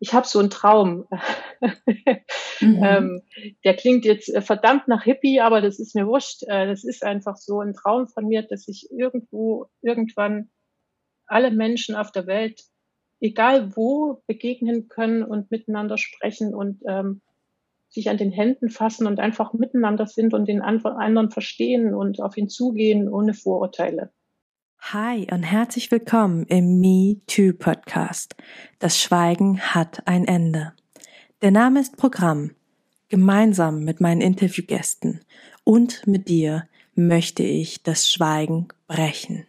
ich 0.00 0.14
habe 0.14 0.26
so 0.26 0.38
einen 0.38 0.50
Traum. 0.50 1.06
mhm. 2.60 2.82
ähm, 2.84 3.22
der 3.64 3.74
klingt 3.74 4.04
jetzt 4.04 4.32
äh, 4.32 4.40
verdammt 4.40 4.88
nach 4.88 5.02
Hippie, 5.04 5.40
aber 5.40 5.60
das 5.60 5.78
ist 5.78 5.94
mir 5.94 6.06
wurscht. 6.06 6.42
Äh, 6.44 6.66
das 6.66 6.84
ist 6.84 7.04
einfach 7.04 7.36
so 7.36 7.60
ein 7.60 7.74
Traum 7.74 8.06
von 8.06 8.26
mir, 8.26 8.42
dass 8.42 8.68
ich 8.68 8.88
irgendwo, 8.90 9.66
irgendwann 9.82 10.50
alle 11.26 11.50
Menschen 11.50 11.94
auf 11.94 12.12
der 12.12 12.26
Welt, 12.26 12.62
egal 13.20 13.76
wo, 13.76 14.22
begegnen 14.26 14.88
können 14.88 15.22
und 15.22 15.50
miteinander 15.50 15.98
sprechen 15.98 16.54
und 16.54 16.82
ähm, 16.86 17.20
sich 17.90 18.08
an 18.10 18.18
den 18.18 18.30
Händen 18.30 18.70
fassen 18.70 19.06
und 19.06 19.18
einfach 19.18 19.52
miteinander 19.52 20.06
sind 20.06 20.34
und 20.34 20.46
den 20.46 20.60
anderen 20.60 21.30
verstehen 21.30 21.94
und 21.94 22.20
auf 22.20 22.36
ihn 22.36 22.48
zugehen 22.48 23.08
ohne 23.08 23.34
Vorurteile. 23.34 24.12
Hi 24.80 25.26
und 25.30 25.42
herzlich 25.42 25.90
willkommen 25.90 26.44
im 26.44 26.80
Me 26.80 27.16
Too 27.26 27.52
Podcast. 27.52 28.34
Das 28.78 28.98
Schweigen 28.98 29.60
hat 29.60 30.06
ein 30.06 30.26
Ende. 30.26 30.72
Der 31.42 31.50
Name 31.50 31.80
ist 31.80 31.98
Programm. 31.98 32.52
Gemeinsam 33.10 33.84
mit 33.84 34.00
meinen 34.00 34.22
Interviewgästen 34.22 35.20
und 35.64 36.06
mit 36.06 36.28
dir 36.28 36.66
möchte 36.94 37.42
ich 37.42 37.82
das 37.82 38.10
Schweigen 38.10 38.68
brechen. 38.86 39.46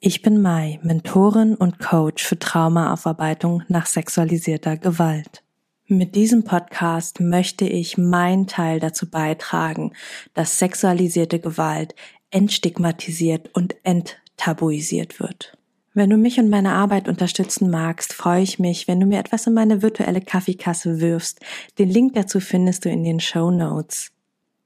Ich 0.00 0.20
bin 0.22 0.42
Mai, 0.42 0.80
Mentorin 0.82 1.54
und 1.54 1.78
Coach 1.78 2.24
für 2.24 2.38
Traumaaufarbeitung 2.38 3.62
nach 3.68 3.86
sexualisierter 3.86 4.76
Gewalt. 4.78 5.44
Mit 5.86 6.16
diesem 6.16 6.42
Podcast 6.42 7.20
möchte 7.20 7.66
ich 7.66 7.98
meinen 7.98 8.48
Teil 8.48 8.80
dazu 8.80 9.08
beitragen, 9.08 9.92
dass 10.34 10.58
sexualisierte 10.58 11.38
Gewalt 11.38 11.94
entstigmatisiert 12.32 13.50
und 13.52 13.76
ent 13.84 14.21
tabuisiert 14.42 15.20
wird. 15.20 15.56
Wenn 15.94 16.10
du 16.10 16.16
mich 16.16 16.40
und 16.40 16.50
meine 16.50 16.72
Arbeit 16.72 17.06
unterstützen 17.06 17.70
magst, 17.70 18.12
freue 18.12 18.42
ich 18.42 18.58
mich, 18.58 18.88
wenn 18.88 18.98
du 18.98 19.06
mir 19.06 19.20
etwas 19.20 19.46
in 19.46 19.54
meine 19.54 19.82
virtuelle 19.82 20.20
Kaffeekasse 20.20 21.00
wirfst. 21.00 21.38
Den 21.78 21.88
Link 21.88 22.14
dazu 22.14 22.40
findest 22.40 22.84
du 22.84 22.88
in 22.88 23.04
den 23.04 23.20
Show 23.20 23.52
Notes. 23.52 24.10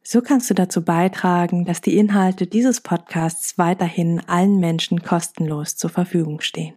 So 0.02 0.22
kannst 0.22 0.48
du 0.48 0.54
dazu 0.54 0.82
beitragen, 0.82 1.66
dass 1.66 1.82
die 1.82 1.98
Inhalte 1.98 2.46
dieses 2.46 2.80
Podcasts 2.80 3.58
weiterhin 3.58 4.22
allen 4.26 4.60
Menschen 4.60 5.02
kostenlos 5.02 5.76
zur 5.76 5.90
Verfügung 5.90 6.40
stehen. 6.40 6.76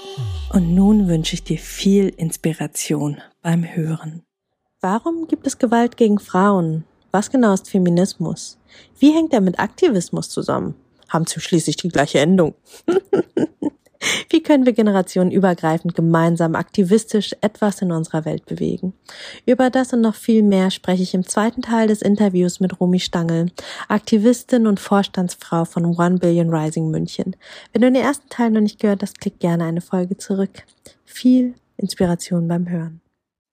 Und 0.53 0.75
nun 0.75 1.07
wünsche 1.07 1.33
ich 1.35 1.45
dir 1.45 1.57
viel 1.57 2.09
Inspiration 2.09 3.21
beim 3.41 3.63
Hören. 3.63 4.23
Warum 4.81 5.27
gibt 5.27 5.47
es 5.47 5.57
Gewalt 5.57 5.95
gegen 5.95 6.19
Frauen? 6.19 6.83
Was 7.11 7.31
genau 7.31 7.53
ist 7.53 7.69
Feminismus? 7.69 8.57
Wie 8.99 9.13
hängt 9.13 9.31
er 9.31 9.39
mit 9.39 9.59
Aktivismus 9.59 10.29
zusammen? 10.29 10.75
Haben 11.07 11.25
sie 11.25 11.39
schließlich 11.39 11.77
die 11.77 11.87
gleiche 11.87 12.19
Endung. 12.19 12.55
Wie 14.29 14.41
können 14.41 14.65
wir 14.65 14.73
generationenübergreifend 14.73 15.95
gemeinsam 15.95 16.55
aktivistisch 16.55 17.35
etwas 17.41 17.81
in 17.81 17.91
unserer 17.91 18.25
Welt 18.25 18.45
bewegen? 18.45 18.93
Über 19.45 19.69
das 19.69 19.93
und 19.93 20.01
noch 20.01 20.15
viel 20.15 20.43
mehr 20.43 20.71
spreche 20.71 21.03
ich 21.03 21.13
im 21.13 21.25
zweiten 21.25 21.61
Teil 21.61 21.87
des 21.87 22.01
Interviews 22.01 22.59
mit 22.59 22.79
Romy 22.79 22.99
Stangl, 22.99 23.51
Aktivistin 23.87 24.67
und 24.67 24.79
Vorstandsfrau 24.79 25.65
von 25.65 25.85
One 25.85 26.17
Billion 26.17 26.49
Rising 26.49 26.89
München. 26.89 27.35
Wenn 27.73 27.81
du 27.81 27.91
den 27.91 28.01
ersten 28.01 28.29
Teil 28.29 28.51
noch 28.51 28.61
nicht 28.61 28.79
gehört 28.79 29.03
hast, 29.03 29.19
klick 29.19 29.39
gerne 29.39 29.65
eine 29.65 29.81
Folge 29.81 30.17
zurück. 30.17 30.63
Viel 31.05 31.53
Inspiration 31.77 32.47
beim 32.47 32.69
Hören. 32.69 33.01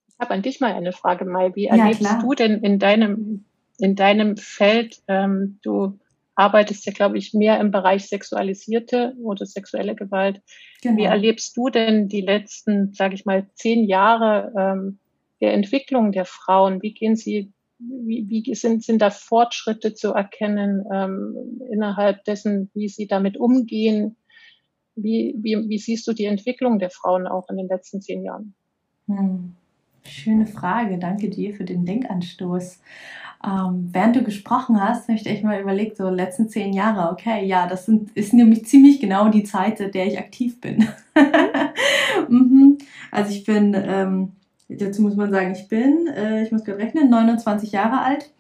Ich 0.09 0.19
habe 0.19 0.35
an 0.35 0.43
dich 0.43 0.61
mal 0.61 0.73
eine 0.73 0.93
Frage, 0.93 1.25
Mai. 1.25 1.55
Wie 1.55 1.67
erlebst 1.67 2.03
ja, 2.03 2.21
du 2.21 2.35
denn 2.35 2.63
in 2.63 2.79
deinem 2.79 3.45
in 3.79 3.95
deinem 3.95 4.37
Feld, 4.37 5.01
ähm, 5.07 5.59
du 5.63 5.99
arbeitest 6.39 6.87
ja, 6.87 6.93
glaube 6.93 7.19
ich, 7.19 7.35
mehr 7.35 7.59
im 7.61 7.73
Bereich 7.73 8.07
sexualisierte 8.07 9.13
oder 9.21 9.45
sexuelle 9.45 9.97
Gewalt. 9.97 10.41
Genau. 10.83 10.97
Wie 10.97 11.05
erlebst 11.05 11.57
du 11.57 11.69
denn 11.69 12.09
die 12.09 12.21
letzten, 12.21 12.95
sage 12.95 13.17
ich 13.17 13.27
mal, 13.27 13.49
zehn 13.55 13.85
Jahre 13.85 14.53
ähm, 14.57 15.01
der 15.41 15.53
Entwicklung 15.53 16.13
der 16.13 16.25
Frauen? 16.25 16.81
Wie 16.81 16.95
gehen 16.95 17.17
sie, 17.17 17.53
wie, 17.79 18.25
wie 18.29 18.55
sind, 18.55 18.85
sind 18.85 19.03
da 19.03 19.11
Fortschritte 19.11 19.95
zu 19.95 20.13
erkennen 20.13 20.85
ähm, 20.93 21.61
innerhalb 21.73 22.23
dessen, 22.23 22.71
wie 22.73 22.89
sie 22.89 23.09
damit 23.09 23.37
umgehen? 23.37 24.17
Wie, 24.95 25.35
wie, 25.39 25.69
wie 25.69 25.79
siehst 25.79 26.07
du 26.07 26.13
die 26.13 26.27
Entwicklung 26.27 26.79
der 26.79 26.91
Frauen 26.91 27.27
auch 27.27 27.49
in 27.51 27.57
den 27.57 27.69
letzten 27.69 28.01
zehn 28.01 28.23
Jahren? 28.23 28.55
Hm. 29.07 29.55
Schöne 30.05 30.47
Frage, 30.47 30.99
danke 30.99 31.29
dir 31.29 31.53
für 31.53 31.65
den 31.65 31.85
Denkanstoß. 31.85 32.81
Ähm, 33.45 33.89
während 33.93 34.17
du 34.17 34.25
gesprochen 34.25 34.83
hast, 34.83 35.09
habe 35.09 35.19
ich 35.19 35.27
echt 35.27 35.45
mal 35.45 35.61
überlegt, 35.61 35.97
so 35.97 36.09
letzten 36.09 36.49
zehn 36.49 36.73
Jahre, 36.73 37.13
okay, 37.13 37.45
ja, 37.47 37.69
das 37.69 37.87
sind, 37.87 38.11
ist 38.17 38.33
nämlich 38.33 38.67
ziemlich 38.67 39.01
genau 39.01 39.29
die 39.29 39.45
Zeit, 39.45 39.95
der 39.95 40.07
ich 40.07 40.19
aktiv 40.19 40.61
bin. 40.61 40.89
mhm. 42.29 42.79
Also 43.13 43.31
ich 43.31 43.45
bin, 43.45 43.75
ähm, 43.75 44.33
dazu 44.69 45.03
muss 45.03 45.15
man 45.15 45.31
sagen, 45.31 45.53
ich 45.53 45.69
bin, 45.69 46.09
äh, 46.09 46.43
ich 46.43 46.51
muss 46.51 46.65
gerade 46.65 46.79
rechnen, 46.79 47.11
29 47.11 47.71
Jahre 47.71 48.01
alt 48.01 48.31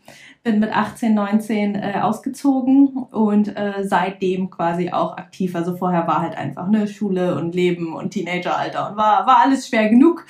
bin 0.44 0.60
mit 0.60 0.74
18, 0.74 1.14
19 1.14 1.74
äh, 1.74 1.94
ausgezogen 2.00 2.88
und 3.10 3.56
äh, 3.56 3.84
seitdem 3.84 4.50
quasi 4.50 4.90
auch 4.90 5.16
aktiv. 5.16 5.54
Also 5.54 5.76
vorher 5.76 6.06
war 6.06 6.22
halt 6.22 6.38
einfach 6.38 6.68
ne 6.68 6.86
Schule 6.88 7.36
und 7.36 7.54
Leben 7.54 7.94
und 7.94 8.12
Teenageralter 8.12 8.90
und 8.90 8.96
war, 8.96 9.26
war 9.26 9.40
alles 9.44 9.68
schwer 9.68 9.88
genug. 9.88 10.24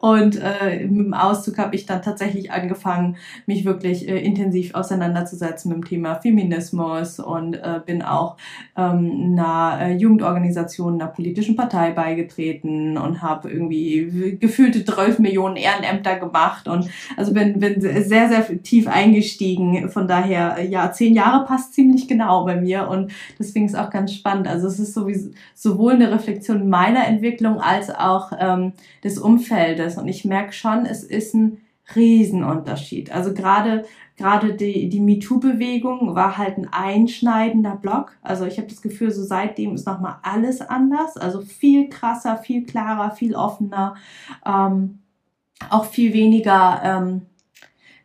Und 0.00 0.36
äh, 0.36 0.86
mit 0.86 1.06
dem 1.06 1.14
Auszug 1.14 1.58
habe 1.58 1.74
ich 1.74 1.86
dann 1.86 2.02
tatsächlich 2.02 2.50
angefangen, 2.50 3.16
mich 3.46 3.64
wirklich 3.64 4.08
äh, 4.08 4.18
intensiv 4.18 4.74
auseinanderzusetzen 4.74 5.70
mit 5.70 5.78
dem 5.78 5.84
Thema 5.84 6.16
Feminismus 6.16 7.18
und 7.18 7.54
äh, 7.54 7.80
bin 7.84 8.02
auch 8.02 8.36
ähm, 8.76 9.38
einer 9.38 9.78
äh, 9.80 9.96
Jugendorganisation, 9.96 11.00
einer 11.00 11.10
politischen 11.10 11.56
Partei 11.56 11.92
beigetreten 11.92 12.98
und 12.98 13.22
habe 13.22 13.50
irgendwie 13.50 14.36
gefühlte 14.38 14.84
12 14.84 15.20
Millionen 15.20 15.56
Ehrenämter 15.56 16.18
gemacht 16.18 16.68
und 16.68 16.90
also 17.16 17.32
bin, 17.32 17.58
bin 17.58 17.80
sehr, 17.80 18.28
sehr 18.28 18.62
tief 18.62 18.88
eingestiegen 18.88 19.21
deswegen, 19.22 19.88
von 19.88 20.08
daher, 20.08 20.58
äh, 20.58 20.66
ja, 20.66 20.92
zehn 20.92 21.14
Jahre 21.14 21.44
passt 21.44 21.74
ziemlich 21.74 22.08
genau 22.08 22.44
bei 22.44 22.60
mir 22.60 22.88
und 22.88 23.12
deswegen 23.38 23.66
ist 23.66 23.76
auch 23.76 23.90
ganz 23.90 24.12
spannend. 24.12 24.48
Also 24.48 24.66
es 24.66 24.78
ist 24.78 24.94
sowieso, 24.94 25.30
sowohl 25.54 25.92
eine 25.92 26.10
Reflexion 26.10 26.68
meiner 26.68 27.06
Entwicklung 27.06 27.60
als 27.60 27.90
auch 27.90 28.32
ähm, 28.38 28.72
des 29.04 29.18
Umfeldes 29.18 29.98
und 29.98 30.08
ich 30.08 30.24
merke 30.24 30.52
schon, 30.52 30.86
es 30.86 31.02
ist 31.02 31.34
ein 31.34 31.58
Riesenunterschied. 31.94 33.12
Also 33.12 33.34
gerade 33.34 33.84
gerade 34.16 34.54
die, 34.54 34.88
die 34.88 35.00
MeToo-Bewegung 35.00 36.14
war 36.14 36.38
halt 36.38 36.58
ein 36.58 36.68
einschneidender 36.70 37.76
Block. 37.76 38.16
Also 38.22 38.46
ich 38.46 38.58
habe 38.58 38.68
das 38.68 38.82
Gefühl, 38.82 39.10
so 39.10 39.24
seitdem 39.24 39.74
ist 39.74 39.86
nochmal 39.86 40.16
alles 40.22 40.60
anders. 40.60 41.16
Also 41.16 41.40
viel 41.40 41.88
krasser, 41.88 42.36
viel 42.36 42.64
klarer, 42.64 43.12
viel 43.12 43.34
offener, 43.34 43.96
ähm, 44.46 45.00
auch 45.70 45.86
viel 45.86 46.12
weniger 46.12 46.80
ähm, 46.84 47.22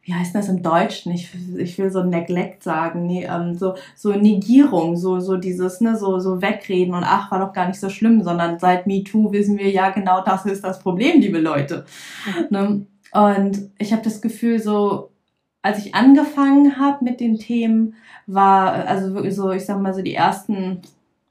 wie 0.07 0.13
heißt 0.13 0.34
das 0.34 0.47
im 0.47 0.63
Deutschen? 0.63 1.12
Ich, 1.12 1.29
ich 1.57 1.78
will 1.78 1.91
so 1.91 2.01
Neglect 2.01 2.63
sagen, 2.63 3.06
nee, 3.06 3.25
ähm, 3.29 3.56
so, 3.56 3.75
so 3.94 4.13
Negierung, 4.13 4.95
so, 4.95 5.19
so 5.19 5.35
dieses, 5.35 5.81
ne, 5.81 5.97
so, 5.97 6.19
so 6.19 6.41
wegreden 6.41 6.94
und 6.94 7.03
ach, 7.03 7.29
war 7.29 7.45
doch 7.45 7.51
gar 7.51 7.68
nicht 7.68 7.79
so 7.81 7.90
schlimm, 7.90 8.23
sondern 8.23 8.57
seit 8.57 8.88
MeToo 8.88 9.34
wissen 9.34 9.57
wir 9.57 9.69
ja 9.69 9.90
genau, 9.90 10.23
das 10.23 10.46
ist 10.46 10.63
das 10.63 10.79
Problem, 10.79 11.19
liebe 11.19 11.40
Leute. 11.40 11.84
Mhm. 12.25 12.47
Ne? 12.50 12.85
Und 13.12 13.69
ich 13.78 13.91
habe 13.91 14.01
das 14.01 14.22
Gefühl, 14.22 14.59
so, 14.59 15.11
als 15.61 15.85
ich 15.85 15.93
angefangen 15.93 16.79
habe 16.79 17.03
mit 17.03 17.20
den 17.20 17.37
Themen, 17.37 17.96
war, 18.28 18.87
also 18.87 19.14
wirklich 19.14 19.35
so, 19.35 19.52
ich 19.52 19.66
sag 19.66 19.82
mal 19.82 19.93
so 19.93 20.02
die 20.02 20.16
ersten 20.16 20.84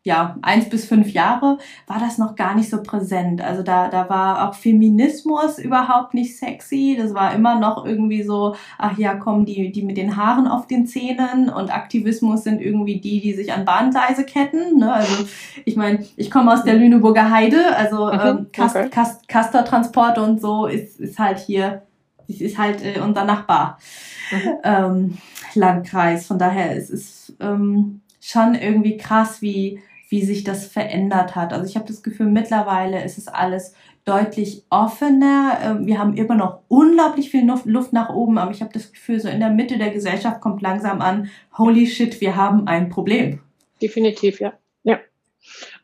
ja, 0.06 0.36
eins 0.40 0.68
bis 0.68 0.84
fünf 0.84 1.10
Jahre 1.10 1.58
war 1.88 1.98
das 1.98 2.16
noch 2.16 2.36
gar 2.36 2.54
nicht 2.54 2.70
so 2.70 2.80
präsent. 2.80 3.42
Also 3.42 3.64
da, 3.64 3.88
da 3.88 4.08
war 4.08 4.48
auch 4.48 4.54
Feminismus 4.54 5.58
überhaupt 5.58 6.14
nicht 6.14 6.38
sexy. 6.38 6.96
Das 6.96 7.12
war 7.12 7.34
immer 7.34 7.58
noch 7.58 7.84
irgendwie 7.84 8.22
so, 8.22 8.54
ach 8.78 8.96
ja, 8.98 9.16
kommen 9.16 9.44
die, 9.46 9.72
die 9.72 9.82
mit 9.82 9.96
den 9.96 10.16
Haaren 10.16 10.46
auf 10.46 10.68
den 10.68 10.86
Zähnen 10.86 11.48
und 11.48 11.74
Aktivismus 11.74 12.44
sind 12.44 12.62
irgendwie 12.62 13.00
die, 13.00 13.20
die 13.20 13.32
sich 13.32 13.52
an 13.52 13.64
Bahngleise 13.64 14.22
ketten. 14.22 14.78
Ne? 14.78 14.92
Also 14.92 15.26
ich 15.64 15.74
meine, 15.74 16.06
ich 16.14 16.30
komme 16.30 16.52
aus 16.52 16.62
der 16.62 16.74
Lüneburger 16.74 17.28
Heide, 17.28 17.76
also 17.76 18.06
mhm, 18.06 18.20
ähm, 18.22 18.46
Kast, 18.52 18.76
okay. 18.76 18.88
Kast, 18.88 19.26
Castor 19.26 20.22
und 20.22 20.40
so 20.40 20.66
ist, 20.66 21.00
ist 21.00 21.18
halt 21.18 21.40
hier, 21.40 21.82
ist 22.28 22.58
halt 22.58 22.80
äh, 22.80 23.00
unser 23.00 23.24
Nachbar. 23.24 23.78
Mhm. 24.30 24.52
Ähm, 24.62 25.18
Landkreis. 25.54 26.28
Von 26.28 26.38
daher 26.38 26.76
ist 26.76 26.90
es 26.90 27.34
ähm, 27.40 28.02
schon 28.20 28.54
irgendwie 28.54 28.96
krass, 28.98 29.42
wie 29.42 29.80
wie 30.08 30.24
sich 30.24 30.44
das 30.44 30.66
verändert 30.66 31.34
hat. 31.34 31.52
Also 31.52 31.66
ich 31.66 31.76
habe 31.76 31.86
das 31.86 32.02
Gefühl, 32.02 32.26
mittlerweile 32.26 33.04
ist 33.04 33.18
es 33.18 33.28
alles 33.28 33.74
deutlich 34.04 34.64
offener. 34.70 35.58
Ähm, 35.62 35.86
wir 35.86 35.98
haben 35.98 36.16
immer 36.16 36.36
noch 36.36 36.60
unglaublich 36.68 37.30
viel 37.30 37.44
Luft 37.44 37.92
nach 37.92 38.10
oben, 38.10 38.38
aber 38.38 38.52
ich 38.52 38.60
habe 38.60 38.72
das 38.72 38.92
Gefühl, 38.92 39.20
so 39.20 39.28
in 39.28 39.40
der 39.40 39.50
Mitte 39.50 39.78
der 39.78 39.90
Gesellschaft 39.90 40.40
kommt 40.40 40.62
langsam 40.62 41.00
an, 41.00 41.28
holy 41.58 41.86
shit, 41.86 42.20
wir 42.20 42.36
haben 42.36 42.68
ein 42.68 42.88
Problem. 42.88 43.40
Definitiv, 43.82 44.40
ja. 44.40 44.52
ja. 44.84 45.00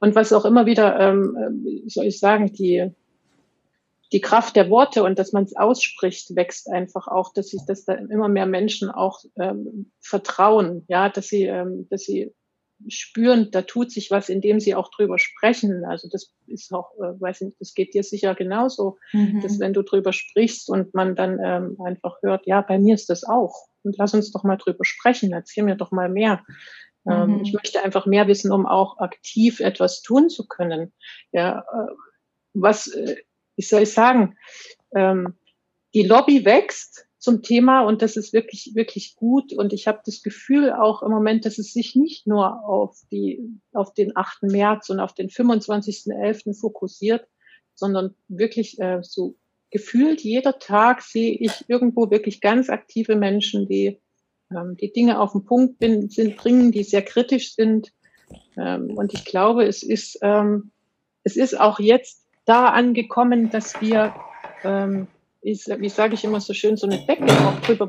Und 0.01 0.15
was 0.15 0.33
auch 0.33 0.45
immer 0.45 0.67
wieder, 0.67 0.99
ähm, 1.01 1.37
soll 1.87 2.07
ich 2.07 2.21
sagen, 2.21 2.53
die, 2.53 2.91
die 4.13 4.21
Kraft 4.21 4.55
der 4.55 4.71
Worte 4.71 5.03
und 5.03 5.19
dass 5.19 5.33
man 5.33 5.43
es 5.45 5.57
ausspricht, 5.57 6.37
wächst 6.37 6.71
einfach 6.71 7.09
auch, 7.09 7.33
dass 7.33 7.49
sich, 7.49 7.63
dass 7.67 7.85
da 7.85 7.95
immer 7.95 8.29
mehr 8.29 8.47
Menschen 8.47 8.89
auch 8.89 9.25
ähm, 9.37 9.91
vertrauen, 10.01 10.85
ja, 10.87 11.09
dass 11.09 11.27
sie, 11.27 11.45
ähm, 11.45 11.89
dass 11.91 12.03
sie 12.03 12.33
spüren, 12.89 13.51
da 13.51 13.63
tut 13.63 13.91
sich 13.91 14.11
was, 14.11 14.29
indem 14.29 14.61
sie 14.61 14.75
auch 14.75 14.91
drüber 14.91 15.19
sprechen. 15.19 15.85
Also 15.85 16.09
das 16.09 16.33
ist 16.47 16.73
auch, 16.73 16.95
äh, 16.97 17.21
weiß 17.21 17.43
nicht, 17.43 17.61
das 17.61 17.75
geht 17.75 17.95
dir 17.95 18.03
sicher 18.03 18.35
genauso, 18.35 18.99
mhm. 19.13 19.41
dass 19.41 19.59
wenn 19.59 19.73
du 19.73 19.83
drüber 19.83 20.13
sprichst 20.13 20.69
und 20.69 20.95
man 20.95 21.17
dann 21.17 21.39
ähm, 21.43 21.77
einfach 21.85 22.17
hört, 22.23 22.47
ja, 22.47 22.61
bei 22.61 22.79
mir 22.79 22.95
ist 22.95 23.11
das 23.11 23.25
auch. 23.25 23.69
Und 23.83 23.97
lass 23.99 24.15
uns 24.15 24.31
doch 24.33 24.45
mal 24.45 24.57
drüber 24.57 24.85
sprechen, 24.85 25.33
erzähl 25.33 25.65
mir 25.65 25.77
doch 25.77 25.91
mal 25.91 26.09
mehr. 26.09 26.45
Ähm, 27.09 27.37
mhm. 27.37 27.43
Ich 27.43 27.53
möchte 27.53 27.83
einfach 27.83 28.07
mehr 28.07 28.29
wissen, 28.29 28.53
um 28.53 28.67
auch 28.67 28.99
aktiv 28.99 29.61
etwas 29.61 30.03
tun 30.03 30.29
zu 30.29 30.47
können. 30.47 30.93
Ja, 31.33 31.61
äh, 31.61 31.93
was, 32.55 32.89
äh, 32.89 33.17
wie 33.57 33.63
soll 33.63 33.83
ich 33.83 33.93
sagen? 33.93 34.37
Ähm, 34.95 35.35
die 35.95 36.05
Lobby 36.05 36.45
wächst, 36.45 37.07
zum 37.23 37.41
Thema 37.41 37.83
und 37.83 38.03
das 38.03 38.17
ist 38.17 38.33
wirklich, 38.33 38.73
wirklich 38.75 39.15
gut. 39.15 39.53
Und 39.53 39.73
ich 39.73 39.87
habe 39.87 40.01
das 40.05 40.25
Gefühl 40.25 40.73
auch 40.73 41.05
im 41.05 41.13
Moment, 41.13 41.45
dass 41.45 41.57
es 41.59 41.73
sich 41.73 41.95
nicht 41.95 42.27
nur 42.27 42.65
auf 42.65 43.01
die, 43.13 43.41
auf 43.73 43.95
den 43.95 44.17
8. 44.17 44.43
März 44.43 44.91
und 44.91 44.99
auf 44.99 45.15
den 45.15 45.29
25.11. 45.29 46.59
fokussiert, 46.59 47.25
sondern 47.77 48.17
wirklich 48.27 48.81
äh, 48.81 49.03
so 49.03 49.37
gefühlt 49.71 50.21
jeder 50.23 50.59
Tag 50.59 51.01
sehe 51.01 51.33
ich 51.33 51.65
irgendwo 51.69 52.11
wirklich 52.11 52.41
ganz 52.41 52.69
aktive 52.69 53.15
Menschen, 53.15 53.69
die 53.69 54.01
ähm, 54.51 54.77
die 54.77 54.93
Dinge 54.93 55.21
auf 55.21 55.31
den 55.31 55.45
Punkt 55.45 55.79
bin, 55.79 56.11
sind, 56.11 56.37
bringen, 56.37 56.73
die 56.73 56.83
sehr 56.83 57.03
kritisch 57.03 57.55
sind. 57.55 57.93
Ähm, 58.57 58.97
und 58.97 59.15
ich 59.15 59.25
glaube, 59.25 59.65
es 59.65 59.85
ist, 59.85 60.19
ähm, 60.23 60.73
es 61.23 61.37
ist 61.37 61.59
auch 61.59 61.79
jetzt 61.79 62.27
da 62.47 62.71
angekommen, 62.71 63.49
dass 63.51 63.81
wir 63.81 64.13
ähm, 64.65 65.07
wie 65.43 65.89
sage 65.89 66.15
ich 66.15 66.25
immer 66.25 66.41
so 66.41 66.55
schön, 66.55 66.77
so 66.77 66.87
eine 66.87 67.05
Decke 67.05 67.25
auch 67.25 67.61
drüber 67.61 67.89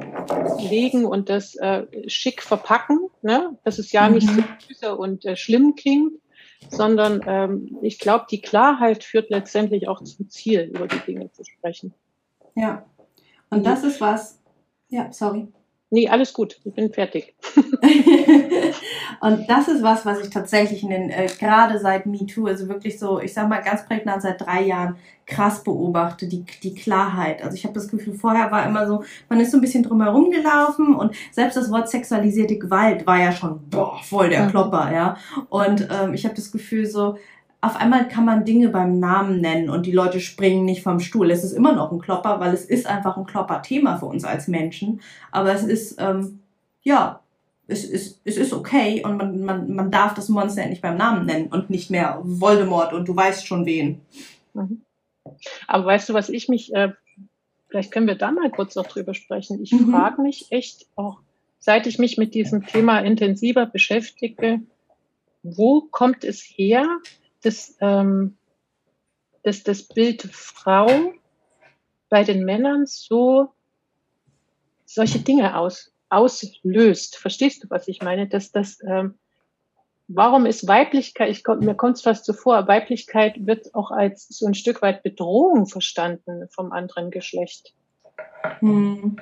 legen 0.69 1.05
und 1.05 1.29
das 1.29 1.55
äh, 1.55 1.85
schick 2.07 2.41
verpacken, 2.41 2.99
ne? 3.21 3.57
dass 3.63 3.77
es 3.77 3.91
ja 3.91 4.07
mhm. 4.07 4.15
nicht 4.15 4.29
so 4.29 4.41
böse 4.67 4.95
und 4.97 5.25
äh, 5.25 5.35
schlimm 5.35 5.75
klingt, 5.75 6.13
sondern 6.69 7.21
ähm, 7.27 7.77
ich 7.81 7.99
glaube, 7.99 8.25
die 8.29 8.41
Klarheit 8.41 9.03
führt 9.03 9.29
letztendlich 9.29 9.87
auch 9.87 10.03
zum 10.03 10.29
Ziel, 10.29 10.71
über 10.73 10.87
die 10.87 10.99
Dinge 10.99 11.31
zu 11.31 11.43
sprechen. 11.43 11.93
Ja, 12.55 12.85
und 13.49 13.65
das 13.65 13.83
ist 13.83 14.01
was, 14.01 14.41
ja, 14.89 15.11
sorry. 15.11 15.47
Nee, 15.93 16.09
alles 16.09 16.33
gut, 16.33 16.59
ich 16.63 16.73
bin 16.73 16.91
fertig. 16.91 17.35
und 19.21 19.47
das 19.47 19.67
ist 19.67 19.83
was, 19.83 20.03
was 20.07 20.21
ich 20.21 20.31
tatsächlich 20.31 20.81
in 20.81 20.89
den, 20.89 21.11
äh, 21.11 21.27
gerade 21.39 21.77
seit 21.77 22.07
MeToo, 22.07 22.47
also 22.47 22.67
wirklich 22.67 22.97
so, 22.97 23.21
ich 23.21 23.31
sag 23.31 23.47
mal 23.47 23.61
ganz 23.61 23.85
prägnant 23.85 24.23
seit 24.23 24.41
drei 24.41 24.63
Jahren 24.63 24.95
krass 25.27 25.63
beobachte, 25.63 26.27
die, 26.27 26.45
die 26.63 26.73
Klarheit. 26.73 27.43
Also 27.43 27.55
ich 27.55 27.63
habe 27.63 27.75
das 27.75 27.87
Gefühl, 27.89 28.15
vorher 28.15 28.51
war 28.51 28.65
immer 28.65 28.87
so, 28.87 29.03
man 29.29 29.39
ist 29.39 29.51
so 29.51 29.57
ein 29.59 29.61
bisschen 29.61 29.83
drumherum 29.83 30.31
gelaufen 30.31 30.95
und 30.95 31.15
selbst 31.31 31.57
das 31.57 31.69
Wort 31.69 31.87
sexualisierte 31.87 32.57
Gewalt 32.57 33.05
war 33.05 33.19
ja 33.19 33.31
schon 33.31 33.59
boah, 33.69 33.99
voll 34.01 34.29
der 34.29 34.47
Klopper, 34.47 34.91
ja. 34.91 35.17
Und 35.49 35.87
ähm, 35.91 36.15
ich 36.15 36.25
habe 36.25 36.33
das 36.33 36.51
Gefühl 36.51 36.87
so, 36.87 37.19
auf 37.63 37.77
einmal 37.77 38.09
kann 38.09 38.25
man 38.25 38.43
Dinge 38.43 38.67
beim 38.67 38.99
Namen 38.99 39.39
nennen 39.39 39.69
und 39.69 39.85
die 39.85 39.93
Leute 39.93 40.19
springen 40.19 40.65
nicht 40.65 40.83
vom 40.83 40.99
Stuhl. 40.99 41.31
Es 41.31 41.45
ist 41.45 41.53
immer 41.53 41.73
noch 41.73 41.93
ein 41.93 41.99
Klopper, 41.99 42.41
weil 42.41 42.53
es 42.53 42.65
ist 42.65 42.85
einfach 42.85 43.15
ein 43.15 43.25
Klopper-Thema 43.25 43.95
für 43.95 44.07
uns 44.07 44.25
als 44.25 44.49
Menschen. 44.49 44.99
Aber 45.31 45.53
es 45.53 45.63
ist, 45.63 45.95
ähm, 45.97 46.39
ja, 46.81 47.21
es 47.67 47.85
ist, 47.85 48.19
es 48.25 48.35
ist 48.35 48.51
okay 48.51 49.01
und 49.05 49.15
man, 49.15 49.45
man, 49.45 49.73
man 49.73 49.91
darf 49.91 50.13
das 50.13 50.27
Monster 50.27 50.61
endlich 50.61 50.81
beim 50.81 50.97
Namen 50.97 51.25
nennen 51.25 51.47
und 51.47 51.69
nicht 51.69 51.89
mehr 51.89 52.19
Voldemort 52.21 52.91
und 52.91 53.07
du 53.07 53.15
weißt 53.15 53.47
schon 53.47 53.65
wen. 53.65 54.01
Mhm. 54.53 54.81
Aber 55.67 55.85
weißt 55.85 56.09
du, 56.09 56.13
was 56.13 56.27
ich 56.27 56.49
mich, 56.49 56.73
äh, 56.73 56.91
vielleicht 57.69 57.93
können 57.93 58.07
wir 58.07 58.15
da 58.15 58.33
mal 58.33 58.51
kurz 58.51 58.75
noch 58.75 58.87
drüber 58.87 59.13
sprechen. 59.13 59.63
Ich 59.63 59.71
mhm. 59.71 59.89
frage 59.89 60.21
mich 60.21 60.47
echt 60.49 60.87
auch, 60.97 61.19
seit 61.59 61.87
ich 61.87 61.97
mich 61.97 62.17
mit 62.17 62.33
diesem 62.33 62.65
Thema 62.65 62.99
intensiver 62.99 63.65
beschäftige, 63.65 64.59
wo 65.43 65.79
kommt 65.79 66.25
es 66.25 66.41
her, 66.41 66.85
dass, 67.43 67.77
ähm, 67.81 68.37
dass 69.43 69.63
das 69.63 69.83
Bild 69.83 70.23
Frau 70.23 71.13
bei 72.09 72.23
den 72.23 72.45
Männern 72.45 72.85
so 72.85 73.49
solche 74.85 75.19
Dinge 75.19 75.57
aus, 75.57 75.91
auslöst. 76.09 77.17
Verstehst 77.17 77.63
du, 77.63 77.69
was 77.69 77.87
ich 77.87 78.01
meine? 78.01 78.27
Dass 78.27 78.51
das, 78.51 78.79
ähm, 78.87 79.15
warum 80.07 80.45
ist 80.45 80.67
Weiblichkeit, 80.67 81.29
ich, 81.29 81.43
mir 81.59 81.75
kommt 81.75 81.97
es 81.97 82.03
fast 82.03 82.25
so 82.25 82.33
vor, 82.33 82.67
Weiblichkeit 82.67 83.45
wird 83.45 83.73
auch 83.73 83.91
als 83.91 84.27
so 84.27 84.45
ein 84.45 84.53
Stück 84.53 84.81
weit 84.81 85.03
Bedrohung 85.03 85.65
verstanden 85.65 86.47
vom 86.49 86.71
anderen 86.71 87.09
Geschlecht. 87.09 87.73
Hm. 88.59 89.17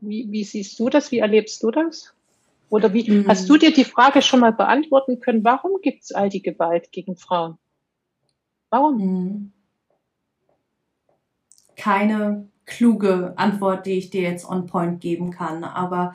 Wie, 0.00 0.30
wie 0.30 0.44
siehst 0.44 0.78
du 0.78 0.88
das? 0.88 1.10
Wie 1.10 1.18
erlebst 1.18 1.62
du 1.62 1.70
das? 1.70 2.14
Oder 2.70 2.92
wie 2.92 3.10
mhm. 3.10 3.28
hast 3.28 3.48
du 3.48 3.56
dir 3.56 3.72
die 3.72 3.84
Frage 3.84 4.22
schon 4.22 4.40
mal 4.40 4.52
beantworten 4.52 5.20
können, 5.20 5.44
warum 5.44 5.80
gibt 5.82 6.04
es 6.04 6.12
all 6.12 6.28
die 6.28 6.42
Gewalt 6.42 6.92
gegen 6.92 7.16
Frauen? 7.16 7.58
Warum? 8.70 8.96
Mhm. 8.96 9.52
Keine 11.76 12.48
kluge 12.66 13.32
Antwort, 13.36 13.86
die 13.86 13.98
ich 13.98 14.10
dir 14.10 14.22
jetzt 14.22 14.48
on 14.48 14.66
point 14.66 15.00
geben 15.00 15.30
kann, 15.30 15.64
aber 15.64 16.12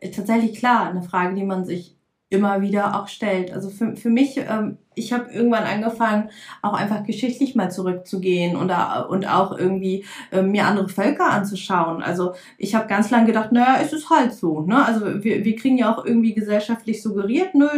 tatsächlich 0.00 0.58
klar, 0.58 0.88
eine 0.88 1.02
Frage, 1.02 1.34
die 1.34 1.44
man 1.44 1.64
sich 1.64 1.95
immer 2.28 2.60
wieder 2.60 3.00
auch 3.00 3.06
stellt. 3.06 3.52
Also 3.52 3.70
für, 3.70 3.94
für 3.94 4.10
mich, 4.10 4.36
ähm, 4.36 4.78
ich 4.96 5.12
habe 5.12 5.30
irgendwann 5.30 5.62
angefangen, 5.62 6.30
auch 6.60 6.72
einfach 6.72 7.04
geschichtlich 7.04 7.54
mal 7.54 7.70
zurückzugehen 7.70 8.56
und, 8.56 8.72
und 9.08 9.28
auch 9.28 9.56
irgendwie 9.56 10.04
äh, 10.32 10.42
mir 10.42 10.66
andere 10.66 10.88
Völker 10.88 11.30
anzuschauen. 11.30 12.02
Also 12.02 12.32
ich 12.58 12.74
habe 12.74 12.88
ganz 12.88 13.10
lange 13.10 13.26
gedacht, 13.26 13.52
naja, 13.52 13.78
es 13.80 13.92
ist 13.92 14.10
halt 14.10 14.32
so. 14.32 14.62
Ne? 14.62 14.84
Also 14.84 15.22
wir, 15.22 15.44
wir 15.44 15.54
kriegen 15.54 15.78
ja 15.78 15.94
auch 15.94 16.04
irgendwie 16.04 16.34
gesellschaftlich 16.34 17.00
suggeriert, 17.00 17.54
ne, 17.54 17.70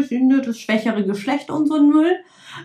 das 0.44 0.58
schwächere 0.58 1.04
Geschlecht 1.04 1.50
und 1.50 1.66
so 1.66 1.74
ein 1.74 1.88
Müll. 1.88 2.16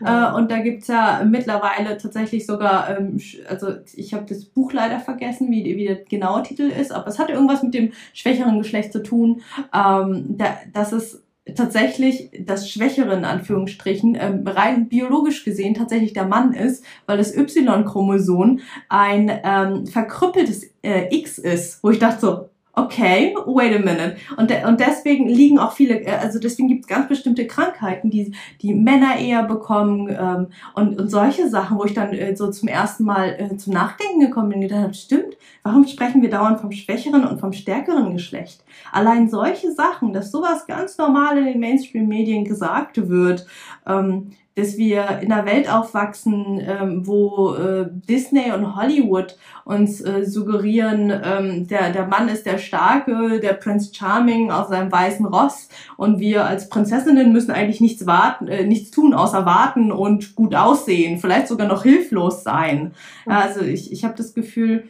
Ja. 0.01 0.31
Äh, 0.31 0.35
und 0.35 0.51
da 0.51 0.59
gibt's 0.59 0.87
ja 0.87 1.23
mittlerweile 1.25 1.97
tatsächlich 1.97 2.45
sogar, 2.45 2.97
ähm, 2.97 3.19
also 3.49 3.73
ich 3.93 4.13
habe 4.13 4.25
das 4.25 4.45
Buch 4.45 4.71
leider 4.71 4.99
vergessen, 4.99 5.51
wie, 5.51 5.65
wie 5.75 5.85
der 5.85 5.97
genaue 5.97 6.43
Titel 6.43 6.63
ist, 6.63 6.93
aber 6.93 7.07
es 7.07 7.19
hat 7.19 7.29
irgendwas 7.29 7.61
mit 7.63 7.73
dem 7.73 7.91
schwächeren 8.13 8.59
Geschlecht 8.59 8.93
zu 8.93 9.03
tun. 9.03 9.41
Ähm, 9.73 10.37
da, 10.37 10.57
das 10.71 10.93
ist 10.93 11.22
tatsächlich 11.55 12.29
das 12.39 12.69
Schwächere 12.69 13.13
in 13.13 13.25
Anführungsstrichen 13.25 14.15
ähm, 14.19 14.47
rein 14.47 14.87
biologisch 14.87 15.43
gesehen 15.43 15.73
tatsächlich 15.73 16.13
der 16.13 16.25
Mann 16.25 16.53
ist, 16.53 16.85
weil 17.05 17.17
das 17.17 17.35
Y-Chromosom 17.35 18.59
ein 18.87 19.31
ähm, 19.43 19.85
verkrüppeltes 19.85 20.71
äh, 20.83 21.13
X 21.15 21.37
ist, 21.37 21.83
wo 21.83 21.89
ich 21.89 21.99
dachte 21.99 22.21
so, 22.21 22.49
okay, 22.75 23.35
wait 23.45 23.75
a 23.75 23.79
minute. 23.79 24.17
Und, 24.37 24.49
de 24.49 24.65
und 24.65 24.79
deswegen 24.79 25.27
liegen 25.27 25.59
auch 25.59 25.73
viele, 25.73 26.01
äh, 26.01 26.15
also 26.15 26.39
deswegen 26.39 26.67
gibt 26.67 26.81
es 26.81 26.87
ganz 26.87 27.07
bestimmte 27.07 27.45
Krankheiten, 27.45 28.09
die 28.09 28.33
die 28.61 28.73
Männer 28.73 29.17
eher 29.17 29.43
bekommen 29.43 30.09
ähm, 30.09 30.47
und, 30.73 30.99
und 30.99 31.09
solche 31.09 31.49
Sachen, 31.49 31.77
wo 31.77 31.85
ich 31.85 31.93
dann 31.93 32.13
äh, 32.13 32.35
so 32.35 32.49
zum 32.49 32.67
ersten 32.67 33.03
Mal 33.03 33.35
äh, 33.39 33.57
zum 33.57 33.73
Nachdenken 33.73 34.19
gekommen 34.19 34.49
bin 34.49 34.57
und 34.57 34.67
gedacht 34.67 34.81
habe, 34.81 34.93
stimmt, 34.93 35.37
warum 35.61 35.85
sprechen 35.87 36.21
wir 36.21 36.29
dauernd 36.29 36.59
vom 36.59 36.71
schwächeren 36.71 37.25
und 37.25 37.39
vom 37.39 37.53
stärkeren 37.53 38.13
Geschlecht? 38.13 38.63
Allein 38.91 39.29
solche 39.29 39.71
Sachen, 39.71 40.11
dass 40.11 40.31
sowas 40.31 40.65
ganz 40.65 40.97
normal 40.97 41.37
in 41.37 41.45
den 41.45 41.59
Mainstream-Medien 41.59 42.43
gesagt 42.43 43.07
wird, 43.07 43.45
ähm, 43.85 44.31
dass 44.55 44.77
wir 44.77 45.19
in 45.21 45.31
einer 45.31 45.45
Welt 45.45 45.71
aufwachsen, 45.71 46.61
ähm, 46.61 47.07
wo 47.07 47.55
äh, 47.55 47.87
Disney 47.89 48.51
und 48.51 48.75
Hollywood 48.75 49.35
uns 49.65 50.01
äh, 50.01 50.25
suggerieren, 50.25 51.11
ähm, 51.11 51.67
der, 51.67 51.91
der 51.91 52.07
Mann 52.07 52.27
ist 52.27 52.45
der 52.45 52.57
Starke, 52.57 53.39
der 53.39 53.53
Prince 53.53 53.93
Charming 53.93 54.51
aus 54.51 54.69
seinem 54.69 54.91
weißen 54.91 55.25
Ross 55.25 55.69
und 55.97 56.19
wir 56.19 56.45
als 56.45 56.69
Prinzessinnen 56.69 57.33
müssen 57.33 57.51
eigentlich 57.51 57.81
nichts 57.81 58.05
warten, 58.05 58.47
äh, 58.47 58.65
nichts 58.65 58.91
tun, 58.91 59.13
außer 59.13 59.45
warten 59.45 59.91
und 59.91 60.35
gut 60.35 60.53
aussehen, 60.53 61.17
vielleicht 61.17 61.47
sogar 61.47 61.67
noch 61.67 61.83
hilflos 61.83 62.43
sein. 62.43 62.91
Also 63.25 63.61
ich, 63.61 63.91
ich 63.91 64.03
habe 64.03 64.15
das 64.15 64.33
Gefühl, 64.33 64.83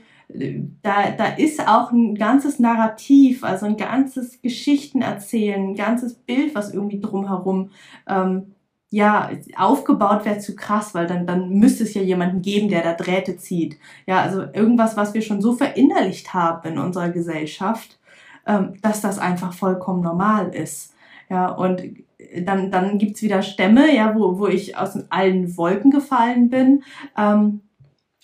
da, 0.81 1.11
da 1.17 1.25
ist 1.25 1.67
auch 1.67 1.91
ein 1.91 2.15
ganzes 2.15 2.59
Narrativ, 2.59 3.43
also 3.43 3.65
ein 3.65 3.77
ganzes 3.77 4.41
Geschichten 4.41 5.01
erzählen, 5.01 5.69
ein 5.69 5.75
ganzes 5.75 6.15
Bild, 6.15 6.55
was 6.55 6.73
irgendwie 6.73 6.99
drumherum 6.99 7.69
ähm, 8.07 8.52
ja, 8.93 9.31
aufgebaut 9.57 10.23
wäre 10.23 10.37
zu 10.37 10.55
krass, 10.55 10.93
weil 10.93 11.07
dann, 11.07 11.25
dann 11.25 11.49
müsste 11.49 11.83
es 11.83 11.95
ja 11.95 12.03
jemanden 12.03 12.43
geben, 12.43 12.69
der 12.69 12.83
da 12.83 12.93
Drähte 12.93 13.37
zieht. 13.37 13.79
Ja, 14.05 14.21
also 14.21 14.43
irgendwas, 14.53 14.95
was 14.95 15.15
wir 15.15 15.23
schon 15.23 15.41
so 15.41 15.53
verinnerlicht 15.53 16.35
haben 16.35 16.73
in 16.73 16.77
unserer 16.77 17.09
Gesellschaft, 17.09 17.97
ähm, 18.45 18.75
dass 18.83 19.01
das 19.01 19.17
einfach 19.17 19.51
vollkommen 19.51 20.03
normal 20.03 20.53
ist. 20.53 20.93
Ja, 21.27 21.47
und 21.47 21.81
dann, 22.45 22.69
dann 22.69 22.99
gibt's 22.99 23.23
wieder 23.23 23.41
Stämme, 23.41 23.91
ja, 23.95 24.13
wo, 24.13 24.37
wo 24.37 24.45
ich 24.45 24.77
aus 24.77 24.95
allen 25.09 25.57
Wolken 25.57 25.89
gefallen 25.89 26.49
bin. 26.49 26.83
Ähm, 27.17 27.61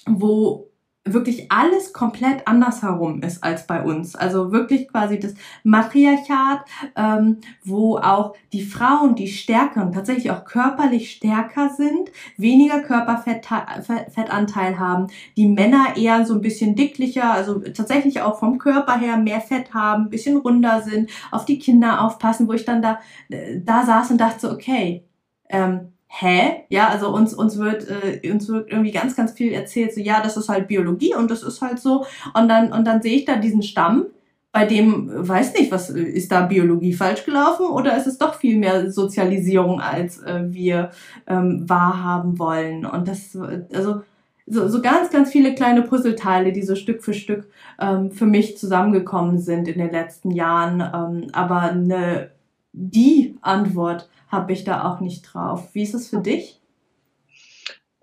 wo 0.05 0.68
wirklich 1.13 1.51
alles 1.51 1.93
komplett 1.93 2.47
anders 2.47 2.81
herum 2.81 3.21
ist 3.21 3.43
als 3.43 3.67
bei 3.67 3.81
uns. 3.81 4.15
Also 4.15 4.51
wirklich 4.51 4.87
quasi 4.87 5.19
das 5.19 5.33
Matriarchat, 5.63 6.65
ähm, 6.95 7.37
wo 7.63 7.97
auch 7.97 8.35
die 8.53 8.63
Frauen, 8.63 9.15
die 9.15 9.27
stärkeren, 9.27 9.91
tatsächlich 9.91 10.31
auch 10.31 10.45
körperlich 10.45 11.11
stärker 11.11 11.69
sind, 11.69 12.11
weniger 12.37 12.81
Körperfettanteil 12.81 14.79
haben, 14.79 15.07
die 15.37 15.47
Männer 15.47 15.97
eher 15.97 16.25
so 16.25 16.33
ein 16.33 16.41
bisschen 16.41 16.75
dicklicher, 16.75 17.31
also 17.31 17.59
tatsächlich 17.59 18.21
auch 18.21 18.39
vom 18.39 18.57
Körper 18.57 18.97
her 18.97 19.17
mehr 19.17 19.41
Fett 19.41 19.73
haben, 19.73 20.09
bisschen 20.09 20.37
runder 20.37 20.81
sind, 20.81 21.09
auf 21.31 21.45
die 21.45 21.59
Kinder 21.59 22.01
aufpassen, 22.01 22.47
wo 22.47 22.53
ich 22.53 22.65
dann 22.65 22.81
da, 22.81 22.99
äh, 23.29 23.59
da 23.61 23.85
saß 23.85 24.11
und 24.11 24.19
dachte 24.19 24.39
so, 24.39 24.51
okay, 24.51 25.05
ähm, 25.49 25.93
hä? 26.09 26.65
Ja, 26.69 26.89
also 26.89 27.13
uns, 27.13 27.33
uns 27.33 27.57
wird, 27.57 27.87
äh, 27.87 28.31
uns 28.31 28.49
wird 28.49 28.69
irgendwie 28.69 28.91
ganz, 28.91 29.15
ganz 29.15 29.31
viel 29.31 29.53
erzählt, 29.53 29.93
so, 29.93 30.01
ja, 30.01 30.21
das 30.21 30.35
ist 30.35 30.49
halt 30.49 30.67
Biologie 30.67 31.15
und 31.15 31.31
das 31.31 31.43
ist 31.43 31.61
halt 31.61 31.79
so. 31.79 32.05
Und 32.33 32.49
dann, 32.49 32.73
und 32.73 32.85
dann 32.85 33.01
sehe 33.01 33.15
ich 33.15 33.25
da 33.25 33.37
diesen 33.37 33.61
Stamm, 33.61 34.07
bei 34.51 34.65
dem, 34.65 35.09
weiß 35.11 35.53
nicht, 35.53 35.71
was, 35.71 35.91
ist 35.91 36.31
da 36.31 36.41
Biologie 36.47 36.93
falsch 36.93 37.23
gelaufen 37.23 37.67
oder 37.67 37.95
ist 37.95 38.07
es 38.07 38.17
doch 38.17 38.33
viel 38.33 38.57
mehr 38.57 38.91
Sozialisierung, 38.91 39.79
als 39.79 40.23
äh, 40.23 40.45
wir 40.47 40.89
ähm, 41.27 41.69
wahrhaben 41.69 42.39
wollen? 42.39 42.85
Und 42.85 43.07
das, 43.07 43.37
also, 43.73 44.01
so, 44.47 44.67
so 44.67 44.81
ganz, 44.81 45.11
ganz 45.11 45.31
viele 45.31 45.53
kleine 45.53 45.83
Puzzleteile, 45.83 46.51
die 46.51 46.63
so 46.63 46.75
Stück 46.75 47.03
für 47.03 47.13
Stück 47.13 47.47
ähm, 47.79 48.09
für 48.11 48.25
mich 48.25 48.57
zusammengekommen 48.57 49.37
sind 49.37 49.67
in 49.67 49.77
den 49.77 49.91
letzten 49.91 50.31
Jahren. 50.31 50.81
Ähm, 50.81 51.27
aber 51.33 51.61
eine, 51.61 52.31
die 52.71 53.37
Antwort 53.41 54.09
habe 54.27 54.53
ich 54.53 54.63
da 54.63 54.89
auch 54.89 54.99
nicht 54.99 55.23
drauf. 55.23 55.73
Wie 55.73 55.83
ist 55.83 55.93
es 55.93 56.09
für 56.09 56.21
dich? 56.21 56.59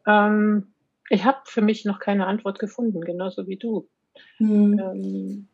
Ähm, 0.06 0.68
ich 1.08 1.24
habe 1.24 1.38
für 1.44 1.62
mich 1.62 1.84
noch 1.84 1.98
keine 1.98 2.26
Antwort 2.26 2.58
gefunden, 2.58 3.00
genauso 3.00 3.46
wie 3.46 3.56
du. 3.56 3.88
Hm. 4.38 4.78
Ähm, 4.78 5.48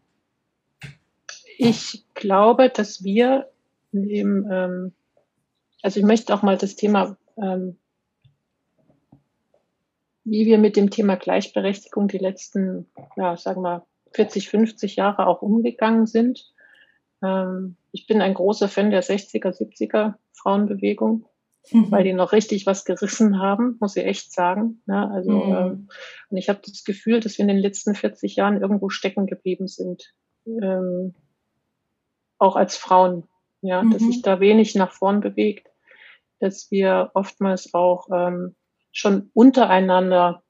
ich 1.59 2.05
glaube, 2.15 2.71
dass 2.71 3.05
wir 3.05 3.51
im, 3.93 4.49
ähm, 4.51 4.93
also 5.83 6.01
ich 6.01 6.07
möchte 6.07 6.35
auch 6.35 6.43
mal 6.43 6.57
das 6.57 6.77
Thema, 6.77 7.17
ähm, 7.37 7.77
wie 10.25 10.47
wir 10.47 10.59
mit 10.59 10.77
dem 10.77 10.91
Thema 10.91 11.17
Gleichberechtigung 11.17 12.09
die 12.09 12.19
letzten, 12.19 12.87
ja, 13.17 13.37
sagen 13.37 13.63
wir, 13.63 13.85
40, 14.15 14.49
50 14.49 14.97
Jahre 14.97 15.27
auch 15.27 15.43
umgegangen 15.43 16.07
sind. 16.07 16.53
Ähm, 17.23 17.77
ich 17.93 18.07
bin 18.07 18.21
ein 18.21 18.35
großer 18.35 18.69
Fan 18.69 18.91
der 18.91 19.03
60er, 19.03 19.51
70er 19.51 20.15
Frauenbewegung, 20.33 21.27
mhm. 21.71 21.91
weil 21.91 22.05
die 22.05 22.15
noch 22.15 22.33
richtig 22.33 22.67
was 22.67 22.85
gerissen 22.85 23.39
haben, 23.39 23.77
muss 23.81 23.97
ich 23.97 24.05
echt 24.05 24.33
sagen. 24.33 24.83
Ja, 24.87 25.09
also 25.09 25.31
mhm. 25.31 25.55
ähm, 25.55 25.89
und 26.31 26.37
ich 26.37 26.49
habe 26.49 26.61
das 26.67 26.85
Gefühl, 26.85 27.21
dass 27.21 27.39
wir 27.39 27.43
in 27.43 27.49
den 27.49 27.59
letzten 27.59 27.95
40 27.95 28.37
Jahren 28.37 28.61
irgendwo 28.61 28.89
stecken 28.89 29.27
geblieben 29.27 29.69
sind, 29.69 30.15
ähm, 30.47 31.15
auch 32.39 32.57
als 32.57 32.77
Frauen. 32.77 33.29
Ja, 33.61 33.83
mhm. 33.83 33.93
dass 33.93 34.03
sich 34.03 34.23
da 34.23 34.41
wenig 34.41 34.75
nach 34.75 34.91
vorn 34.91 35.21
bewegt, 35.21 35.69
dass 36.41 36.73
wir 36.73 37.13
oftmals 37.15 37.73
auch 37.75 38.09
ähm, 38.13 38.57
schon 38.91 39.31
untereinander 39.35 40.43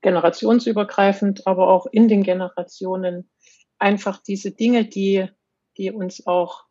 generationsübergreifend, 0.00 1.46
aber 1.46 1.68
auch 1.68 1.86
in 1.86 2.08
den 2.08 2.22
Generationen 2.22 3.30
einfach 3.78 4.22
diese 4.22 4.50
Dinge, 4.50 4.86
die 4.86 5.28
die 5.76 5.90
uns 5.90 6.26
auch 6.26 6.64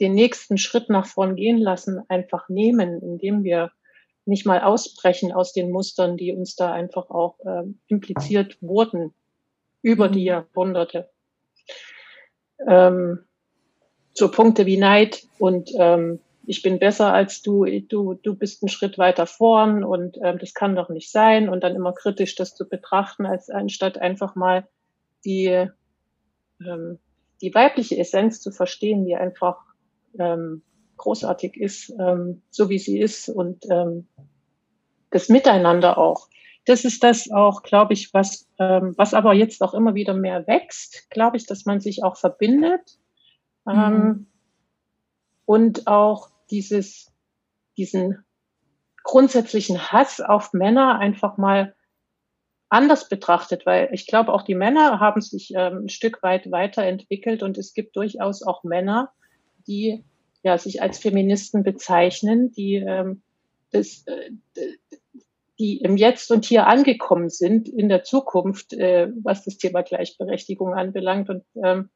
den 0.00 0.14
nächsten 0.14 0.58
Schritt 0.58 0.88
nach 0.88 1.06
vorn 1.06 1.36
gehen 1.36 1.58
lassen, 1.58 2.02
einfach 2.08 2.48
nehmen, 2.48 3.00
indem 3.00 3.44
wir 3.44 3.70
nicht 4.26 4.46
mal 4.46 4.60
ausbrechen 4.60 5.32
aus 5.32 5.52
den 5.52 5.70
Mustern, 5.70 6.16
die 6.16 6.32
uns 6.32 6.56
da 6.56 6.72
einfach 6.72 7.10
auch 7.10 7.38
äh, 7.40 7.64
impliziert 7.88 8.56
wurden 8.60 9.14
über 9.82 10.08
die 10.08 10.20
mhm. 10.20 10.26
Jahrhunderte. 10.26 11.10
Ähm, 12.66 13.24
so 14.14 14.30
Punkte 14.30 14.64
wie 14.66 14.78
Neid 14.78 15.24
und 15.38 15.70
ähm, 15.78 16.20
ich 16.46 16.62
bin 16.62 16.78
besser 16.78 17.12
als 17.12 17.42
du, 17.42 17.64
du, 17.64 18.14
du 18.14 18.34
bist 18.34 18.62
einen 18.62 18.68
Schritt 18.68 18.98
weiter 18.98 19.26
vorn 19.26 19.82
und 19.82 20.18
ähm, 20.22 20.38
das 20.38 20.54
kann 20.54 20.76
doch 20.76 20.88
nicht 20.88 21.10
sein 21.10 21.48
und 21.48 21.62
dann 21.62 21.74
immer 21.74 21.92
kritisch 21.92 22.34
das 22.34 22.54
zu 22.54 22.68
betrachten, 22.68 23.26
als 23.26 23.50
anstatt 23.50 23.98
einfach 23.98 24.34
mal 24.34 24.66
die 25.24 25.68
ähm, 26.60 26.98
die 27.40 27.54
weibliche 27.54 27.98
Essenz 27.98 28.40
zu 28.40 28.50
verstehen, 28.50 29.04
die 29.04 29.16
einfach 29.16 29.58
ähm, 30.18 30.62
großartig 30.96 31.56
ist, 31.56 31.92
ähm, 31.98 32.42
so 32.50 32.68
wie 32.68 32.78
sie 32.78 32.98
ist 32.98 33.28
und 33.28 33.64
ähm, 33.70 34.06
das 35.10 35.28
Miteinander 35.28 35.98
auch. 35.98 36.28
Das 36.66 36.84
ist 36.84 37.02
das 37.02 37.30
auch, 37.30 37.62
glaube 37.62 37.92
ich, 37.92 38.14
was, 38.14 38.48
ähm, 38.58 38.94
was 38.96 39.12
aber 39.12 39.34
jetzt 39.34 39.62
auch 39.62 39.74
immer 39.74 39.94
wieder 39.94 40.14
mehr 40.14 40.46
wächst, 40.46 41.10
glaube 41.10 41.36
ich, 41.36 41.46
dass 41.46 41.66
man 41.66 41.80
sich 41.80 42.02
auch 42.02 42.16
verbindet 42.16 42.98
ähm, 43.68 43.74
mhm. 43.76 44.26
und 45.44 45.86
auch 45.86 46.30
dieses, 46.50 47.12
diesen 47.76 48.24
grundsätzlichen 49.02 49.92
Hass 49.92 50.20
auf 50.20 50.52
Männer 50.52 50.98
einfach 50.98 51.36
mal 51.36 51.74
anders 52.74 53.08
betrachtet, 53.08 53.66
weil 53.66 53.88
ich 53.92 54.06
glaube, 54.06 54.32
auch 54.32 54.42
die 54.42 54.56
Männer 54.56 54.98
haben 54.98 55.20
sich 55.20 55.52
ähm, 55.54 55.84
ein 55.84 55.88
Stück 55.88 56.22
weit 56.22 56.50
weiterentwickelt 56.50 57.42
und 57.42 57.56
es 57.56 57.72
gibt 57.72 57.96
durchaus 57.96 58.42
auch 58.42 58.64
Männer, 58.64 59.12
die 59.68 60.04
ja 60.42 60.58
sich 60.58 60.82
als 60.82 60.98
Feministen 60.98 61.62
bezeichnen, 61.62 62.50
die 62.50 62.74
ähm, 62.74 63.22
das, 63.70 64.04
äh, 64.06 64.30
die 65.58 65.78
im 65.78 65.96
Jetzt 65.96 66.32
und 66.32 66.44
Hier 66.44 66.66
angekommen 66.66 67.30
sind 67.30 67.68
in 67.68 67.88
der 67.88 68.02
Zukunft, 68.02 68.72
äh, 68.72 69.08
was 69.22 69.44
das 69.44 69.56
Thema 69.56 69.82
Gleichberechtigung 69.82 70.74
anbelangt. 70.74 71.30
Und 71.30 71.44
ähm, 71.62 71.90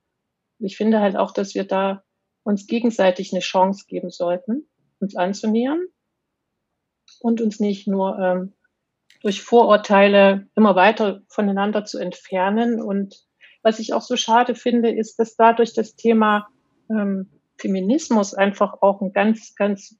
ich 0.60 0.76
finde 0.76 1.00
halt 1.00 1.16
auch, 1.16 1.32
dass 1.32 1.56
wir 1.56 1.64
da 1.64 2.04
uns 2.44 2.68
gegenseitig 2.68 3.32
eine 3.32 3.40
Chance 3.40 3.86
geben 3.88 4.10
sollten, 4.10 4.68
uns 5.00 5.16
anzunähern 5.16 5.84
und 7.20 7.40
uns 7.40 7.58
nicht 7.58 7.88
nur 7.88 8.16
ähm, 8.18 8.52
durch 9.20 9.42
Vorurteile 9.42 10.46
immer 10.54 10.76
weiter 10.76 11.22
voneinander 11.28 11.84
zu 11.84 11.98
entfernen. 11.98 12.80
Und 12.80 13.16
was 13.62 13.78
ich 13.78 13.92
auch 13.92 14.02
so 14.02 14.16
schade 14.16 14.54
finde, 14.54 14.90
ist, 14.90 15.18
dass 15.18 15.36
dadurch 15.36 15.74
das 15.74 15.96
Thema 15.96 16.48
ähm, 16.90 17.28
Feminismus 17.56 18.34
einfach 18.34 18.80
auch 18.80 19.00
einen 19.00 19.12
ganz, 19.12 19.54
ganz 19.56 19.98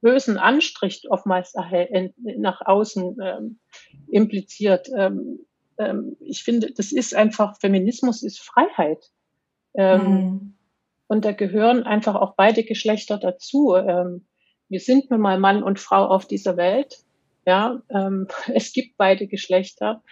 bösen 0.00 0.38
Anstrich 0.38 1.06
oftmals 1.10 1.54
nach 2.36 2.60
außen 2.64 3.16
ähm, 3.20 3.58
impliziert. 4.06 4.88
Ähm, 4.96 5.40
ähm, 5.78 6.16
ich 6.20 6.44
finde, 6.44 6.72
das 6.72 6.92
ist 6.92 7.14
einfach, 7.14 7.58
Feminismus 7.58 8.22
ist 8.22 8.40
Freiheit. 8.40 9.04
Ähm, 9.74 10.02
mhm. 10.02 10.54
Und 11.08 11.24
da 11.24 11.32
gehören 11.32 11.82
einfach 11.82 12.14
auch 12.14 12.34
beide 12.36 12.62
Geschlechter 12.62 13.18
dazu. 13.18 13.74
Ähm, 13.74 14.26
wir 14.68 14.80
sind 14.80 15.10
nun 15.10 15.20
mal 15.20 15.38
Mann 15.40 15.62
und 15.62 15.80
Frau 15.80 16.06
auf 16.06 16.26
dieser 16.26 16.56
Welt 16.56 16.98
ja, 17.48 17.82
ähm, 17.88 18.28
es 18.54 18.72
gibt 18.72 18.98
beide 18.98 19.26
Geschlechter 19.26 20.02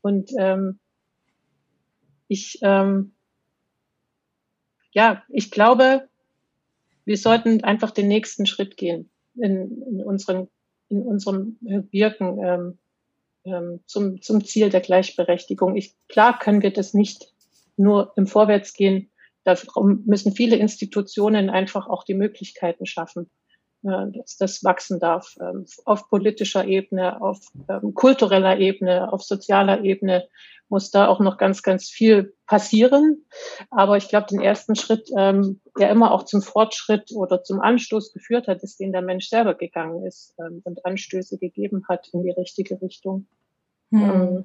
und 0.00 0.30
ähm, 0.38 0.80
ich, 2.26 2.58
ähm, 2.62 3.12
ja, 4.92 5.22
ich 5.28 5.50
glaube, 5.50 6.08
wir 7.04 7.18
sollten 7.18 7.62
einfach 7.62 7.90
den 7.90 8.08
nächsten 8.08 8.46
Schritt 8.46 8.78
gehen 8.78 9.10
in, 9.34 9.82
in 9.82 10.02
unseren, 10.02 10.48
in 10.88 11.02
unserem 11.02 11.58
Wirken 11.60 12.38
ähm, 12.42 12.78
ähm, 13.44 13.80
zum, 13.84 14.22
zum 14.22 14.42
Ziel 14.44 14.70
der 14.70 14.80
Gleichberechtigung. 14.80 15.76
Ich, 15.76 15.94
klar 16.08 16.38
können 16.38 16.62
wir 16.62 16.72
das 16.72 16.94
nicht 16.94 17.32
nur 17.76 18.12
im 18.16 18.26
Vorwärtsgehen. 18.26 19.10
Darum 19.44 20.02
müssen 20.06 20.32
viele 20.32 20.56
Institutionen 20.56 21.50
einfach 21.50 21.88
auch 21.88 22.04
die 22.04 22.14
Möglichkeiten 22.14 22.86
schaffen 22.86 23.30
dass 23.86 24.36
das 24.36 24.64
wachsen 24.64 25.00
darf 25.00 25.36
ähm, 25.40 25.66
auf 25.84 26.08
politischer 26.08 26.64
Ebene, 26.66 27.20
auf 27.20 27.38
ähm, 27.68 27.94
kultureller 27.94 28.58
Ebene, 28.58 29.12
auf 29.12 29.22
sozialer 29.22 29.82
Ebene 29.82 30.28
muss 30.68 30.90
da 30.90 31.06
auch 31.06 31.20
noch 31.20 31.38
ganz, 31.38 31.62
ganz 31.62 31.88
viel 31.88 32.34
passieren. 32.46 33.24
Aber 33.70 33.96
ich 33.96 34.08
glaube, 34.08 34.26
den 34.28 34.40
ersten 34.40 34.74
Schritt, 34.74 35.08
ähm, 35.16 35.60
der 35.78 35.90
immer 35.90 36.12
auch 36.12 36.24
zum 36.24 36.42
Fortschritt 36.42 37.12
oder 37.14 37.42
zum 37.42 37.60
Anstoß 37.60 38.12
geführt 38.12 38.48
hat, 38.48 38.62
ist, 38.62 38.80
den 38.80 38.92
der 38.92 39.02
Mensch 39.02 39.28
selber 39.28 39.54
gegangen 39.54 40.04
ist 40.04 40.34
ähm, 40.38 40.62
und 40.64 40.84
Anstöße 40.84 41.38
gegeben 41.38 41.84
hat 41.88 42.08
in 42.12 42.22
die 42.22 42.32
richtige 42.32 42.80
Richtung. 42.80 43.26
Hm. 43.92 44.02
Ähm, 44.02 44.44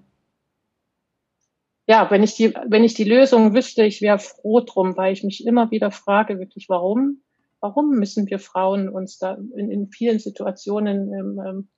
ja, 1.87 2.09
wenn 2.11 2.23
ich 2.23 2.35
die, 2.35 2.53
wenn 2.67 2.83
ich 2.83 2.93
die 2.93 3.03
Lösung 3.03 3.53
wüsste, 3.53 3.83
ich 3.83 4.01
wäre 4.01 4.19
froh 4.19 4.61
drum, 4.61 4.95
weil 4.97 5.13
ich 5.13 5.23
mich 5.23 5.45
immer 5.45 5.71
wieder 5.71 5.91
frage, 5.91 6.39
wirklich, 6.39 6.69
warum 6.69 7.21
warum 7.61 7.91
müssen 7.91 8.27
wir 8.27 8.39
Frauen 8.39 8.89
uns 8.89 9.17
da 9.17 9.37
in, 9.55 9.71
in 9.71 9.89
vielen 9.89 10.19
Situationen 10.19 11.13
ähm, 11.13 11.41
ähm, 11.45 11.69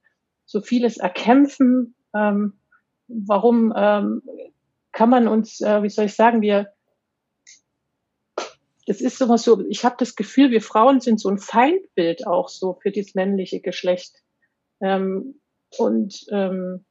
so 0.46 0.62
vieles 0.62 0.98
erkämpfen? 0.98 1.96
Ähm, 2.16 2.54
warum 3.08 3.74
ähm, 3.76 4.24
kann 4.92 5.10
man 5.10 5.28
uns, 5.28 5.62
äh, 5.62 5.84
wie 5.84 5.90
soll 5.90 6.06
ich 6.06 6.16
sagen, 6.16 6.42
wir, 6.42 6.74
das 8.88 9.02
ist 9.02 9.18
sowas 9.18 9.44
so, 9.44 9.64
ich 9.68 9.86
habe 9.86 9.96
das 10.00 10.16
Gefühl, 10.16 10.52
wir 10.52 10.62
Frauen 10.62 11.00
sind 11.00 11.20
so 11.20 11.30
ein 11.30 11.38
Feindbild 11.38 12.28
auch 12.28 12.50
so 12.50 12.74
für 12.82 12.92
das 12.92 13.14
männliche 13.14 13.60
Geschlecht. 13.60 14.24
Ähm, 14.82 15.40
und 15.78 16.26
ähm, 16.32 16.86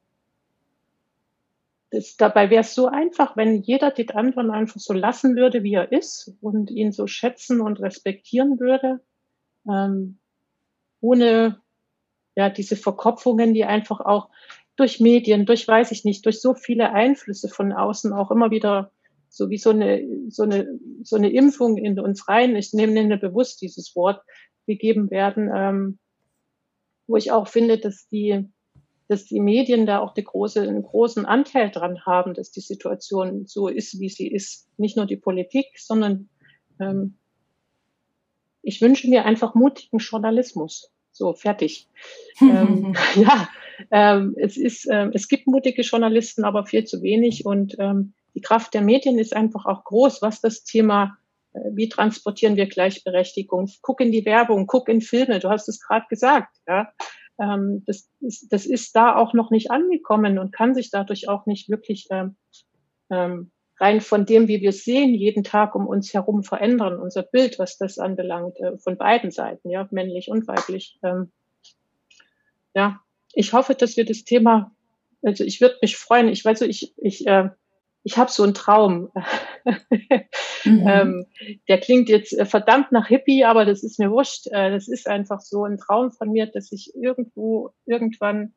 das, 1.92 2.16
dabei 2.16 2.48
wäre 2.48 2.62
es 2.62 2.74
so 2.74 2.86
einfach, 2.86 3.36
wenn 3.36 3.62
jeder 3.62 3.90
den 3.90 4.10
anderen 4.10 4.50
einfach 4.50 4.80
so 4.80 4.94
lassen 4.94 5.36
würde, 5.36 5.62
wie 5.62 5.74
er 5.74 5.92
ist 5.92 6.34
und 6.40 6.70
ihn 6.70 6.90
so 6.90 7.06
schätzen 7.06 7.60
und 7.60 7.80
respektieren 7.80 8.58
würde, 8.58 9.00
ähm, 9.68 10.18
ohne 11.02 11.60
ja 12.34 12.48
diese 12.48 12.76
Verkopfungen, 12.76 13.52
die 13.52 13.66
einfach 13.66 14.00
auch 14.00 14.30
durch 14.76 15.00
Medien, 15.00 15.44
durch 15.44 15.68
weiß 15.68 15.92
ich 15.92 16.06
nicht, 16.06 16.24
durch 16.24 16.40
so 16.40 16.54
viele 16.54 16.92
Einflüsse 16.92 17.48
von 17.48 17.72
außen 17.72 18.14
auch 18.14 18.30
immer 18.30 18.50
wieder 18.50 18.90
so 19.28 19.50
wie 19.50 19.58
so 19.58 19.70
eine 19.70 20.02
so 20.30 20.44
eine 20.44 20.78
so 21.02 21.16
eine 21.16 21.30
Impfung 21.30 21.76
in 21.76 22.00
uns 22.00 22.26
rein. 22.26 22.56
Ich 22.56 22.72
nehme, 22.72 22.94
nehme 22.94 23.18
bewusst 23.18 23.60
dieses 23.60 23.94
Wort 23.94 24.22
gegeben 24.66 25.10
werden, 25.10 25.50
ähm, 25.54 25.98
wo 27.06 27.16
ich 27.16 27.32
auch 27.32 27.48
finde, 27.48 27.76
dass 27.76 28.08
die 28.08 28.48
dass 29.12 29.26
die 29.26 29.40
Medien 29.40 29.84
da 29.84 29.98
auch 29.98 30.14
große, 30.14 30.62
einen 30.62 30.82
großen 30.82 31.26
Anteil 31.26 31.70
dran 31.70 32.06
haben, 32.06 32.32
dass 32.32 32.50
die 32.50 32.60
Situation 32.60 33.46
so 33.46 33.68
ist, 33.68 34.00
wie 34.00 34.08
sie 34.08 34.26
ist. 34.26 34.68
Nicht 34.78 34.96
nur 34.96 35.04
die 35.04 35.18
Politik, 35.18 35.66
sondern 35.76 36.30
ähm, 36.80 37.18
ich 38.62 38.80
wünsche 38.80 39.08
mir 39.08 39.26
einfach 39.26 39.54
mutigen 39.54 39.98
Journalismus. 39.98 40.90
So, 41.12 41.34
fertig. 41.34 41.88
ähm, 42.40 42.94
ja, 43.16 43.48
ähm, 43.90 44.34
es 44.38 44.56
ist, 44.56 44.88
äh, 44.88 45.10
es 45.12 45.28
gibt 45.28 45.46
mutige 45.46 45.82
Journalisten, 45.82 46.44
aber 46.44 46.64
viel 46.64 46.84
zu 46.84 47.02
wenig 47.02 47.44
und 47.44 47.76
ähm, 47.78 48.14
die 48.34 48.40
Kraft 48.40 48.72
der 48.72 48.80
Medien 48.80 49.18
ist 49.18 49.36
einfach 49.36 49.66
auch 49.66 49.84
groß, 49.84 50.22
was 50.22 50.40
das 50.40 50.64
Thema 50.64 51.18
äh, 51.52 51.60
wie 51.74 51.88
transportieren 51.88 52.56
wir 52.56 52.66
Gleichberechtigung? 52.66 53.70
Guck 53.82 54.00
in 54.00 54.10
die 54.10 54.24
Werbung, 54.24 54.66
guck 54.66 54.88
in 54.88 55.02
Filme, 55.02 55.38
du 55.38 55.50
hast 55.50 55.68
es 55.68 55.80
gerade 55.80 56.06
gesagt. 56.08 56.56
Ja? 56.66 56.92
Ähm, 57.38 57.82
das, 57.86 58.10
ist, 58.20 58.52
das 58.52 58.66
ist 58.66 58.94
da 58.94 59.16
auch 59.16 59.34
noch 59.34 59.50
nicht 59.50 59.70
angekommen 59.70 60.38
und 60.38 60.52
kann 60.52 60.74
sich 60.74 60.90
dadurch 60.90 61.28
auch 61.28 61.46
nicht 61.46 61.68
wirklich 61.68 62.06
ähm, 62.10 62.36
ähm, 63.10 63.50
rein 63.80 64.00
von 64.00 64.26
dem, 64.26 64.48
wie 64.48 64.60
wir 64.60 64.72
sehen, 64.72 65.14
jeden 65.14 65.44
Tag 65.44 65.74
um 65.74 65.86
uns 65.86 66.14
herum 66.14 66.44
verändern, 66.44 67.00
unser 67.00 67.22
Bild, 67.22 67.58
was 67.58 67.78
das 67.78 67.98
anbelangt, 67.98 68.58
äh, 68.60 68.78
von 68.78 68.96
beiden 68.96 69.30
Seiten, 69.30 69.70
ja, 69.70 69.88
männlich 69.90 70.28
und 70.28 70.46
weiblich. 70.46 70.98
Ähm, 71.02 71.32
ja, 72.74 73.00
ich 73.34 73.52
hoffe, 73.52 73.74
dass 73.74 73.96
wir 73.96 74.04
das 74.04 74.24
Thema, 74.24 74.72
also 75.22 75.44
ich 75.44 75.60
würde 75.60 75.76
mich 75.82 75.96
freuen, 75.96 76.28
ich 76.28 76.44
weiß, 76.44 76.60
ich, 76.62 76.94
ich 76.96 77.26
äh, 77.26 77.50
ich 78.04 78.18
habe 78.18 78.30
so 78.30 78.42
einen 78.42 78.54
Traum. 78.54 79.10
mhm. 80.64 80.86
ähm, 80.86 81.26
der 81.68 81.78
klingt 81.78 82.08
jetzt 82.08 82.36
äh, 82.36 82.44
verdammt 82.44 82.92
nach 82.92 83.06
Hippie, 83.06 83.44
aber 83.44 83.64
das 83.64 83.82
ist 83.82 83.98
mir 83.98 84.10
wurscht. 84.10 84.46
Äh, 84.48 84.70
das 84.70 84.88
ist 84.88 85.06
einfach 85.08 85.40
so 85.40 85.64
ein 85.64 85.78
Traum 85.78 86.10
von 86.10 86.30
mir, 86.30 86.46
dass 86.46 86.72
ich 86.72 86.92
irgendwo, 86.94 87.70
irgendwann 87.86 88.54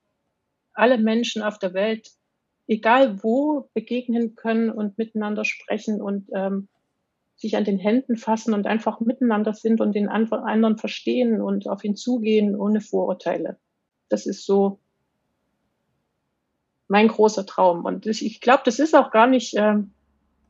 alle 0.74 0.98
Menschen 0.98 1.42
auf 1.42 1.60
der 1.60 1.74
Welt, 1.74 2.10
egal 2.68 3.24
wo, 3.24 3.70
begegnen 3.74 4.36
können 4.36 4.70
und 4.70 4.98
miteinander 4.98 5.46
sprechen 5.46 6.02
und 6.02 6.30
ähm, 6.34 6.68
sich 7.38 7.56
an 7.58 7.66
den 7.66 7.78
Händen 7.78 8.18
fassen 8.18 8.54
und 8.54 8.66
einfach 8.66 9.00
miteinander 9.00 9.54
sind 9.54 9.82
und 9.82 9.94
den 9.94 10.08
anderen 10.10 10.78
verstehen 10.78 11.42
und 11.42 11.68
auf 11.68 11.84
ihn 11.84 11.96
zugehen 11.96 12.56
ohne 12.56 12.82
Vorurteile. 12.82 13.58
Das 14.10 14.26
ist 14.26 14.46
so 14.46 14.80
mein 16.88 17.08
großer 17.08 17.46
Traum. 17.46 17.86
Und 17.86 18.06
ich 18.06 18.42
glaube, 18.42 18.64
das 18.66 18.80
ist 18.80 18.96
auch 18.96 19.12
gar 19.12 19.28
nicht, 19.28 19.56
ähm, 19.56 19.92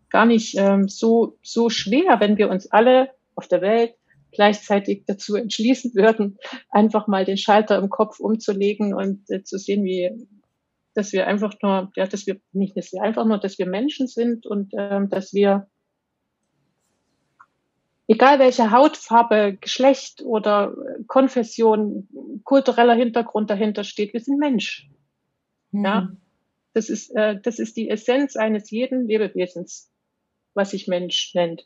gar 0.10 0.26
nicht 0.26 0.56
ähm, 0.58 0.88
so, 0.88 1.38
so 1.42 1.70
schwer, 1.70 2.20
wenn 2.20 2.38
wir 2.38 2.50
uns 2.50 2.72
alle 2.72 3.10
auf 3.36 3.48
der 3.48 3.62
Welt 3.62 3.96
gleichzeitig 4.32 5.04
dazu 5.08 5.36
entschließen 5.36 5.96
würden, 5.96 6.38
einfach 6.70 7.08
mal 7.08 7.26
den 7.26 7.38
Schalter 7.38 7.78
im 7.78 7.90
Kopf 7.90 8.20
umzulegen 8.20 8.94
und 8.94 9.30
äh, 9.30 9.44
zu 9.44 9.58
sehen, 9.58 9.84
wie, 9.86 10.12
dass 10.94 11.14
wir 11.14 11.28
einfach 11.28 11.54
nur, 11.62 11.92
ja, 11.96 12.06
dass 12.06 12.28
wir 12.28 12.40
nicht, 12.52 12.76
dass 12.76 12.92
wir 12.92 13.02
einfach 13.02 13.26
nur, 13.26 13.38
dass 13.38 13.58
wir 13.58 13.66
Menschen 13.66 14.08
sind 14.08 14.46
und 14.46 14.74
ähm, 14.78 15.10
dass 15.10 15.34
wir 15.34 15.68
egal 18.08 18.40
welche 18.40 18.72
Hautfarbe, 18.72 19.58
Geschlecht 19.60 20.22
oder 20.22 20.74
Konfession, 21.08 22.08
kultureller 22.44 22.96
Hintergrund 22.96 23.50
dahinter 23.50 23.84
steht, 23.84 24.14
wir 24.14 24.20
sind 24.20 24.38
Mensch. 24.40 24.90
Mhm. 25.72 25.86
Ja, 25.86 26.10
das 26.76 26.90
ist, 26.90 27.16
äh, 27.16 27.40
das 27.42 27.58
ist 27.58 27.78
die 27.78 27.90
Essenz 27.90 28.36
eines 28.36 28.70
jeden 28.70 29.08
Lebewesens, 29.08 29.90
was 30.54 30.72
sich 30.72 30.88
Mensch 30.88 31.34
nennt. 31.34 31.66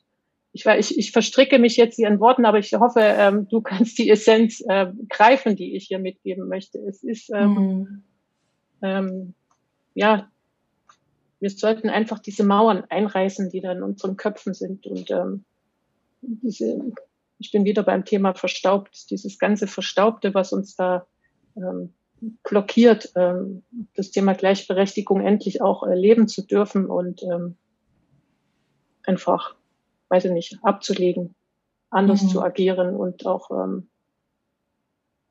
Ich, 0.52 0.68
ich, 0.68 0.98
ich 0.98 1.12
verstricke 1.12 1.58
mich 1.58 1.78
jetzt 1.78 1.96
hier 1.96 2.08
in 2.08 2.20
Worten, 2.20 2.46
aber 2.46 2.60
ich 2.60 2.72
hoffe, 2.74 3.02
ähm, 3.02 3.48
du 3.50 3.62
kannst 3.64 3.98
die 3.98 4.10
Essenz 4.10 4.64
äh, 4.68 4.92
greifen, 5.10 5.56
die 5.56 5.76
ich 5.76 5.88
hier 5.88 5.98
mitgeben 5.98 6.48
möchte. 6.48 6.78
Es 6.78 7.04
ist, 7.04 7.32
ähm, 7.32 7.54
mhm. 7.54 8.04
ähm, 8.84 9.34
ja, 9.96 10.30
wir 11.40 11.50
sollten 11.50 11.90
einfach 11.90 12.20
diese 12.20 12.44
Mauern 12.44 12.84
einreißen, 12.88 13.50
die 13.50 13.62
da 13.62 13.72
in 13.72 13.82
unseren 13.82 14.16
Köpfen 14.16 14.54
sind. 14.54 14.86
Und 14.86 15.10
ähm, 15.10 15.44
diese, 16.22 16.80
ich 17.40 17.52
bin 17.52 17.66
wieder 17.66 17.82
beim 17.82 18.06
Thema 18.06 18.36
verstaubt, 18.36 19.10
dieses 19.10 19.40
ganze 19.40 19.66
Verstaubte, 19.66 20.36
was 20.36 20.54
uns 20.54 20.76
da 20.76 21.08
ähm, 21.56 21.94
blockiert, 22.44 23.12
ähm, 23.16 23.64
das 23.96 24.12
Thema 24.12 24.34
Gleichberechtigung 24.34 25.22
endlich 25.22 25.62
auch 25.62 25.84
erleben 25.84 26.28
zu 26.28 26.46
dürfen 26.46 26.86
und 26.86 27.24
ähm, 27.24 27.56
einfach, 29.06 29.56
weiß 30.10 30.26
ich 30.26 30.32
nicht, 30.32 30.60
abzulegen, 30.62 31.36
anders 31.90 32.24
mhm. 32.24 32.28
zu 32.30 32.42
agieren 32.42 32.96
und 32.96 33.26
auch 33.26 33.52
ähm, 33.52 33.90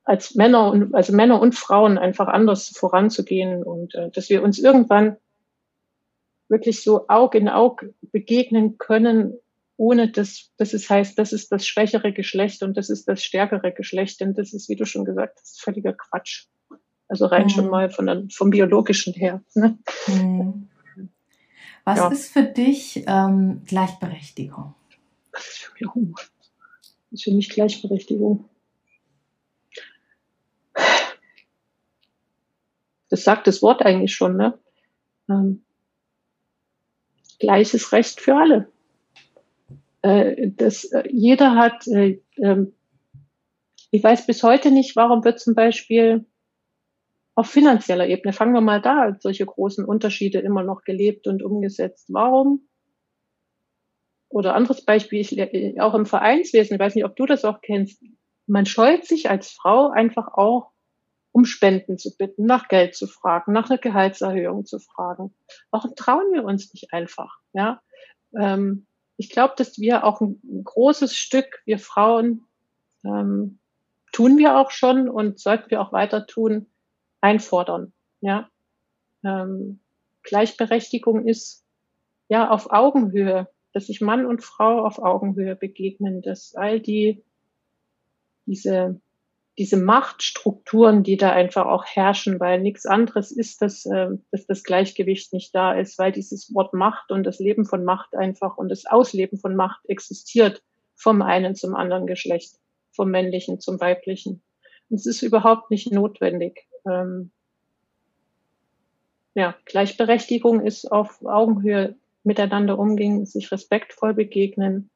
als 0.05 0.35
Männer 0.35 0.71
und 0.71 0.95
also 0.95 1.13
Männer 1.13 1.41
und 1.41 1.55
Frauen 1.55 1.99
einfach 1.99 2.29
anders 2.29 2.69
voranzugehen 2.69 3.63
und 3.63 3.95
äh, 3.95 4.11
dass 4.11 4.31
wir 4.31 4.43
uns 4.43 4.59
irgendwann 4.59 5.19
wirklich 6.49 6.83
so 6.83 7.09
Aug 7.09 7.35
in 7.35 7.49
Aug 7.49 7.85
begegnen 8.01 8.79
können, 8.79 9.39
ohne 9.77 10.11
dass, 10.11 10.51
dass 10.57 10.73
es 10.73 10.89
heißt, 10.89 11.19
das 11.19 11.33
ist 11.33 11.53
das 11.53 11.67
schwächere 11.67 12.13
Geschlecht 12.13 12.63
und 12.63 12.77
das 12.77 12.89
ist 12.89 13.07
das 13.07 13.23
stärkere 13.23 13.71
Geschlecht, 13.73 14.21
denn 14.21 14.35
das 14.35 14.55
ist, 14.55 14.69
wie 14.69 14.77
du 14.77 14.87
schon 14.87 15.05
gesagt 15.05 15.39
hast, 15.41 15.61
völliger 15.61 15.93
Quatsch. 15.93 16.47
Also 17.09 17.27
rein 17.27 17.45
mhm. 17.45 17.49
schon 17.49 17.71
mal 17.71 17.91
von 17.91 18.07
der, 18.07 18.25
vom 18.31 18.51
biologischen 18.51 19.15
her. 19.15 19.43
Ne? 19.55 19.79
Mhm. 20.07 20.69
Was 21.85 21.99
ja. 21.99 22.09
ist 22.09 22.33
für 22.33 22.43
dich 22.43 23.05
ähm, 23.07 23.63
Gleichberechtigung? 23.65 24.75
Was 25.33 25.47
ist 25.47 25.59
für 25.59 25.73
mich, 25.73 25.89
oh, 25.95 26.15
ist 27.11 27.25
für 27.25 27.33
mich 27.33 27.49
Gleichberechtigung? 27.49 28.45
Das 33.09 33.25
sagt 33.25 33.47
das 33.47 33.63
Wort 33.63 33.81
eigentlich 33.83 34.15
schon, 34.15 34.37
ne? 34.37 34.59
Ähm, 35.31 35.63
gleiches 37.39 37.93
Recht 37.93 38.21
für 38.21 38.37
alle. 38.37 38.71
Äh, 40.03 40.51
das, 40.57 40.85
äh, 40.85 41.05
jeder 41.11 41.55
hat, 41.55 41.87
äh, 41.87 42.21
ähm, 42.37 42.75
ich 43.91 44.03
weiß 44.03 44.27
bis 44.27 44.43
heute 44.43 44.71
nicht, 44.71 44.95
warum 44.95 45.25
wird 45.25 45.41
zum 45.41 45.55
Beispiel 45.55 46.27
auf 47.39 47.49
finanzieller 47.49 48.09
Ebene, 48.09 48.33
fangen 48.33 48.53
wir 48.53 48.61
mal 48.61 48.83
da, 48.83 49.17
solche 49.21 49.47
großen 49.47 49.85
Unterschiede 49.85 50.41
immer 50.41 50.65
noch 50.65 50.83
gelebt 50.83 51.29
und 51.29 51.41
umgesetzt. 51.41 52.07
Warum? 52.09 52.69
Oder 54.29 54.57
anderes 54.57 54.85
Beispiel, 54.85 55.21
ich, 55.21 55.81
auch 55.81 55.95
im 55.95 56.05
Vereinswesen, 56.05 56.75
ich 56.75 56.81
weiß 56.81 56.97
nicht, 56.97 57.05
ob 57.05 57.15
du 57.15 57.27
das 57.27 57.45
auch 57.45 57.61
kennst, 57.61 58.03
man 58.49 58.67
scheut 58.67 59.05
sich 59.05 59.31
als 59.31 59.53
Frau 59.53 59.89
einfach 59.91 60.27
auch, 60.35 60.73
um 61.31 61.45
Spenden 61.45 61.97
zu 61.97 62.17
bitten, 62.17 62.45
nach 62.45 62.67
Geld 62.67 62.97
zu 62.97 63.07
fragen, 63.07 63.53
nach 63.53 63.71
einer 63.71 63.79
Gehaltserhöhung 63.79 64.67
zu 64.67 64.81
fragen. 64.81 65.33
Warum 65.71 65.95
trauen 65.95 66.33
wir 66.33 66.43
uns 66.43 66.75
nicht 66.75 66.93
einfach? 66.93 67.39
Ja, 67.53 67.81
ähm, 68.37 68.89
ich 69.17 69.31
glaube, 69.31 69.55
dass 69.57 69.79
wir 69.79 70.03
auch 70.03 70.21
ein, 70.21 70.41
ein, 70.43 70.65
großes 70.65 71.15
Stück, 71.15 71.63
wir 71.67 71.79
Frauen, 71.79 72.47
ähm, 73.05 73.61
tun 74.11 74.39
wir 74.39 74.59
auch 74.59 74.73
schon 74.73 75.09
und 75.09 75.39
sollten 75.39 75.71
wir 75.71 75.81
auch 75.81 75.93
weiter 75.93 76.27
tun, 76.27 76.67
einfordern. 77.21 77.93
Ja, 78.21 78.49
ähm, 79.25 79.81
Gleichberechtigung 80.23 81.27
ist 81.27 81.65
ja 82.29 82.51
auf 82.51 82.71
Augenhöhe, 82.71 83.49
dass 83.73 83.87
sich 83.87 84.01
Mann 84.01 84.27
und 84.27 84.43
Frau 84.43 84.85
auf 84.85 84.99
Augenhöhe 84.99 85.57
begegnen, 85.57 86.23
dass 86.23 86.55
all 86.55 86.81
die 86.81 87.23
diese 88.47 89.01
diese 89.59 89.77
Machtstrukturen, 89.77 91.03
die 91.03 91.17
da 91.17 91.33
einfach 91.33 91.67
auch 91.67 91.85
herrschen, 91.85 92.39
weil 92.39 92.61
nichts 92.61 92.87
anderes 92.87 93.33
ist, 93.33 93.61
dass, 93.61 93.85
äh, 93.87 94.11
dass 94.31 94.47
das 94.47 94.63
Gleichgewicht 94.63 95.33
nicht 95.33 95.53
da 95.53 95.73
ist, 95.73 95.99
weil 95.99 96.13
dieses 96.13 96.55
Wort 96.55 96.75
Macht 96.75 97.11
und 97.11 97.25
das 97.25 97.41
Leben 97.41 97.65
von 97.65 97.85
Macht 97.85 98.15
einfach 98.15 98.57
und 98.57 98.69
das 98.69 98.87
Ausleben 98.87 99.37
von 99.37 99.57
Macht 99.57 99.81
existiert 99.89 100.63
vom 100.95 101.23
einen 101.23 101.57
zum 101.57 101.75
anderen 101.75 102.07
Geschlecht, 102.07 102.55
vom 102.93 103.11
männlichen 103.11 103.59
zum 103.59 103.81
weiblichen. 103.81 104.43
Und 104.91 104.97
es 104.97 105.07
ist 105.07 105.23
überhaupt 105.23 105.73
nicht 105.73 105.91
notwendig 105.91 106.68
ähm, 106.91 107.31
ja, 109.35 109.57
Gleichberechtigung 109.67 110.65
ist 110.65 110.91
auf 110.91 111.25
Augenhöhe 111.25 111.97
miteinander 112.25 112.79
umgehen, 112.79 113.25
sich 113.25 113.53
respektvoll 113.53 114.15
begegnen 114.15 114.91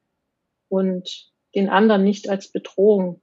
und 0.68 1.30
den 1.54 1.68
anderen 1.68 2.02
nicht 2.04 2.28
als 2.28 2.48
Bedrohung 2.48 3.20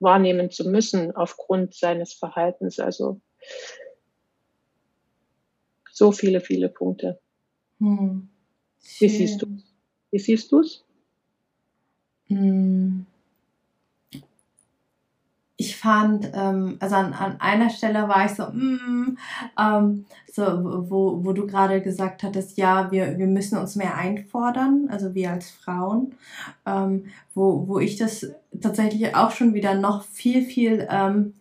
wahrnehmen 0.00 0.50
zu 0.50 0.68
müssen 0.68 1.14
aufgrund 1.14 1.74
seines 1.74 2.12
Verhaltens. 2.12 2.78
Also 2.78 3.20
so 5.90 6.12
viele, 6.12 6.40
viele 6.40 6.68
Punkte. 6.68 7.18
Hm. 7.78 8.28
Wie 8.98 9.08
siehst 9.08 9.42
du 9.42 9.46
Wie 10.10 10.18
siehst 10.18 10.52
du 10.52 10.60
es? 10.60 10.84
Hm 12.26 13.06
ich 15.60 15.76
fand, 15.76 16.30
ähm, 16.34 16.76
also 16.78 16.94
an, 16.94 17.12
an 17.12 17.40
einer 17.40 17.68
Stelle 17.68 18.08
war 18.08 18.24
ich 18.24 18.32
so, 18.32 18.44
mm, 18.44 19.18
ähm, 19.58 20.06
so 20.32 20.42
wo, 20.88 21.24
wo 21.24 21.32
du 21.32 21.48
gerade 21.48 21.82
gesagt 21.82 22.22
hattest, 22.22 22.56
ja, 22.58 22.92
wir, 22.92 23.18
wir 23.18 23.26
müssen 23.26 23.58
uns 23.58 23.74
mehr 23.74 23.96
einfordern, 23.96 24.86
also 24.88 25.14
wir 25.16 25.32
als 25.32 25.50
Frauen, 25.50 26.14
ähm, 26.64 27.06
wo, 27.34 27.66
wo 27.66 27.80
ich 27.80 27.96
das 27.96 28.30
tatsächlich 28.60 29.16
auch 29.16 29.32
schon 29.32 29.52
wieder 29.52 29.74
noch 29.74 30.04
viel, 30.04 30.42
viel 30.42 30.86
ähm, 30.88 31.34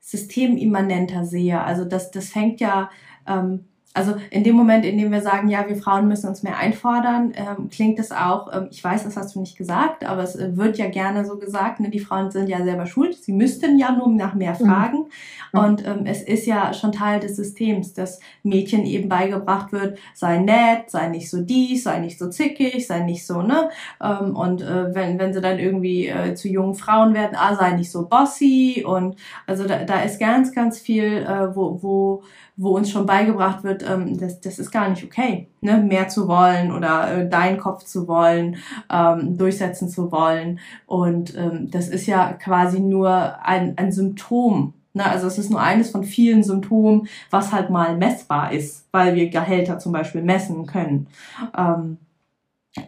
systemimmanenter 0.00 1.24
sehe. 1.24 1.62
Also 1.62 1.86
das, 1.86 2.10
das 2.10 2.28
fängt 2.28 2.60
ja 2.60 2.90
ähm, 3.26 3.64
also 3.94 4.14
in 4.30 4.42
dem 4.44 4.56
Moment, 4.56 4.84
in 4.84 4.96
dem 4.96 5.12
wir 5.12 5.20
sagen, 5.20 5.48
ja, 5.48 5.68
wir 5.68 5.76
Frauen 5.76 6.08
müssen 6.08 6.28
uns 6.28 6.42
mehr 6.42 6.56
einfordern, 6.56 7.32
ähm, 7.34 7.68
klingt 7.68 7.98
es 7.98 8.10
auch, 8.10 8.52
ähm, 8.52 8.68
ich 8.70 8.82
weiß, 8.82 9.04
das 9.04 9.16
hast 9.16 9.34
du 9.34 9.40
nicht 9.40 9.56
gesagt, 9.58 10.04
aber 10.04 10.22
es 10.22 10.34
äh, 10.34 10.56
wird 10.56 10.78
ja 10.78 10.88
gerne 10.88 11.24
so 11.24 11.38
gesagt, 11.38 11.80
ne, 11.80 11.90
die 11.90 12.00
Frauen 12.00 12.30
sind 12.30 12.48
ja 12.48 12.64
selber 12.64 12.86
schuld, 12.86 13.22
sie 13.22 13.32
müssten 13.32 13.78
ja 13.78 13.92
nur 13.92 14.08
nach 14.08 14.34
mehr 14.34 14.56
mhm. 14.58 14.66
fragen. 14.66 14.98
Mhm. 15.52 15.60
Und 15.60 15.86
ähm, 15.86 16.06
es 16.06 16.22
ist 16.22 16.46
ja 16.46 16.72
schon 16.72 16.92
Teil 16.92 17.20
des 17.20 17.36
Systems, 17.36 17.92
dass 17.92 18.20
Mädchen 18.42 18.86
eben 18.86 19.08
beigebracht 19.08 19.72
wird, 19.72 19.98
sei 20.14 20.38
nett, 20.38 20.90
sei 20.90 21.08
nicht 21.08 21.28
so 21.28 21.42
dies, 21.42 21.84
sei 21.84 21.98
nicht 21.98 22.18
so 22.18 22.30
zickig, 22.30 22.86
sei 22.86 23.00
nicht 23.00 23.26
so, 23.26 23.42
ne? 23.42 23.68
Ähm, 24.02 24.34
und 24.34 24.62
äh, 24.62 24.94
wenn, 24.94 25.18
wenn 25.18 25.34
sie 25.34 25.42
dann 25.42 25.58
irgendwie 25.58 26.06
äh, 26.06 26.34
zu 26.34 26.48
jungen 26.48 26.74
Frauen 26.74 27.12
werden, 27.14 27.36
ah, 27.36 27.54
sei 27.54 27.72
nicht 27.72 27.90
so 27.90 28.08
bossy. 28.08 28.84
Und 28.86 29.16
also 29.46 29.66
da, 29.66 29.84
da 29.84 30.00
ist 30.00 30.18
ganz, 30.18 30.52
ganz 30.52 30.78
viel, 30.78 31.04
äh, 31.04 31.54
wo, 31.54 31.82
wo 31.82 32.22
wo 32.56 32.76
uns 32.76 32.90
schon 32.90 33.06
beigebracht 33.06 33.64
wird, 33.64 33.88
ähm, 33.88 34.18
das, 34.18 34.40
das 34.40 34.58
ist 34.58 34.70
gar 34.70 34.88
nicht 34.88 35.04
okay, 35.04 35.48
ne? 35.60 35.78
mehr 35.78 36.08
zu 36.08 36.28
wollen 36.28 36.70
oder 36.70 37.12
äh, 37.12 37.28
deinen 37.28 37.58
Kopf 37.58 37.84
zu 37.84 38.06
wollen, 38.06 38.56
ähm, 38.90 39.38
durchsetzen 39.38 39.88
zu 39.88 40.12
wollen. 40.12 40.60
Und 40.86 41.36
ähm, 41.36 41.70
das 41.70 41.88
ist 41.88 42.06
ja 42.06 42.32
quasi 42.34 42.80
nur 42.80 43.44
ein, 43.44 43.78
ein 43.78 43.90
Symptom. 43.90 44.74
Ne? 44.92 45.04
Also 45.04 45.26
es 45.26 45.38
ist 45.38 45.50
nur 45.50 45.60
eines 45.60 45.90
von 45.90 46.04
vielen 46.04 46.42
Symptomen, 46.42 47.08
was 47.30 47.52
halt 47.52 47.70
mal 47.70 47.96
messbar 47.96 48.52
ist, 48.52 48.86
weil 48.92 49.14
wir 49.14 49.30
Gehälter 49.30 49.78
zum 49.78 49.92
Beispiel 49.92 50.22
messen 50.22 50.66
können. 50.66 51.06
Ähm, 51.56 51.96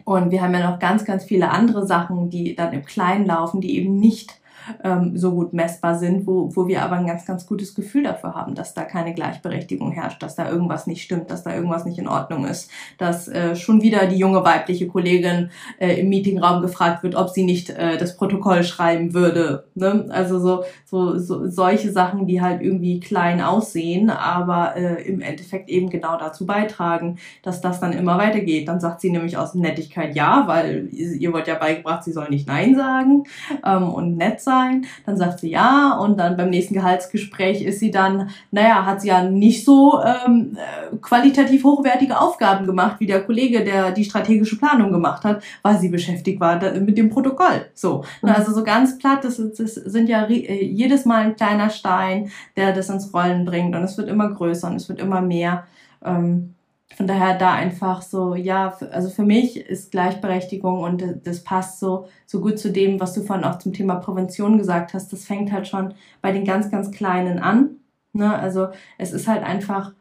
und 0.03 0.31
wir 0.31 0.41
haben 0.41 0.53
ja 0.53 0.71
noch 0.71 0.79
ganz, 0.79 1.05
ganz 1.05 1.23
viele 1.23 1.49
andere 1.49 1.85
Sachen, 1.85 2.29
die 2.29 2.55
dann 2.55 2.73
im 2.73 2.85
Kleinen 2.85 3.25
laufen, 3.25 3.61
die 3.61 3.77
eben 3.77 3.99
nicht 3.99 4.39
ähm, 4.83 5.17
so 5.17 5.31
gut 5.31 5.53
messbar 5.53 5.95
sind, 5.95 6.27
wo, 6.27 6.55
wo 6.55 6.67
wir 6.67 6.83
aber 6.83 6.95
ein 6.95 7.07
ganz, 7.07 7.25
ganz 7.25 7.45
gutes 7.45 7.75
Gefühl 7.75 8.03
dafür 8.03 8.33
haben, 8.33 8.55
dass 8.55 8.73
da 8.73 8.83
keine 8.83 9.13
Gleichberechtigung 9.13 9.91
herrscht, 9.91 10.21
dass 10.23 10.35
da 10.35 10.49
irgendwas 10.49 10.87
nicht 10.87 11.03
stimmt, 11.03 11.29
dass 11.29 11.43
da 11.43 11.55
irgendwas 11.55 11.85
nicht 11.85 11.97
in 11.97 12.07
Ordnung 12.07 12.45
ist, 12.45 12.69
dass 12.97 13.27
äh, 13.27 13.55
schon 13.55 13.81
wieder 13.81 14.07
die 14.07 14.17
junge 14.17 14.43
weibliche 14.43 14.87
Kollegin 14.87 15.51
äh, 15.79 15.99
im 15.99 16.09
Meetingraum 16.09 16.61
gefragt 16.61 17.03
wird, 17.03 17.15
ob 17.15 17.29
sie 17.29 17.43
nicht 17.43 17.69
äh, 17.69 17.97
das 17.97 18.17
Protokoll 18.17 18.63
schreiben 18.63 19.13
würde. 19.13 19.65
Ne? 19.75 20.05
Also 20.09 20.39
so, 20.39 20.63
so, 20.85 21.17
so 21.17 21.47
solche 21.49 21.91
Sachen, 21.91 22.27
die 22.27 22.41
halt 22.41 22.61
irgendwie 22.61 22.99
klein 22.99 23.41
aussehen, 23.41 24.09
aber 24.09 24.75
äh, 24.75 25.03
im 25.03 25.21
Endeffekt 25.21 25.69
eben 25.69 25.89
genau 25.89 26.17
dazu 26.17 26.45
beitragen, 26.45 27.17
dass 27.43 27.61
das 27.61 27.79
dann 27.79 27.93
immer 27.93 28.17
weitergeht. 28.17 28.67
Dann 28.67 28.79
sagt 28.79 29.01
sie 29.01 29.11
nämlich 29.11 29.37
aus 29.37 29.55
Nettigkeit 29.55 30.15
ja, 30.15 30.43
weil 30.47 30.89
ihr 30.91 31.33
wollt 31.33 31.47
ja 31.47 31.55
beigebracht, 31.55 32.03
sie 32.03 32.11
soll 32.11 32.29
nicht 32.29 32.47
Nein 32.47 32.75
sagen 32.75 33.23
ähm, 33.65 33.89
und 33.89 34.17
nett 34.17 34.41
sein 34.41 34.54
sein? 34.55 34.85
Dann 35.05 35.17
sagt 35.17 35.39
sie 35.39 35.49
ja 35.49 35.97
und 35.97 36.17
dann 36.17 36.37
beim 36.37 36.49
nächsten 36.49 36.73
Gehaltsgespräch 36.73 37.61
ist 37.61 37.79
sie 37.79 37.91
dann, 37.91 38.29
naja, 38.51 38.85
hat 38.85 39.01
sie 39.01 39.09
ja 39.09 39.23
nicht 39.23 39.65
so 39.65 40.01
ähm, 40.01 40.57
äh, 40.57 40.95
qualitativ 40.97 41.63
hochwertige 41.63 42.19
Aufgaben 42.19 42.65
gemacht 42.65 42.99
wie 42.99 43.05
der 43.05 43.23
Kollege, 43.23 43.63
der 43.63 43.91
die 43.91 44.05
strategische 44.05 44.57
Planung 44.57 44.91
gemacht 44.91 45.23
hat, 45.23 45.43
weil 45.61 45.77
sie 45.77 45.89
beschäftigt 45.89 46.39
war 46.39 46.55
mit 46.79 46.97
dem 46.97 47.09
Protokoll. 47.09 47.65
So, 47.73 48.03
mhm. 48.21 48.29
also 48.29 48.53
so 48.53 48.63
ganz 48.63 48.97
platt, 48.97 49.23
das, 49.23 49.37
das 49.37 49.75
sind 49.75 50.09
ja 50.09 50.25
äh, 50.25 50.65
jedes 50.65 51.05
Mal 51.05 51.23
ein 51.23 51.35
kleiner 51.35 51.69
Stein, 51.69 52.31
der 52.55 52.73
das 52.73 52.89
ins 52.89 53.13
Rollen 53.13 53.45
bringt 53.45 53.75
und 53.75 53.83
es 53.83 53.97
wird 53.97 54.09
immer 54.09 54.29
größer 54.29 54.67
und 54.67 54.75
es 54.75 54.89
wird 54.89 54.99
immer 54.99 55.21
mehr. 55.21 55.65
Ähm, 56.03 56.54
von 56.95 57.07
daher 57.07 57.37
da 57.37 57.53
einfach 57.53 58.01
so, 58.01 58.35
ja, 58.35 58.77
also 58.91 59.09
für 59.09 59.23
mich 59.23 59.57
ist 59.57 59.91
Gleichberechtigung 59.91 60.79
und 60.79 61.03
das 61.25 61.43
passt 61.43 61.79
so, 61.79 62.07
so 62.25 62.39
gut 62.39 62.57
zu 62.57 62.71
dem, 62.71 63.01
was 63.01 63.13
du 63.13 63.21
vorhin 63.21 63.43
auch 63.43 63.59
zum 63.59 63.73
Thema 63.73 63.95
Prävention 63.95 64.57
gesagt 64.57 64.93
hast. 64.93 65.11
Das 65.11 65.25
fängt 65.25 65.51
halt 65.51 65.67
schon 65.67 65.93
bei 66.21 66.31
den 66.31 66.45
ganz, 66.45 66.71
ganz 66.71 66.91
Kleinen 66.91 67.39
an. 67.39 67.71
Ne? 68.13 68.33
Also 68.33 68.69
es 68.97 69.11
ist 69.11 69.27
halt 69.27 69.43
einfach, 69.43 69.93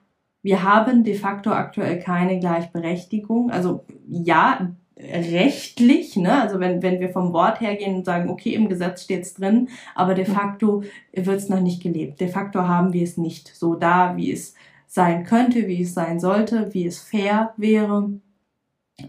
wir 0.42 0.62
haben 0.62 1.02
de 1.02 1.14
facto 1.14 1.50
aktuell 1.50 1.98
keine 1.98 2.38
Gleichberechtigung. 2.38 3.50
Also 3.50 3.84
ja, 4.06 4.70
rechtlich, 4.96 6.14
ne? 6.14 6.40
also 6.40 6.60
wenn, 6.60 6.80
wenn 6.80 7.00
wir 7.00 7.08
vom 7.08 7.32
Wort 7.32 7.60
her 7.60 7.74
gehen 7.74 7.96
und 7.96 8.04
sagen, 8.04 8.30
okay, 8.30 8.54
im 8.54 8.68
Gesetz 8.68 9.02
steht's 9.02 9.34
drin, 9.34 9.68
aber 9.96 10.14
de 10.14 10.26
facto 10.26 10.84
wird's 11.12 11.48
noch 11.48 11.60
nicht 11.60 11.82
gelebt. 11.82 12.20
De 12.20 12.28
facto 12.28 12.68
haben 12.68 12.92
wir 12.92 13.02
es 13.02 13.16
nicht 13.16 13.48
so 13.48 13.74
da, 13.74 14.16
wie 14.16 14.30
es 14.30 14.54
sein 14.94 15.24
könnte, 15.24 15.66
wie 15.66 15.82
es 15.82 15.92
sein 15.92 16.20
sollte, 16.20 16.72
wie 16.72 16.86
es 16.86 17.00
fair 17.00 17.52
wäre. 17.56 18.12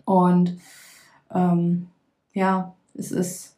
Und 0.04 0.58
ähm, 1.32 1.90
ja, 2.34 2.74
es 2.96 3.12
ist 3.12 3.55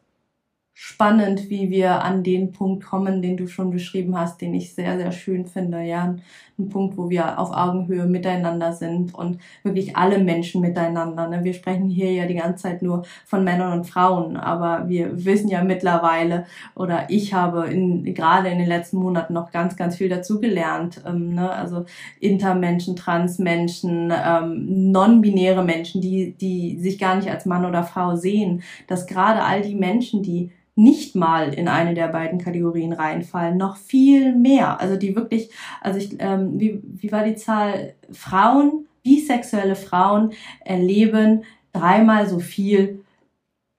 spannend, 0.87 1.49
wie 1.49 1.69
wir 1.69 2.01
an 2.01 2.23
den 2.23 2.53
Punkt 2.53 2.85
kommen, 2.85 3.21
den 3.21 3.35
du 3.35 3.47
schon 3.47 3.71
beschrieben 3.71 4.17
hast, 4.17 4.39
den 4.39 4.53
ich 4.53 4.73
sehr, 4.73 4.97
sehr 4.97 5.11
schön 5.11 5.45
finde. 5.45 5.81
Ja, 5.81 6.15
ein 6.57 6.69
Punkt, 6.69 6.97
wo 6.97 7.09
wir 7.09 7.39
auf 7.39 7.51
Augenhöhe 7.51 8.05
miteinander 8.05 8.71
sind 8.71 9.13
und 9.13 9.37
wirklich 9.63 9.97
alle 9.97 10.17
Menschen 10.17 10.61
miteinander. 10.61 11.27
Ne? 11.27 11.43
Wir 11.43 11.53
sprechen 11.53 11.89
hier 11.89 12.13
ja 12.13 12.25
die 12.25 12.35
ganze 12.35 12.63
Zeit 12.63 12.81
nur 12.81 13.03
von 13.25 13.43
Männern 13.43 13.77
und 13.77 13.83
Frauen, 13.83 14.37
aber 14.37 14.87
wir 14.87 15.25
wissen 15.25 15.49
ja 15.49 15.61
mittlerweile 15.61 16.45
oder 16.73 17.09
ich 17.09 17.33
habe 17.33 17.67
in, 17.67 18.05
gerade 18.13 18.47
in 18.47 18.57
den 18.57 18.67
letzten 18.67 18.97
Monaten 18.97 19.33
noch 19.33 19.51
ganz, 19.51 19.75
ganz 19.75 19.97
viel 19.97 20.07
dazugelernt. 20.07 21.01
Ähm, 21.05 21.35
ne? 21.35 21.51
Also 21.51 21.83
Intermenschen, 22.21 22.95
Transmenschen, 22.95 24.11
ähm, 24.11 24.91
non-binäre 24.93 25.65
Menschen, 25.65 25.99
die, 25.99 26.31
die 26.31 26.79
sich 26.79 26.97
gar 26.97 27.17
nicht 27.17 27.29
als 27.29 27.45
Mann 27.45 27.65
oder 27.65 27.83
Frau 27.83 28.15
sehen, 28.15 28.63
dass 28.87 29.05
gerade 29.05 29.43
all 29.43 29.61
die 29.61 29.75
Menschen, 29.75 30.23
die 30.23 30.51
nicht 30.77 31.15
mal 31.15 31.53
in 31.53 31.67
eine 31.67 31.95
der 31.95 32.07
beiden 32.07 32.39
Kategorien 32.39 32.93
reinfallen, 32.93 33.57
noch 33.57 33.77
viel 33.77 34.35
mehr. 34.35 34.79
Also 34.79 34.95
die 34.95 35.15
wirklich, 35.15 35.49
also 35.81 35.97
ich, 35.97 36.15
ähm, 36.19 36.59
wie, 36.59 36.81
wie 36.83 37.11
war 37.11 37.23
die 37.23 37.35
Zahl? 37.35 37.95
Frauen, 38.11 38.85
bisexuelle 39.03 39.75
Frauen 39.75 40.33
erleben 40.63 41.43
dreimal 41.73 42.27
so 42.27 42.39
viel 42.39 43.03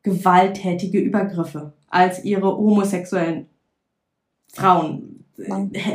gewalttätige 0.03 0.99
Übergriffe 0.99 1.73
als 1.89 2.25
ihre 2.25 2.57
homosexuellen 2.57 3.47
Frauen. 4.53 5.25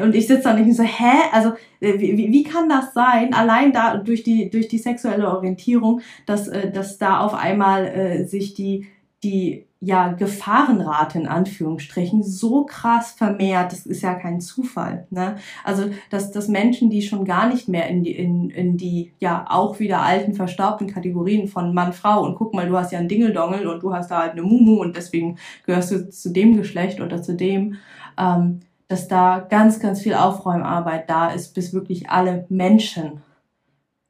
Und 0.01 0.15
ich 0.15 0.27
sitze 0.27 0.43
da 0.43 0.55
und 0.55 0.67
ich 0.67 0.77
so, 0.77 0.83
hä? 0.83 1.29
Also 1.33 1.49
äh, 1.81 1.99
wie, 1.99 2.31
wie 2.31 2.43
kann 2.43 2.69
das 2.69 2.93
sein? 2.93 3.33
Allein 3.33 3.73
da 3.73 3.97
durch 3.97 4.23
die 4.23 4.49
durch 4.49 4.69
die 4.69 4.77
sexuelle 4.77 5.29
Orientierung, 5.29 5.99
dass 6.25 6.47
äh, 6.47 6.71
dass 6.71 6.97
da 6.97 7.19
auf 7.19 7.33
einmal 7.33 7.87
äh, 7.87 8.25
sich 8.25 8.53
die 8.53 8.87
die 9.21 9.65
ja, 9.85 10.13
Gefahrenrate 10.13 11.19
in 11.19 11.27
Anführungsstrichen 11.27 12.23
so 12.23 12.65
krass 12.65 13.11
vermehrt, 13.11 13.73
das 13.73 13.85
ist 13.85 14.01
ja 14.01 14.13
kein 14.13 14.39
Zufall. 14.39 15.07
Ne? 15.09 15.35
Also, 15.65 15.89
dass, 16.09 16.31
dass 16.31 16.47
Menschen, 16.47 16.89
die 16.89 17.01
schon 17.01 17.25
gar 17.25 17.49
nicht 17.49 17.67
mehr 17.67 17.89
in 17.89 18.01
die, 18.01 18.15
in, 18.15 18.49
in 18.49 18.77
die 18.77 19.11
ja 19.19 19.45
auch 19.49 19.79
wieder 19.79 20.01
alten, 20.01 20.35
verstaubten 20.35 20.87
Kategorien 20.87 21.49
von 21.49 21.73
Mann, 21.73 21.91
Frau 21.91 22.23
und 22.23 22.35
guck 22.35 22.53
mal, 22.53 22.67
du 22.67 22.77
hast 22.77 22.93
ja 22.93 22.99
einen 22.99 23.09
Dingeldongel 23.09 23.67
und 23.67 23.83
du 23.83 23.93
hast 23.93 24.09
da 24.09 24.21
halt 24.21 24.31
eine 24.33 24.43
Mumu 24.43 24.81
und 24.81 24.95
deswegen 24.95 25.37
gehörst 25.65 25.91
du 25.91 26.09
zu 26.09 26.31
dem 26.31 26.55
Geschlecht 26.55 27.01
oder 27.01 27.21
zu 27.21 27.35
dem, 27.35 27.75
ähm, 28.17 28.61
dass 28.87 29.09
da 29.09 29.39
ganz, 29.39 29.81
ganz 29.81 30.01
viel 30.01 30.13
Aufräumarbeit 30.13 31.09
da 31.09 31.29
ist, 31.29 31.53
bis 31.55 31.73
wirklich 31.73 32.09
alle 32.09 32.45
Menschen 32.47 33.21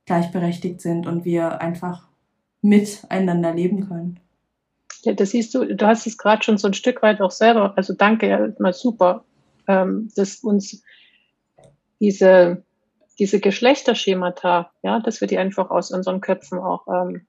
gleichberechtigt 0.06 0.82
sind 0.82 1.08
und 1.08 1.26
wir 1.26 1.62
einfach 1.62 2.08
miteinander 2.62 3.54
leben 3.54 3.88
können. 3.88 4.20
Ja, 5.04 5.14
das 5.14 5.32
siehst 5.32 5.54
du, 5.54 5.66
du 5.66 5.86
hast 5.86 6.08
es 6.08 6.18
gerade 6.18 6.44
schon 6.44 6.58
so 6.58 6.68
ein 6.68 6.74
Stück 6.74 7.02
weit 7.02 7.22
auch 7.22 7.32
selber, 7.32 7.74
also 7.76 7.94
danke 7.94 8.28
ja 8.30 8.48
mal 8.60 8.74
super, 8.74 9.26
ähm, 9.68 10.10
dass 10.16 10.38
uns 10.38 10.82
diese, 12.00 12.64
diese 13.20 13.40
Geschlechterschemata, 13.40 14.72
ja, 14.82 15.00
dass 15.00 15.22
wir 15.22 15.28
die 15.28 15.38
einfach 15.38 15.70
aus 15.70 15.92
unseren 15.92 16.22
Köpfen 16.22 16.60
auch 16.60 16.88
ähm, 16.88 17.28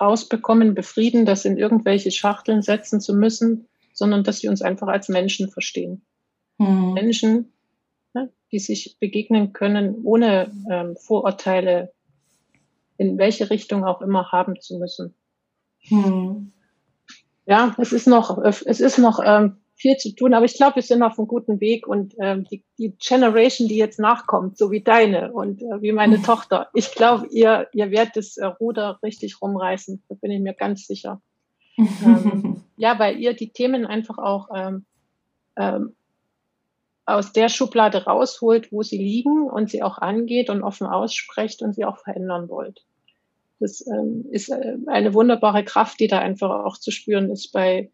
rausbekommen, 0.00 0.74
befrieden, 0.74 1.26
das 1.26 1.44
in 1.44 1.56
irgendwelche 1.56 2.10
Schachteln 2.10 2.62
setzen 2.62 3.00
zu 3.00 3.14
müssen, 3.14 3.68
sondern 3.92 4.24
dass 4.24 4.42
wir 4.42 4.50
uns 4.50 4.62
einfach 4.62 4.88
als 4.88 5.08
Menschen 5.08 5.50
verstehen. 5.50 6.02
Hm. 6.58 6.94
Menschen, 6.94 7.52
ne, 8.14 8.30
die 8.52 8.58
sich 8.58 8.96
begegnen 8.98 9.52
können, 9.52 10.02
ohne 10.04 10.52
ähm, 10.70 10.96
Vorurteile 10.96 11.92
in 12.96 13.18
welche 13.18 13.50
Richtung 13.50 13.84
auch 13.84 14.02
immer 14.02 14.30
haben 14.30 14.60
zu 14.60 14.78
müssen. 14.78 15.14
Hm. 15.88 16.52
Ja, 17.46 17.74
es 17.78 17.92
ist 17.92 18.06
noch, 18.06 18.38
es 18.38 18.62
ist 18.62 18.98
noch 18.98 19.20
ähm, 19.24 19.56
viel 19.80 19.96
zu 19.96 20.14
tun, 20.14 20.34
aber 20.34 20.44
ich 20.44 20.54
glaube, 20.54 20.76
wir 20.76 20.82
sind 20.82 21.02
auf 21.02 21.18
einem 21.18 21.26
guten 21.26 21.60
Weg 21.60 21.86
und 21.86 22.14
ähm, 22.20 22.44
die, 22.44 22.62
die 22.78 22.94
Generation, 22.98 23.66
die 23.66 23.76
jetzt 23.76 23.98
nachkommt, 23.98 24.58
so 24.58 24.70
wie 24.70 24.82
deine 24.82 25.32
und 25.32 25.62
äh, 25.62 25.80
wie 25.80 25.92
meine 25.92 26.18
mhm. 26.18 26.22
Tochter, 26.22 26.68
ich 26.74 26.94
glaube, 26.94 27.26
ihr, 27.30 27.66
ihr 27.72 27.90
werdet 27.90 28.16
das 28.16 28.36
äh, 28.36 28.44
Ruder 28.44 28.98
richtig 29.02 29.40
rumreißen, 29.40 30.02
da 30.08 30.14
bin 30.20 30.30
ich 30.30 30.40
mir 30.40 30.54
ganz 30.54 30.86
sicher. 30.86 31.22
ähm, 31.78 32.62
ja, 32.76 32.98
weil 32.98 33.18
ihr 33.18 33.32
die 33.32 33.52
Themen 33.52 33.86
einfach 33.86 34.18
auch 34.18 34.48
ähm, 34.54 34.84
ähm, 35.56 35.94
aus 37.06 37.32
der 37.32 37.48
Schublade 37.48 38.04
rausholt, 38.04 38.70
wo 38.72 38.82
sie 38.82 38.98
liegen 38.98 39.48
und 39.48 39.70
sie 39.70 39.82
auch 39.82 39.98
angeht 39.98 40.50
und 40.50 40.62
offen 40.62 40.86
aussprecht 40.86 41.62
und 41.62 41.74
sie 41.74 41.86
auch 41.86 41.98
verändern 41.98 42.48
wollt. 42.50 42.84
Das 43.60 43.86
ähm, 43.86 44.26
ist 44.30 44.48
äh, 44.48 44.76
eine 44.86 45.14
wunderbare 45.14 45.64
Kraft, 45.64 46.00
die 46.00 46.08
da 46.08 46.18
einfach 46.18 46.64
auch 46.64 46.78
zu 46.78 46.90
spüren 46.90 47.30
ist 47.30 47.52
bei, 47.52 47.92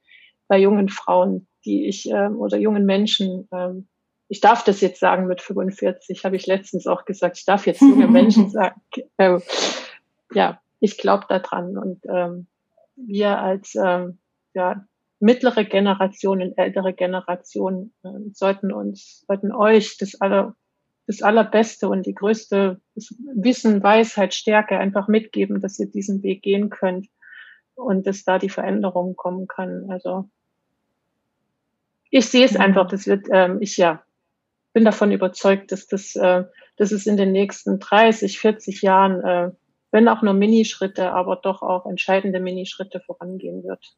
bei 0.48 0.58
jungen 0.58 0.88
Frauen, 0.88 1.46
die 1.64 1.86
ich 1.86 2.08
ähm, 2.08 2.38
oder 2.38 2.56
jungen 2.56 2.86
Menschen. 2.86 3.48
Ähm, 3.52 3.88
ich 4.28 4.40
darf 4.40 4.64
das 4.64 4.80
jetzt 4.80 5.00
sagen 5.00 5.26
mit 5.26 5.42
45, 5.42 6.24
habe 6.24 6.36
ich 6.36 6.46
letztens 6.46 6.86
auch 6.86 7.04
gesagt. 7.04 7.38
Ich 7.38 7.44
darf 7.44 7.66
jetzt 7.66 7.80
junge 7.80 8.06
Menschen 8.08 8.48
sagen. 8.48 8.80
Äh, 9.16 9.40
ja, 10.32 10.60
ich 10.80 10.98
glaube 10.98 11.26
daran 11.28 11.76
und 11.76 12.04
ähm, 12.08 12.46
wir 12.96 13.38
als 13.38 13.74
ähm, 13.74 14.18
ja, 14.54 14.86
mittlere 15.20 15.64
Generationen, 15.64 16.56
ältere 16.56 16.92
Generationen 16.92 17.92
äh, 18.02 18.08
sollten 18.32 18.72
uns, 18.72 19.24
sollten 19.26 19.52
euch 19.52 19.98
das 19.98 20.20
aller, 20.20 20.54
das 21.06 21.22
allerbeste 21.22 21.88
und 21.88 22.06
die 22.06 22.14
größte 22.14 22.80
Wissen, 22.94 23.82
Weisheit, 23.82 24.34
Stärke 24.34 24.78
einfach 24.78 25.08
mitgeben, 25.08 25.60
dass 25.60 25.78
ihr 25.78 25.86
diesen 25.86 26.22
Weg 26.22 26.42
gehen 26.42 26.68
könnt 26.68 27.08
und 27.74 28.06
dass 28.06 28.24
da 28.24 28.38
die 28.38 28.48
Veränderung 28.48 29.14
kommen 29.16 29.46
kann. 29.46 29.90
Also 29.90 30.28
ich 32.10 32.26
sehe 32.26 32.44
es 32.44 32.54
mhm. 32.54 32.60
einfach, 32.60 32.88
das 32.88 33.06
wird, 33.06 33.26
ähm, 33.30 33.58
ich 33.60 33.76
ja, 33.76 34.02
bin 34.72 34.84
davon 34.84 35.12
überzeugt, 35.12 35.72
dass 35.72 35.86
das, 35.86 36.16
äh, 36.16 36.44
dass 36.76 36.92
es 36.92 37.06
in 37.06 37.16
den 37.16 37.32
nächsten 37.32 37.78
30, 37.78 38.38
40 38.38 38.82
Jahren, 38.82 39.24
äh, 39.24 39.50
wenn 39.90 40.08
auch 40.08 40.22
nur 40.22 40.34
Minischritte, 40.34 41.12
aber 41.12 41.36
doch 41.36 41.62
auch 41.62 41.86
entscheidende 41.86 42.40
Minischritte 42.40 43.00
vorangehen 43.00 43.64
wird. 43.64 43.96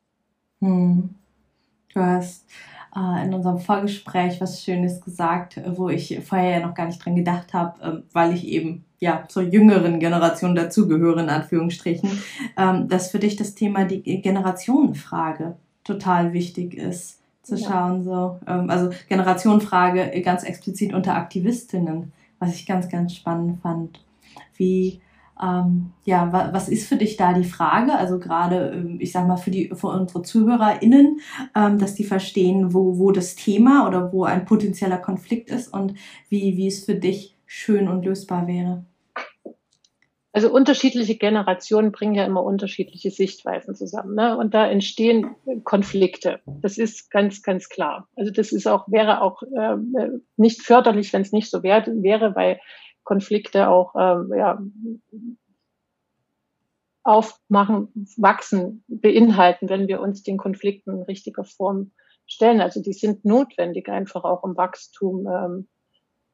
Hm. 0.60 1.14
Du 1.98 2.06
hast 2.06 2.46
äh, 2.94 3.24
in 3.24 3.34
unserem 3.34 3.58
Vorgespräch 3.58 4.40
was 4.40 4.62
Schönes 4.62 5.00
gesagt, 5.00 5.60
wo 5.74 5.88
ich 5.88 6.20
vorher 6.24 6.60
ja 6.60 6.66
noch 6.66 6.74
gar 6.74 6.86
nicht 6.86 7.04
dran 7.04 7.16
gedacht 7.16 7.52
habe, 7.52 7.82
äh, 7.82 8.02
weil 8.12 8.34
ich 8.34 8.46
eben 8.46 8.84
ja 9.00 9.24
zur 9.28 9.42
jüngeren 9.42 9.98
Generation 9.98 10.54
dazugehöre, 10.54 11.20
in 11.20 11.28
Anführungsstrichen, 11.28 12.10
ähm, 12.56 12.88
dass 12.88 13.10
für 13.10 13.18
dich 13.18 13.34
das 13.34 13.56
Thema 13.56 13.84
die 13.84 14.22
Generationenfrage 14.22 15.56
total 15.82 16.32
wichtig 16.32 16.74
ist 16.74 17.20
zu 17.42 17.56
ja. 17.56 17.68
schauen. 17.68 18.04
So, 18.04 18.38
ähm, 18.46 18.70
also 18.70 18.90
Generationenfrage 19.08 20.20
ganz 20.22 20.44
explizit 20.44 20.94
unter 20.94 21.16
Aktivistinnen, 21.16 22.12
was 22.38 22.54
ich 22.54 22.64
ganz, 22.64 22.88
ganz 22.88 23.12
spannend 23.14 23.60
fand. 23.60 24.04
Wie 24.54 25.00
ähm, 25.42 25.92
ja, 26.04 26.32
wa 26.32 26.50
was 26.52 26.68
ist 26.68 26.88
für 26.88 26.96
dich 26.96 27.16
da 27.16 27.32
die 27.32 27.44
Frage? 27.44 27.94
Also 27.94 28.18
gerade, 28.18 28.72
ähm, 28.74 28.98
ich 29.00 29.12
sag 29.12 29.26
mal, 29.26 29.36
für 29.36 29.50
die 29.50 29.70
für 29.74 29.88
unsere 29.88 30.22
ZuhörerInnen, 30.22 31.20
ähm, 31.54 31.78
dass 31.78 31.94
die 31.94 32.04
verstehen, 32.04 32.74
wo, 32.74 32.98
wo 32.98 33.12
das 33.12 33.36
Thema 33.36 33.86
oder 33.86 34.12
wo 34.12 34.24
ein 34.24 34.44
potenzieller 34.44 34.98
Konflikt 34.98 35.50
ist 35.50 35.72
und 35.72 35.94
wie, 36.28 36.56
wie 36.56 36.66
es 36.66 36.84
für 36.84 36.94
dich 36.94 37.36
schön 37.46 37.88
und 37.88 38.04
lösbar 38.04 38.46
wäre. 38.46 38.84
Also 40.32 40.52
unterschiedliche 40.52 41.16
Generationen 41.16 41.90
bringen 41.90 42.14
ja 42.14 42.24
immer 42.24 42.44
unterschiedliche 42.44 43.10
Sichtweisen 43.10 43.74
zusammen. 43.74 44.14
Ne? 44.14 44.36
Und 44.36 44.54
da 44.54 44.68
entstehen 44.68 45.34
Konflikte. 45.64 46.40
Das 46.60 46.78
ist 46.78 47.10
ganz, 47.10 47.42
ganz 47.42 47.68
klar. 47.68 48.08
Also 48.14 48.30
das 48.30 48.52
ist 48.52 48.68
auch, 48.68 48.86
wäre 48.88 49.22
auch 49.22 49.42
äh, 49.42 49.76
nicht 50.36 50.62
förderlich, 50.62 51.12
wenn 51.12 51.22
es 51.22 51.32
nicht 51.32 51.50
so 51.50 51.62
wär, 51.62 51.84
wäre, 51.86 52.36
weil 52.36 52.60
Konflikte 53.08 53.70
auch 53.70 53.94
ähm, 53.98 54.30
ja, 54.36 54.58
aufmachen, 57.04 57.88
wachsen, 58.18 58.84
beinhalten, 58.86 59.70
wenn 59.70 59.88
wir 59.88 60.02
uns 60.02 60.22
den 60.22 60.36
Konflikten 60.36 60.90
in 60.90 61.02
richtiger 61.04 61.44
Form 61.44 61.92
stellen. 62.26 62.60
Also 62.60 62.82
die 62.82 62.92
sind 62.92 63.24
notwendig 63.24 63.88
einfach 63.88 64.24
auch 64.24 64.42
um 64.42 64.58
Wachstum 64.58 65.26
ähm, 65.26 65.68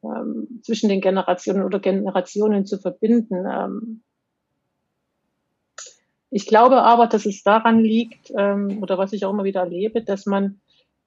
ähm, 0.03 0.59
zwischen 0.63 0.89
den 0.89 0.99
Generationen 0.99 1.63
oder 1.63 1.79
Generationen 1.79 2.65
zu 2.65 2.77
verbinden. 2.77 3.45
Ähm, 3.49 4.03
ich 6.29 6.45
glaube 6.45 6.83
aber, 6.83 7.07
dass 7.07 7.25
es 7.25 7.41
daran 7.41 7.79
liegt, 7.79 8.33
ähm, 8.37 8.83
oder 8.83 8.97
was 8.97 9.13
ich 9.13 9.23
auch 9.23 9.31
immer 9.31 9.45
wieder 9.45 9.61
erlebe, 9.61 10.03
dass 10.03 10.25
man 10.25 10.59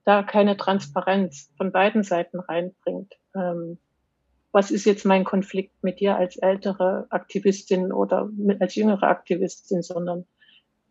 da 0.07 0.23
keine 0.23 0.57
Transparenz 0.57 1.51
von 1.59 1.73
beiden 1.73 2.05
Seiten 2.05 2.41
reinbringt. 2.41 3.13
Ähm, 3.35 3.77
was 4.53 4.71
ist 4.71 4.85
jetzt 4.87 5.05
mein 5.05 5.25
Konflikt 5.25 5.83
mit 5.83 6.01
dir 6.01 6.17
als 6.17 6.37
ältere 6.37 7.07
Aktivistin 7.11 7.93
oder 7.93 8.31
als 8.61 8.75
jüngere 8.75 9.05
Aktivistin, 9.05 9.83
sondern 9.83 10.27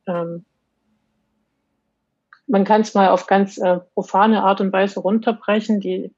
ähm, 0.06 0.46
man 2.46 2.64
kann 2.64 2.82
es 2.82 2.94
mal 2.94 3.10
auf 3.10 3.28
ganz 3.28 3.58
äh, 3.58 3.80
profane 3.94 4.44
Art 4.44 4.62
und 4.62 4.72
Weise 4.72 5.02
runterbrechen. 5.02 5.82
Die, 5.82 6.14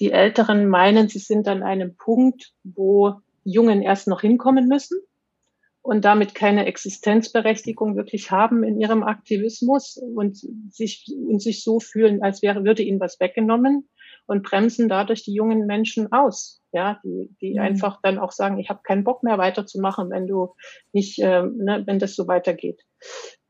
die 0.00 0.12
Älteren 0.12 0.68
meinen, 0.68 1.08
sie 1.08 1.18
sind 1.18 1.48
an 1.48 1.62
einem 1.62 1.96
Punkt, 1.96 2.52
wo 2.62 3.20
die 3.44 3.52
Jungen 3.52 3.82
erst 3.82 4.08
noch 4.08 4.20
hinkommen 4.20 4.68
müssen 4.68 4.98
und 5.80 6.04
damit 6.04 6.34
keine 6.34 6.66
Existenzberechtigung 6.66 7.96
wirklich 7.96 8.30
haben 8.30 8.64
in 8.64 8.78
ihrem 8.80 9.04
Aktivismus 9.04 9.96
und 9.96 10.36
sich, 10.70 11.06
und 11.16 11.40
sich 11.40 11.62
so 11.62 11.80
fühlen, 11.80 12.22
als 12.22 12.42
wäre, 12.42 12.64
würde 12.64 12.82
ihnen 12.82 13.00
was 13.00 13.20
weggenommen 13.20 13.88
und 14.26 14.42
bremsen 14.42 14.88
dadurch 14.88 15.24
die 15.24 15.34
jungen 15.34 15.66
Menschen 15.66 16.12
aus. 16.12 16.62
Ja, 16.72 17.00
die, 17.04 17.34
die 17.40 17.54
mhm. 17.54 17.60
einfach 17.60 18.00
dann 18.02 18.18
auch 18.18 18.32
sagen, 18.32 18.58
ich 18.58 18.68
habe 18.68 18.80
keinen 18.82 19.04
Bock 19.04 19.22
mehr 19.22 19.38
weiterzumachen, 19.38 20.10
wenn 20.10 20.26
du 20.26 20.54
nicht, 20.92 21.18
ähm, 21.20 21.56
ne, 21.58 21.82
wenn 21.86 21.98
das 21.98 22.14
so 22.14 22.28
weitergeht. 22.28 22.82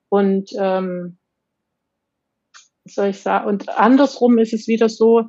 Und 0.09 0.51
ähm, 0.59 1.19
soll 2.85 3.09
ich 3.09 3.21
sagen, 3.21 3.49
und 3.49 3.69
andersrum 3.69 4.39
ist 4.39 4.53
es 4.53 4.69
wieder 4.69 4.89
so, 4.89 5.25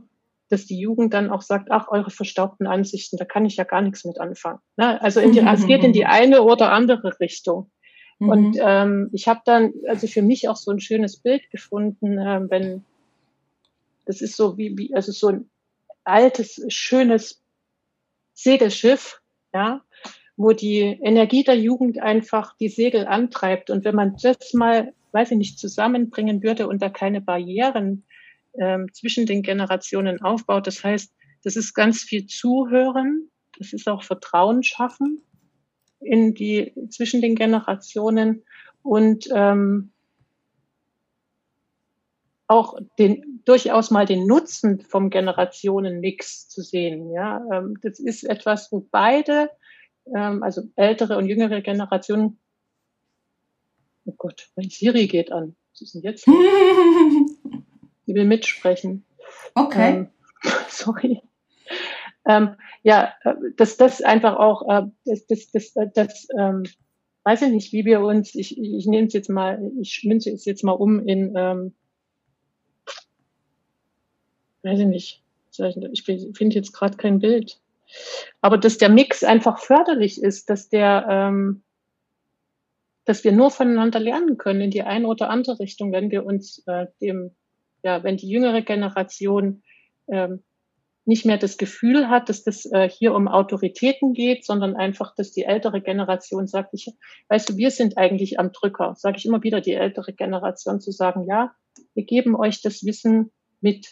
dass 0.50 0.66
die 0.66 0.80
Jugend 0.80 1.14
dann 1.14 1.30
auch 1.30 1.42
sagt, 1.42 1.72
ach, 1.72 1.88
eure 1.90 2.12
verstaubten 2.12 2.68
Ansichten, 2.68 3.18
da 3.18 3.26
kann 3.26 3.46
ich 3.46 3.58
ja 3.58 3.64
gar 3.64 3.82
nichts 3.82 4.06
mit 4.06 4.20
anfangen. 4.20 4.60
Ne? 4.78 5.02
Also 5.02 5.20
in 5.20 5.34
die, 5.34 5.40
es 5.40 5.66
geht 5.66 5.84
in 5.84 5.94
die 5.94 6.06
eine 6.06 6.44
oder 6.44 6.72
andere 6.72 7.20
Richtung. 7.20 7.70
Mhm. 8.20 8.30
Und 8.30 8.58
ähm, 8.62 9.10
ich 9.12 9.28
habe 9.28 9.42
dann 9.46 9.74
also 9.88 10.08
für 10.08 10.22
mich 10.22 10.48
auch 10.48 10.56
so 10.56 10.72
ein 10.72 10.80
schönes 10.80 11.18
Bild 11.18 11.50
gefunden, 11.52 12.18
äh, 12.18 12.42
wenn 12.50 12.86
das 14.08 14.22
ist 14.22 14.36
so 14.36 14.58
wie, 14.58 14.78
wie 14.78 14.96
also 14.96 15.12
so 15.12 15.28
ein 15.28 15.50
altes, 16.04 16.64
schönes 16.70 17.44
Segelschiff, 18.34 19.22
ja, 19.54 19.82
wo 20.38 20.54
die 20.54 20.82
Energie 20.82 21.44
der 21.44 21.58
Jugend 21.58 22.00
einfach 22.00 22.56
die 22.58 22.70
Segel 22.70 23.08
antreibt. 23.08 23.70
Und 23.70 23.84
wenn 23.84 23.96
man 23.96 24.16
das 24.22 24.54
mal, 24.54 24.94
weiß 25.12 25.32
ich 25.32 25.38
nicht, 25.38 25.60
zusammenbringen 25.60 26.44
würde 26.44 26.68
und 26.68 26.82
da 26.82 26.90
keine 26.90 27.22
Barrieren 27.22 28.06
ähm, 28.60 28.94
zwischen 28.94 29.26
den 29.26 29.42
Generationen 29.42 30.22
aufbaut, 30.22 30.68
das 30.68 30.84
heißt, 30.84 31.14
das 31.44 31.56
ist 31.56 31.74
ganz 31.74 32.02
viel 32.04 32.28
Zuhören, 32.28 33.30
das 33.58 33.74
ist 33.74 33.88
auch 33.88 34.04
Vertrauen 34.04 34.64
schaffen 34.64 35.22
in 36.00 36.34
die 36.34 36.74
zwischen 36.90 37.22
den 37.22 37.36
Generationen 37.36 38.44
und 38.84 39.28
ähm, 39.34 39.92
auch 42.48 42.78
den, 42.98 43.42
durchaus 43.46 43.92
mal 43.92 44.06
den 44.06 44.26
Nutzen 44.26 44.82
vom 44.82 45.10
Generationenmix 45.10 46.48
zu 46.48 46.62
sehen. 46.62 47.12
Ja, 47.12 47.42
ähm, 47.52 47.78
das 47.82 48.00
ist 48.00 48.24
etwas, 48.24 48.72
wo 48.72 48.88
beide, 48.90 49.50
ähm, 50.16 50.44
also 50.44 50.64
ältere 50.76 51.18
und 51.18 51.28
jüngere 51.28 51.62
Generationen, 51.62 52.40
oh 54.06 54.14
Gott, 54.18 54.50
mein 54.56 54.70
Siri 54.70 55.08
geht 55.08 55.32
an. 55.32 55.56
Was 55.74 55.82
ist 55.82 55.96
denn 55.96 56.02
jetzt? 56.04 56.26
Die 58.08 58.16
will 58.16 58.26
mitsprechen. 58.26 59.06
Okay. 59.54 59.90
Ähm, 59.90 60.10
sorry. 60.70 61.22
Ähm, 62.26 62.56
ja, 62.84 63.14
äh, 63.24 63.34
dass 63.58 63.76
das 63.76 64.02
einfach 64.02 64.38
auch, 64.38 64.68
äh, 64.70 64.88
das, 65.06 65.26
das, 65.28 65.52
das, 65.52 65.74
das 65.94 66.28
ähm, 66.38 66.64
weiß 67.24 67.42
ich 67.42 67.52
nicht, 67.52 67.74
wie 67.74 67.84
wir 67.84 68.00
uns, 68.00 68.36
ich, 68.36 68.58
ich 68.58 68.86
nehme 68.86 69.08
es 69.08 69.14
jetzt 69.14 69.30
mal, 69.30 69.62
ich 69.82 70.06
münze 70.06 70.32
es 70.32 70.46
jetzt 70.46 70.64
mal 70.64 70.72
um 70.72 71.06
in 71.06 71.34
ähm, 71.36 71.74
weiß 74.68 74.80
ich 74.80 74.86
nicht, 74.86 75.24
ich 75.92 76.04
finde 76.04 76.56
jetzt 76.56 76.74
gerade 76.74 76.98
kein 76.98 77.20
Bild. 77.20 77.60
Aber 78.42 78.58
dass 78.58 78.78
der 78.78 78.90
Mix 78.90 79.24
einfach 79.24 79.60
förderlich 79.60 80.22
ist, 80.22 80.50
dass 80.50 80.70
der, 80.70 81.06
ähm, 81.10 81.64
dass 83.06 83.24
wir 83.24 83.32
nur 83.32 83.50
voneinander 83.50 84.00
lernen 84.00 84.38
können. 84.38 84.62
In 84.62 84.72
die 84.72 84.84
eine 84.84 85.08
oder 85.08 85.30
andere 85.30 85.60
Richtung, 85.60 85.94
wenn 85.94 86.12
wir 86.12 86.26
uns 86.26 86.64
äh, 86.68 86.88
dem, 87.02 87.32
ja, 87.84 88.04
wenn 88.04 88.18
die 88.18 88.30
jüngere 88.30 88.62
Generation 88.62 89.64
ähm, 90.10 90.44
nicht 91.06 91.26
mehr 91.26 91.38
das 91.38 91.58
Gefühl 91.58 92.10
hat, 92.10 92.28
dass 92.28 92.44
das 92.44 92.66
äh, 92.66 92.90
hier 92.90 93.16
um 93.16 93.30
Autoritäten 93.30 94.14
geht, 94.14 94.46
sondern 94.46 94.76
einfach, 94.76 95.16
dass 95.16 95.32
die 95.32 95.46
ältere 95.46 95.82
Generation 95.82 96.48
sagt, 96.48 96.74
ich, 96.74 96.94
weißt 97.30 97.48
du, 97.48 97.56
wir 97.56 97.72
sind 97.72 97.98
eigentlich 97.98 98.40
am 98.40 98.52
Drücker, 98.52 98.94
sage 98.98 99.18
ich 99.18 99.26
immer 99.26 99.42
wieder, 99.42 99.62
die 99.62 99.74
ältere 99.74 100.12
Generation 100.12 100.82
zu 100.82 100.92
sagen, 100.92 101.26
ja, 101.26 101.54
wir 101.94 102.04
geben 102.04 102.36
euch 102.36 102.62
das 102.62 102.84
Wissen, 102.84 103.32
mit, 103.62 103.88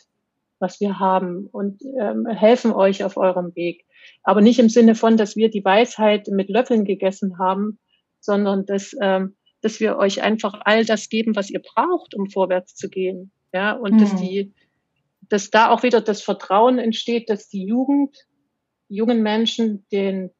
was 0.65 0.79
wir 0.79 0.99
haben 0.99 1.47
und 1.51 1.83
ähm, 2.01 2.25
helfen 2.25 2.73
euch 2.73 3.03
auf 3.03 3.17
eurem 3.17 3.55
Weg. 3.55 3.85
Aber 4.23 4.41
nicht 4.41 4.57
im 4.57 4.69
Sinne 4.69 4.95
von, 4.95 5.15
dass 5.15 5.35
wir 5.35 5.51
die 5.51 5.63
Weisheit 5.63 6.27
mit 6.27 6.49
Löffeln 6.49 6.85
gegessen 6.85 7.37
haben, 7.37 7.77
sondern 8.19 8.65
dass, 8.65 8.95
ähm, 8.99 9.35
dass 9.61 9.79
wir 9.79 9.97
euch 9.97 10.23
einfach 10.23 10.59
all 10.65 10.83
das 10.83 11.09
geben, 11.09 11.35
was 11.35 11.51
ihr 11.51 11.61
braucht, 11.61 12.15
um 12.15 12.31
vorwärts 12.31 12.73
zu 12.73 12.89
gehen. 12.89 13.31
Ja, 13.53 13.73
und 13.73 13.93
mhm. 13.93 13.99
dass 13.99 14.15
die, 14.15 14.55
dass 15.29 15.51
da 15.51 15.69
auch 15.69 15.83
wieder 15.83 16.01
das 16.01 16.23
Vertrauen 16.23 16.79
entsteht, 16.79 17.29
dass 17.29 17.47
die 17.47 17.65
Jugend, 17.65 18.25
jungen 18.87 19.21
Menschen 19.21 19.85
den 19.91 20.31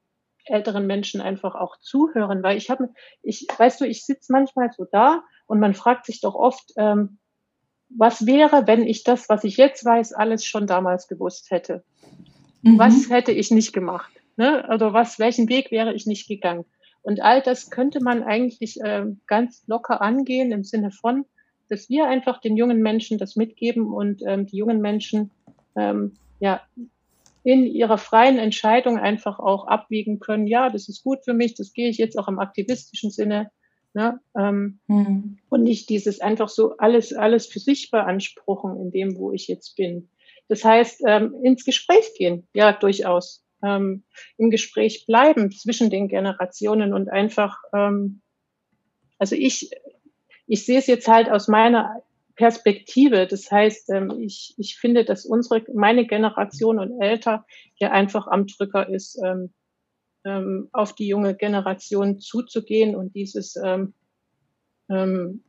älteren 0.45 0.88
Menschen 0.88 1.21
einfach 1.21 1.53
auch 1.53 1.77
zuhören, 1.81 2.41
weil 2.41 2.57
ich 2.57 2.71
habe, 2.71 2.89
ich, 3.21 3.47
weißt 3.57 3.79
du, 3.79 3.85
ich 3.85 4.05
sitze 4.05 4.31
manchmal 4.31 4.71
so 4.75 4.85
da 4.91 5.23
und 5.45 5.59
man 5.59 5.75
fragt 5.75 6.07
sich 6.07 6.19
doch 6.19 6.33
oft, 6.33 6.71
ähm, 6.77 7.19
was 7.97 8.25
wäre, 8.25 8.67
wenn 8.67 8.84
ich 8.84 9.03
das, 9.03 9.29
was 9.29 9.43
ich 9.43 9.58
jetzt 9.58 9.86
weiß, 9.86 10.13
alles 10.13 10.45
schon 10.45 10.67
damals 10.67 11.08
gewusst 11.08 11.51
hätte? 11.51 11.84
Mhm. 12.62 12.79
Was 12.79 13.10
hätte 13.10 13.31
ich 13.31 13.51
nicht 13.51 13.73
gemacht? 13.73 14.12
Ne? 14.38 14.67
Also 14.67 14.93
was, 14.93 15.19
welchen 15.19 15.49
Weg 15.49 15.71
wäre 15.71 15.93
ich 15.93 16.05
nicht 16.05 16.27
gegangen? 16.27 16.65
Und 17.03 17.21
all 17.21 17.41
das 17.41 17.69
könnte 17.69 18.03
man 18.03 18.23
eigentlich 18.23 18.81
äh, 18.81 19.05
ganz 19.27 19.63
locker 19.67 20.01
angehen 20.01 20.51
im 20.51 20.63
Sinne 20.63 20.91
von, 20.91 21.25
dass 21.69 21.89
wir 21.89 22.08
einfach 22.08 22.41
den 22.41 22.58
jungen 22.58 22.81
Menschen 22.81 23.17
das 23.17 23.36
mitgeben 23.36 23.93
und 23.93 24.21
ähm, 24.25 24.45
die 24.45 24.58
jungen 24.58 24.81
Menschen 24.81 25.31
ähm, 25.75 26.13
ja 26.39 26.62
in 27.43 27.67
ihrer 27.67 27.99
freien 27.99 28.39
Entscheidung 28.39 28.97
einfach 28.97 29.38
auch 29.38 29.67
abwiegen 29.67 30.19
können, 30.19 30.47
ja, 30.47 30.71
das 30.71 30.89
ist 30.89 31.03
gut 31.03 31.19
für 31.23 31.36
mich, 31.36 31.53
das 31.53 31.73
gehe 31.73 31.89
ich 31.89 31.99
jetzt 31.99 32.17
auch 32.17 32.27
im 32.27 32.39
aktivistischen 32.39 33.12
Sinne. 33.12 33.51
Ne? 33.95 34.19
Ähm, 34.38 34.79
mhm. 34.88 35.38
Und 35.47 35.63
nicht 35.63 35.89
dieses 35.89 36.19
einfach 36.19 36.49
so 36.49 36.75
alles, 36.77 37.13
alles 37.13 37.47
für 37.47 37.60
sich 37.60 37.91
beanspruchen 37.91 38.77
in 38.77 38.91
dem, 38.91 39.17
wo 39.17 39.31
ich 39.31 39.47
jetzt 39.47 39.77
bin. 39.77 40.10
Das 40.49 40.65
heißt, 40.65 41.01
ähm, 41.08 41.34
ins 41.43 41.63
Gespräch 41.63 42.13
gehen, 42.17 42.45
ja, 42.53 42.73
durchaus. 42.73 43.45
Ähm, 43.63 44.03
Im 44.38 44.51
Gespräch 44.51 45.05
bleiben 45.08 45.49
zwischen 45.49 45.89
den 45.89 46.10
Generationen 46.10 46.93
und 46.93 47.10
einfach, 47.10 47.58
ähm, 47.73 48.21
also 49.17 49.38
ich, 49.38 49.71
ich 50.45 50.65
sehe 50.65 50.79
es 50.79 50.88
jetzt 50.88 51.08
halt 51.08 51.31
aus 51.31 51.47
meiner 51.47 52.03
Perspektive. 52.36 53.27
Das 53.27 53.49
heißt, 53.49 53.91
ähm, 53.91 54.12
ich, 54.19 54.55
ich 54.58 54.77
finde, 54.77 55.05
dass 55.05 55.25
unsere, 55.25 55.63
meine 55.73 56.05
Generation 56.05 56.79
und 56.79 57.01
älter 57.01 57.45
ja 57.77 57.91
einfach 57.91 58.27
am 58.27 58.45
Drücker 58.45 58.89
ist, 58.89 59.17
ähm, 60.25 60.69
auf 60.73 60.93
die 60.93 61.07
junge 61.07 61.35
Generation 61.35 62.19
zuzugehen 62.19 62.95
und 62.95 63.15
dieses, 63.15 63.55
ähm, 63.55 63.93
ähm, 64.89 65.43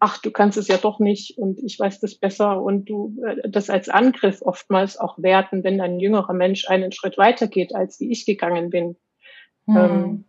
ach, 0.00 0.18
du 0.18 0.30
kannst 0.30 0.58
es 0.58 0.68
ja 0.68 0.76
doch 0.76 0.98
nicht 0.98 1.38
und 1.38 1.62
ich 1.62 1.78
weiß 1.78 2.00
das 2.00 2.16
besser 2.16 2.60
und 2.60 2.86
du 2.86 3.16
äh, 3.24 3.48
das 3.48 3.70
als 3.70 3.88
Angriff 3.88 4.42
oftmals 4.42 4.98
auch 4.98 5.18
werten, 5.18 5.62
wenn 5.62 5.80
ein 5.80 6.00
jüngerer 6.00 6.32
Mensch 6.32 6.68
einen 6.68 6.92
Schritt 6.92 7.18
weiter 7.18 7.46
geht, 7.46 7.74
als 7.74 8.00
wie 8.00 8.10
ich 8.10 8.26
gegangen 8.26 8.70
bin. 8.70 8.96
Mhm. 9.66 9.76
Ähm, 9.76 10.24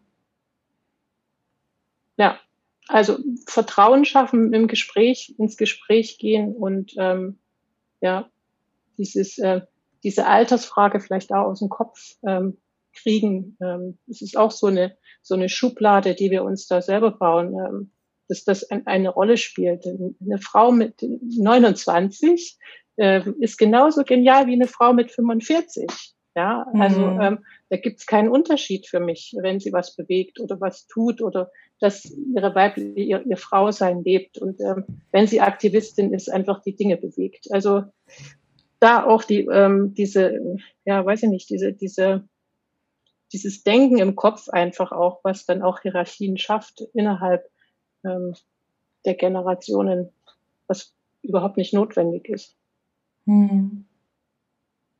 ja, 2.17 2.39
also 2.87 3.17
Vertrauen 3.47 4.05
schaffen 4.05 4.53
im 4.53 4.67
Gespräch, 4.67 5.33
ins 5.39 5.57
Gespräch 5.57 6.19
gehen 6.19 6.53
und 6.53 6.93
ähm, 6.97 7.39
ja, 8.01 8.29
dieses, 8.97 9.37
äh, 9.39 9.61
diese 10.03 10.27
Altersfrage 10.27 10.99
vielleicht 10.99 11.31
auch 11.31 11.45
aus 11.45 11.59
dem 11.59 11.69
Kopf 11.69 12.15
ähm, 12.27 12.57
kriegen. 12.93 13.57
Ähm, 13.61 13.97
es 14.07 14.21
ist 14.21 14.37
auch 14.37 14.51
so 14.51 14.67
eine, 14.67 14.97
so 15.21 15.35
eine 15.35 15.49
Schublade, 15.49 16.15
die 16.15 16.31
wir 16.31 16.43
uns 16.43 16.67
da 16.67 16.81
selber 16.81 17.11
bauen, 17.11 17.53
ähm, 17.53 17.91
dass 18.27 18.43
das 18.43 18.69
ein, 18.69 18.87
eine 18.87 19.09
Rolle 19.09 19.37
spielt. 19.37 19.85
Eine 19.85 20.37
Frau 20.39 20.71
mit 20.71 21.01
29 21.01 22.57
äh, 22.97 23.21
ist 23.39 23.57
genauso 23.57 24.03
genial 24.03 24.47
wie 24.47 24.53
eine 24.53 24.67
Frau 24.67 24.93
mit 24.93 25.11
45. 25.11 25.87
Ja, 26.33 26.65
also 26.73 27.01
mhm. 27.01 27.21
ähm, 27.21 27.39
da 27.69 27.75
gibt 27.75 27.99
es 27.99 28.05
keinen 28.05 28.29
Unterschied 28.29 28.87
für 28.87 29.01
mich, 29.01 29.35
wenn 29.41 29.59
sie 29.59 29.73
was 29.73 29.97
bewegt 29.97 30.39
oder 30.39 30.61
was 30.61 30.87
tut 30.87 31.21
oder 31.21 31.51
dass 31.81 32.05
ihre 32.05 32.55
weibliche, 32.55 33.01
ihr, 33.01 33.25
ihr 33.25 33.35
Frau 33.35 33.71
sein 33.71 34.01
lebt 34.05 34.37
und 34.37 34.61
ähm, 34.61 34.85
wenn 35.11 35.27
sie 35.27 35.41
Aktivistin 35.41 36.13
ist, 36.13 36.31
einfach 36.31 36.61
die 36.61 36.75
Dinge 36.75 36.95
bewegt. 36.95 37.47
Also 37.51 37.83
da 38.79 39.03
auch 39.03 39.25
die 39.25 39.45
ähm, 39.51 39.93
diese, 39.93 40.57
ja, 40.85 41.05
weiß 41.05 41.23
ich 41.23 41.29
nicht, 41.29 41.49
diese 41.49 41.73
diese 41.73 42.23
dieses 43.33 43.63
Denken 43.63 43.99
im 43.99 44.15
Kopf 44.15 44.49
einfach 44.49 44.91
auch, 44.91 45.19
was 45.23 45.45
dann 45.45 45.61
auch 45.61 45.81
Hierarchien 45.81 46.37
schafft 46.37 46.81
innerhalb 46.93 47.49
ähm, 48.03 48.35
der 49.05 49.15
Generationen, 49.15 50.09
was 50.67 50.93
überhaupt 51.21 51.57
nicht 51.57 51.73
notwendig 51.73 52.29
ist. 52.29 52.55
Hm. 53.25 53.85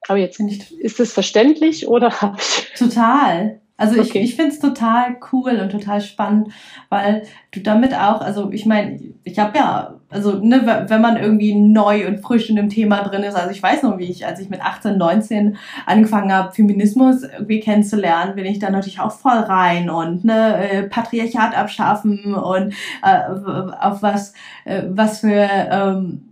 Aber 0.07 0.17
jetzt 0.17 0.39
ist 0.39 0.99
es 0.99 1.13
verständlich 1.13 1.87
oder 1.87 2.21
habe 2.21 2.37
ich. 2.39 2.73
Total. 2.77 3.60
Also 3.81 3.99
ich, 3.99 4.11
okay. 4.11 4.19
ich 4.19 4.35
finde 4.35 4.51
es 4.51 4.59
total 4.59 5.17
cool 5.31 5.59
und 5.59 5.71
total 5.71 6.01
spannend, 6.01 6.49
weil 6.89 7.23
du 7.49 7.61
damit 7.61 7.95
auch, 7.95 8.21
also 8.21 8.51
ich 8.51 8.67
meine, 8.67 8.99
ich 9.23 9.39
habe 9.39 9.57
ja, 9.57 9.95
also 10.11 10.33
ne, 10.33 10.85
wenn 10.87 11.01
man 11.01 11.17
irgendwie 11.17 11.55
neu 11.55 12.07
und 12.07 12.19
frisch 12.19 12.47
in 12.51 12.57
dem 12.57 12.69
Thema 12.69 13.01
drin 13.01 13.23
ist, 13.23 13.33
also 13.33 13.49
ich 13.49 13.63
weiß 13.63 13.81
noch, 13.81 13.97
wie 13.97 14.05
ich, 14.05 14.23
als 14.27 14.39
ich 14.39 14.51
mit 14.51 14.61
18, 14.61 14.99
19 14.99 15.57
angefangen 15.87 16.31
habe, 16.31 16.53
Feminismus 16.53 17.23
irgendwie 17.23 17.59
kennenzulernen, 17.59 18.35
bin 18.35 18.45
ich 18.45 18.59
da 18.59 18.69
natürlich 18.69 18.99
auch 18.99 19.13
voll 19.13 19.39
rein 19.39 19.89
und 19.89 20.23
ne, 20.25 20.69
äh, 20.69 20.83
Patriarchat 20.83 21.57
abschaffen 21.57 22.35
und 22.35 22.75
äh, 23.01 23.73
auf 23.79 24.03
was, 24.03 24.35
äh, 24.65 24.83
was 24.89 25.21
für 25.21 25.47
ähm, 25.71 26.30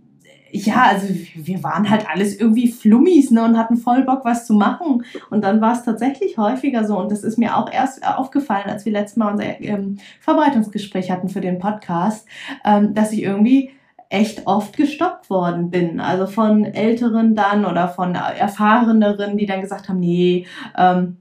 ja, 0.52 0.84
also 0.88 1.06
wir 1.34 1.62
waren 1.62 1.88
halt 1.88 2.06
alles 2.10 2.38
irgendwie 2.38 2.70
Flummis 2.70 3.30
ne, 3.30 3.44
und 3.44 3.56
hatten 3.56 3.76
voll 3.76 4.02
Bock, 4.02 4.24
was 4.24 4.46
zu 4.46 4.54
machen. 4.54 5.04
Und 5.30 5.44
dann 5.44 5.60
war 5.60 5.72
es 5.72 5.84
tatsächlich 5.84 6.38
häufiger 6.38 6.84
so. 6.84 6.98
Und 6.98 7.10
das 7.10 7.22
ist 7.22 7.38
mir 7.38 7.56
auch 7.56 7.70
erst 7.72 8.06
aufgefallen, 8.06 8.68
als 8.68 8.84
wir 8.84 8.92
letztes 8.92 9.16
Mal 9.16 9.32
unser 9.32 9.60
ähm, 9.60 9.98
Verbreitungsgespräch 10.20 11.10
hatten 11.10 11.28
für 11.28 11.40
den 11.40 11.58
Podcast, 11.58 12.26
ähm, 12.64 12.94
dass 12.94 13.12
ich 13.12 13.22
irgendwie 13.22 13.70
echt 14.08 14.46
oft 14.46 14.76
gestoppt 14.76 15.30
worden 15.30 15.70
bin. 15.70 16.00
Also 16.00 16.26
von 16.26 16.64
Älteren 16.64 17.36
dann 17.36 17.64
oder 17.64 17.88
von 17.88 18.16
Erfahreneren, 18.16 19.36
die 19.36 19.46
dann 19.46 19.60
gesagt 19.60 19.88
haben, 19.88 20.00
nee, 20.00 20.46
ähm, 20.76 21.18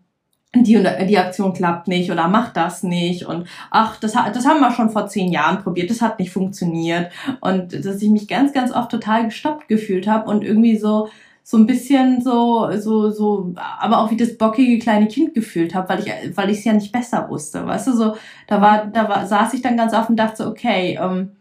die, 0.56 0.84
die 1.08 1.18
Aktion 1.20 1.54
klappt 1.54 1.88
nicht 1.88 2.12
oder 2.12 2.28
macht 2.28 2.58
das 2.58 2.82
nicht 2.82 3.26
und 3.26 3.48
ach, 3.70 4.00
das, 4.00 4.14
das 4.14 4.48
haben 4.48 4.60
wir 4.60 4.72
schon 4.72 4.90
vor 4.90 5.06
zehn 5.08 5.32
Jahren 5.32 5.62
probiert, 5.62 5.92
das 5.92 6.02
hat 6.02 6.18
nicht 6.18 6.32
funktioniert 6.32 7.12
und 7.40 7.86
dass 7.86 8.02
ich 8.02 8.10
mich 8.10 8.28
ganz, 8.28 8.52
ganz 8.52 8.72
oft 8.72 8.90
total 8.90 9.26
gestoppt 9.26 9.68
gefühlt 9.68 10.08
habe 10.08 10.30
und 10.30 10.44
irgendwie 10.44 10.78
so 10.78 11.10
so 11.44 11.58
ein 11.58 11.66
bisschen 11.66 12.22
so 12.22 12.70
so 12.78 13.10
so 13.12 13.54
aber 13.56 14.00
auch 14.00 14.12
wie 14.12 14.18
das 14.18 14.38
bockige 14.38 14.80
kleine 14.80 15.08
Kind 15.08 15.34
gefühlt 15.34 15.74
habe, 15.76 15.90
weil 15.90 16.00
ich 16.00 16.38
weil 16.38 16.50
ich 16.50 16.60
es 16.60 16.66
ja 16.66 16.74
nicht 16.74 16.92
besser 16.92 17.30
wusste, 17.30 17.66
weißt 17.66 17.88
du 17.88 17.94
so 17.94 18.16
da 18.48 18.62
war 18.62 18.88
da 18.88 19.08
war 19.10 19.26
saß 19.28 19.54
ich 19.54 19.62
dann 19.62 19.78
ganz 19.78 19.94
oft 19.94 20.10
und 20.10 20.16
dachte 20.18 20.48
okay 20.48 21.00
ähm, 21.02 21.32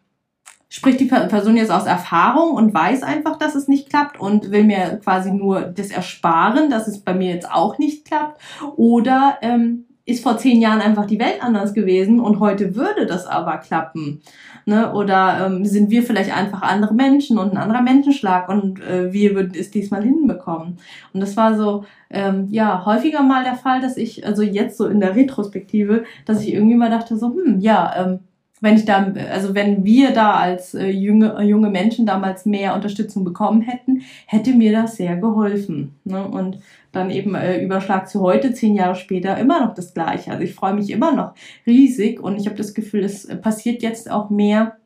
spricht 0.68 1.00
die 1.00 1.06
Person 1.06 1.56
jetzt 1.56 1.70
aus 1.70 1.86
Erfahrung 1.86 2.52
und 2.52 2.74
weiß 2.74 3.02
einfach, 3.02 3.38
dass 3.38 3.54
es 3.54 3.68
nicht 3.68 3.88
klappt 3.88 4.20
und 4.20 4.50
will 4.50 4.64
mir 4.64 5.00
quasi 5.02 5.32
nur 5.32 5.62
das 5.62 5.90
ersparen, 5.90 6.70
dass 6.70 6.86
es 6.88 7.00
bei 7.00 7.14
mir 7.14 7.32
jetzt 7.32 7.50
auch 7.50 7.78
nicht 7.78 8.04
klappt? 8.04 8.40
Oder 8.76 9.38
ähm, 9.40 9.86
ist 10.08 10.22
vor 10.22 10.38
zehn 10.38 10.60
Jahren 10.60 10.80
einfach 10.80 11.06
die 11.06 11.18
Welt 11.18 11.42
anders 11.42 11.74
gewesen 11.74 12.18
und 12.18 12.40
heute 12.40 12.74
würde 12.74 13.06
das 13.06 13.26
aber 13.26 13.58
klappen? 13.58 14.22
Ne? 14.64 14.92
Oder 14.92 15.46
ähm, 15.46 15.64
sind 15.64 15.90
wir 15.90 16.02
vielleicht 16.02 16.34
einfach 16.34 16.62
andere 16.62 16.94
Menschen 16.94 17.38
und 17.38 17.52
ein 17.52 17.58
anderer 17.58 17.82
Menschenschlag 17.82 18.48
und 18.48 18.80
äh, 18.82 19.12
wir 19.12 19.34
würden 19.34 19.52
es 19.58 19.70
diesmal 19.70 20.02
hinbekommen? 20.02 20.78
Und 21.12 21.20
das 21.20 21.36
war 21.36 21.56
so, 21.56 21.84
ähm, 22.10 22.48
ja, 22.50 22.84
häufiger 22.84 23.22
mal 23.22 23.44
der 23.44 23.56
Fall, 23.56 23.80
dass 23.80 23.96
ich, 23.96 24.26
also 24.26 24.42
jetzt 24.42 24.76
so 24.76 24.86
in 24.86 25.00
der 25.00 25.14
Retrospektive, 25.14 26.04
dass 26.26 26.42
ich 26.42 26.52
irgendwie 26.52 26.76
mal 26.76 26.90
dachte 26.90 27.16
so, 27.16 27.28
hm, 27.28 27.60
ja, 27.60 27.92
ähm, 27.96 28.20
wenn 28.60 28.76
ich 28.76 28.84
da, 28.84 29.12
also 29.30 29.54
wenn 29.54 29.84
wir 29.84 30.12
da 30.12 30.34
als 30.34 30.74
äh, 30.74 30.88
junge, 30.88 31.36
äh, 31.38 31.42
junge 31.42 31.70
Menschen 31.70 32.06
damals 32.06 32.46
mehr 32.46 32.74
Unterstützung 32.74 33.24
bekommen 33.24 33.62
hätten, 33.62 34.02
hätte 34.26 34.52
mir 34.52 34.72
das 34.72 34.96
sehr 34.96 35.16
geholfen. 35.16 35.94
Ne? 36.04 36.26
Und 36.26 36.58
dann 36.92 37.10
eben 37.10 37.34
äh, 37.34 37.62
Überschlag 37.62 38.08
zu 38.08 38.20
heute, 38.20 38.52
zehn 38.52 38.74
Jahre 38.74 38.94
später, 38.94 39.36
immer 39.38 39.64
noch 39.64 39.74
das 39.74 39.94
Gleiche. 39.94 40.32
Also 40.32 40.42
ich 40.42 40.54
freue 40.54 40.74
mich 40.74 40.90
immer 40.90 41.12
noch 41.12 41.34
riesig 41.66 42.20
und 42.20 42.38
ich 42.40 42.46
habe 42.46 42.56
das 42.56 42.74
Gefühl, 42.74 43.04
es 43.04 43.28
passiert 43.40 43.82
jetzt 43.82 44.10
auch 44.10 44.30
mehr 44.30 44.76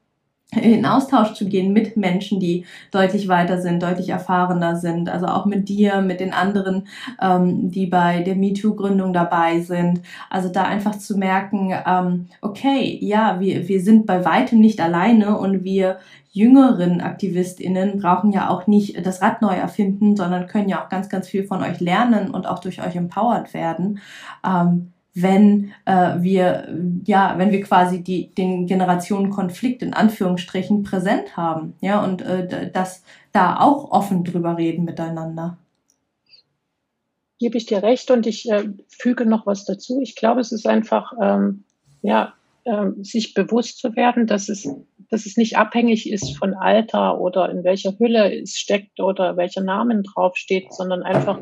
in 0.60 0.84
Austausch 0.84 1.32
zu 1.32 1.46
gehen 1.46 1.72
mit 1.72 1.96
Menschen, 1.96 2.38
die 2.38 2.66
deutlich 2.90 3.28
weiter 3.28 3.60
sind, 3.60 3.82
deutlich 3.82 4.10
erfahrener 4.10 4.76
sind, 4.76 5.08
also 5.08 5.26
auch 5.26 5.46
mit 5.46 5.68
dir, 5.68 6.02
mit 6.02 6.20
den 6.20 6.32
anderen, 6.32 6.88
ähm, 7.20 7.70
die 7.70 7.86
bei 7.86 8.22
der 8.22 8.36
MeToo-Gründung 8.36 9.12
dabei 9.12 9.60
sind. 9.60 10.02
Also 10.28 10.50
da 10.50 10.64
einfach 10.64 10.98
zu 10.98 11.16
merken, 11.16 11.72
ähm, 11.86 12.28
okay, 12.42 12.98
ja, 13.00 13.40
wir, 13.40 13.68
wir 13.68 13.80
sind 13.80 14.06
bei 14.06 14.24
weitem 14.24 14.60
nicht 14.60 14.80
alleine 14.80 15.38
und 15.38 15.64
wir 15.64 15.98
jüngeren 16.32 17.00
AktivistInnen 17.00 17.98
brauchen 17.98 18.32
ja 18.32 18.48
auch 18.48 18.66
nicht 18.66 19.06
das 19.06 19.20
Rad 19.20 19.42
neu 19.42 19.54
erfinden, 19.54 20.16
sondern 20.16 20.46
können 20.46 20.68
ja 20.68 20.82
auch 20.82 20.88
ganz, 20.88 21.08
ganz 21.08 21.28
viel 21.28 21.44
von 21.44 21.62
euch 21.62 21.80
lernen 21.80 22.30
und 22.30 22.46
auch 22.46 22.58
durch 22.58 22.82
euch 22.82 22.96
empowered 22.96 23.52
werden. 23.52 24.00
Ähm, 24.44 24.92
wenn 25.14 25.72
äh, 25.84 26.22
wir 26.22 26.68
ja, 27.04 27.34
wenn 27.36 27.50
wir 27.50 27.60
quasi 27.62 28.02
die 28.02 28.34
den 28.34 28.66
Generationenkonflikt 28.66 29.82
in 29.82 29.92
Anführungsstrichen 29.92 30.82
präsent 30.82 31.36
haben, 31.36 31.74
ja 31.80 32.02
und 32.02 32.22
äh, 32.22 32.70
das 32.72 33.02
da 33.32 33.58
auch 33.60 33.90
offen 33.90 34.24
drüber 34.24 34.56
reden 34.56 34.84
miteinander. 34.84 35.58
Gebe 37.38 37.58
ich 37.58 37.66
dir 37.66 37.82
recht 37.82 38.10
und 38.10 38.26
ich 38.26 38.48
äh, 38.50 38.68
füge 38.88 39.26
noch 39.26 39.46
was 39.46 39.64
dazu. 39.64 40.00
Ich 40.00 40.14
glaube, 40.14 40.40
es 40.40 40.52
ist 40.52 40.66
einfach, 40.66 41.12
ähm, 41.20 41.64
ja, 42.00 42.34
sich 43.00 43.34
bewusst 43.34 43.78
zu 43.78 43.96
werden, 43.96 44.26
dass 44.26 44.48
es, 44.48 44.68
dass 45.10 45.26
es 45.26 45.36
nicht 45.36 45.56
abhängig 45.56 46.10
ist 46.10 46.36
von 46.36 46.54
Alter 46.54 47.20
oder 47.20 47.50
in 47.50 47.64
welcher 47.64 47.98
Hülle 47.98 48.40
es 48.40 48.56
steckt 48.56 49.00
oder 49.00 49.36
welcher 49.36 49.62
Namen 49.62 50.04
draufsteht, 50.04 50.72
sondern 50.72 51.02
einfach, 51.02 51.40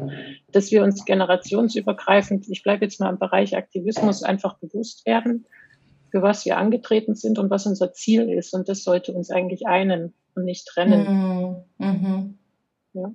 dass 0.51 0.71
wir 0.71 0.83
uns 0.83 1.05
generationsübergreifend, 1.05 2.49
ich 2.49 2.63
bleibe 2.63 2.87
jetzt 2.87 3.01
mal 3.01 3.11
im 3.11 3.19
Bereich 3.19 3.55
Aktivismus, 3.55 4.23
einfach 4.23 4.59
bewusst 4.59 5.05
werden, 5.05 5.45
für 6.11 6.23
was 6.23 6.47
wir 6.47 6.57
angetreten 6.57 7.15
sind 7.15 7.39
und 7.39 7.51
was 7.51 7.67
unser 7.67 7.93
Ziel 7.93 8.31
ist. 8.31 8.55
Und 8.55 8.71
das 8.71 8.83
sollte 8.83 9.13
uns 9.13 9.31
eigentlich 9.31 9.67
einen 9.67 10.15
und 10.35 10.45
nicht 10.45 10.67
trennen. 10.67 11.67
Mhm. 11.79 11.87
mhm. 11.87 12.39
Ja. 12.95 13.15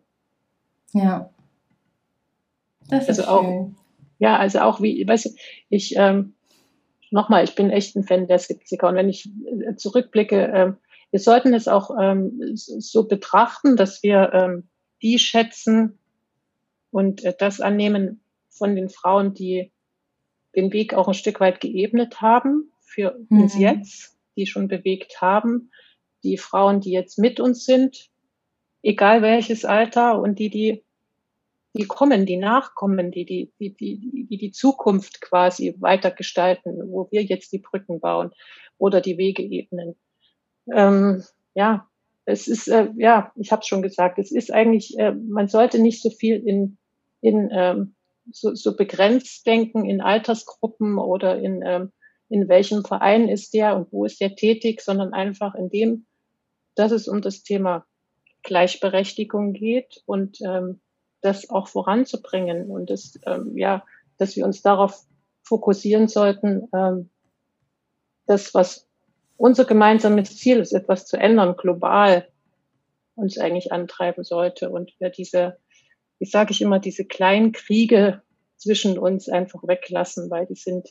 Ja. 0.94 1.30
Das 2.88 3.10
ist 3.10 3.20
also 3.20 3.32
auch, 3.32 3.42
schön. 3.42 3.76
Ja, 4.20 4.38
also 4.38 4.60
auch 4.60 4.82
wie, 4.82 5.06
weißt 5.06 5.26
du, 5.26 5.30
ich, 5.70 5.96
ähm, 5.98 6.35
nochmal, 7.16 7.46
ich 7.46 7.56
bin 7.56 7.72
echt 7.72 7.96
ein 7.96 8.04
Fan 8.04 8.28
der 8.28 8.38
Skeptiker. 8.38 8.90
Und 8.90 8.96
wenn 8.96 9.10
ich 9.10 9.30
äh, 9.66 9.76
zurückblicke, 9.76 10.48
äh, 10.48 10.74
wir 11.12 11.20
sollten 11.20 11.54
es 11.54 11.68
auch 11.68 11.90
ähm, 12.00 12.52
so 12.56 13.08
betrachten, 13.08 13.78
dass 13.78 14.04
wir 14.04 14.32
ähm, 14.34 14.70
die 15.02 15.18
schätzen 15.18 15.98
und 16.92 17.24
äh, 17.24 17.34
das 17.38 17.62
annehmen 17.62 18.20
von 18.50 18.76
den 18.76 18.90
Frauen, 18.90 19.34
die 19.34 19.72
den 20.56 20.72
Weg 20.74 20.94
auch 20.94 21.08
ein 21.08 21.14
Stück 21.14 21.40
weit 21.40 21.62
geebnet 21.62 22.22
haben 22.22 22.72
für 22.82 23.18
mhm. 23.30 23.44
uns 23.44 23.58
jetzt, 23.58 24.18
die 24.36 24.46
schon 24.46 24.68
bewegt 24.68 25.22
haben, 25.22 25.72
die 26.24 26.38
Frauen, 26.38 26.82
die 26.82 26.92
jetzt 26.92 27.18
mit 27.18 27.40
uns 27.40 27.66
sind, 27.66 28.10
egal 28.84 29.22
welches 29.22 29.64
Alter 29.64 30.20
und 30.20 30.38
die, 30.38 30.50
die 30.50 30.84
die 31.76 31.86
kommen, 31.86 32.26
die 32.26 32.38
nachkommen, 32.38 33.12
die 33.12 33.26
die, 33.26 33.52
die, 33.60 33.76
die, 33.76 34.28
die, 34.30 34.38
die 34.38 34.52
Zukunft 34.52 35.22
quasi 35.22 35.76
weitergestalten, 35.80 36.80
wo 36.90 37.08
wir 37.12 37.24
jetzt 37.24 37.52
die 37.52 37.60
Brücken 37.60 38.00
bauen 38.00 38.32
oder 38.78 39.02
die 39.02 39.18
Wege 39.18 39.44
ebnen. 39.44 39.96
Ähm, 40.74 41.24
ja, 41.54 41.88
es 42.26 42.48
ist, 42.48 42.68
äh, 42.68 42.90
ja, 42.98 43.32
ich 43.36 43.52
habe 43.52 43.64
schon 43.64 43.82
gesagt, 43.82 44.18
es 44.20 44.32
ist 44.32 44.52
eigentlich, 44.52 44.98
äh, 44.98 45.12
man 45.12 45.48
sollte 45.48 45.80
nicht 45.80 46.02
so 46.02 46.10
viel 46.10 46.38
in, 46.48 46.78
in 47.22 47.50
ähm, 47.52 47.96
so, 48.32 48.56
so 48.56 48.76
begrenzt 48.76 49.46
denken 49.46 49.86
in 49.86 50.02
Altersgruppen 50.02 50.98
oder 50.98 51.38
in, 51.38 51.62
ähm, 51.64 51.92
in 52.30 52.48
welchem 52.48 52.84
Verein 52.84 53.30
ist 53.30 53.54
der 53.54 53.76
und 53.76 53.92
wo 53.92 54.06
ist 54.06 54.20
der 54.20 54.36
tätig, 54.36 54.82
sondern 54.82 55.14
einfach 55.14 55.56
in 55.56 55.70
dem, 55.70 56.06
dass 56.74 56.92
es 56.92 57.08
um 57.08 57.22
das 57.22 57.44
Thema 57.44 57.86
Gleichberechtigung 58.44 59.54
geht 59.54 60.02
und 60.06 60.40
ähm, 60.42 60.82
das 61.26 61.50
auch 61.50 61.68
voranzubringen 61.68 62.70
und 62.70 62.90
das, 62.90 63.20
ähm, 63.26 63.58
ja, 63.58 63.84
dass 64.18 64.36
wir 64.36 64.46
uns 64.46 64.62
darauf 64.62 65.04
fokussieren 65.44 66.08
sollten, 66.08 66.68
ähm, 66.74 67.10
das, 68.28 68.54
was 68.54 68.88
unser 69.38 69.66
gemeinsames 69.66 70.38
Ziel 70.38 70.60
ist, 70.60 70.72
etwas 70.72 71.06
zu 71.06 71.18
ändern, 71.18 71.56
global 71.58 72.28
uns 73.16 73.38
eigentlich 73.38 73.72
antreiben 73.72 74.24
sollte 74.24 74.70
und 74.70 74.94
wir 75.00 75.10
diese, 75.10 75.58
wie 76.20 76.26
sage 76.26 76.52
ich 76.52 76.62
immer, 76.62 76.80
diese 76.80 77.06
kleinen 77.06 77.52
Kriege 77.52 78.22
zwischen 78.58 78.98
uns 78.98 79.30
einfach 79.30 79.64
weglassen, 79.64 80.30
weil 80.30 80.46
die 80.46 80.56
sind, 80.56 80.90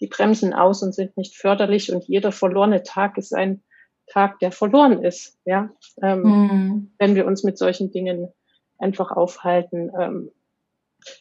die 0.00 0.06
bremsen 0.06 0.52
aus 0.54 0.82
und 0.82 0.94
sind 0.94 1.16
nicht 1.16 1.36
förderlich 1.36 1.92
und 1.92 2.04
jeder 2.04 2.32
verlorene 2.32 2.82
Tag 2.82 3.18
ist 3.18 3.34
ein 3.34 3.62
Tag, 4.06 4.38
der 4.38 4.52
verloren 4.52 5.04
ist, 5.04 5.38
ja, 5.44 5.70
ähm, 6.02 6.22
mhm. 6.22 6.94
wenn 6.98 7.14
wir 7.14 7.26
uns 7.26 7.44
mit 7.44 7.58
solchen 7.58 7.90
Dingen 7.90 8.32
einfach 8.78 9.10
aufhalten. 9.10 9.90
Ähm, 9.98 10.30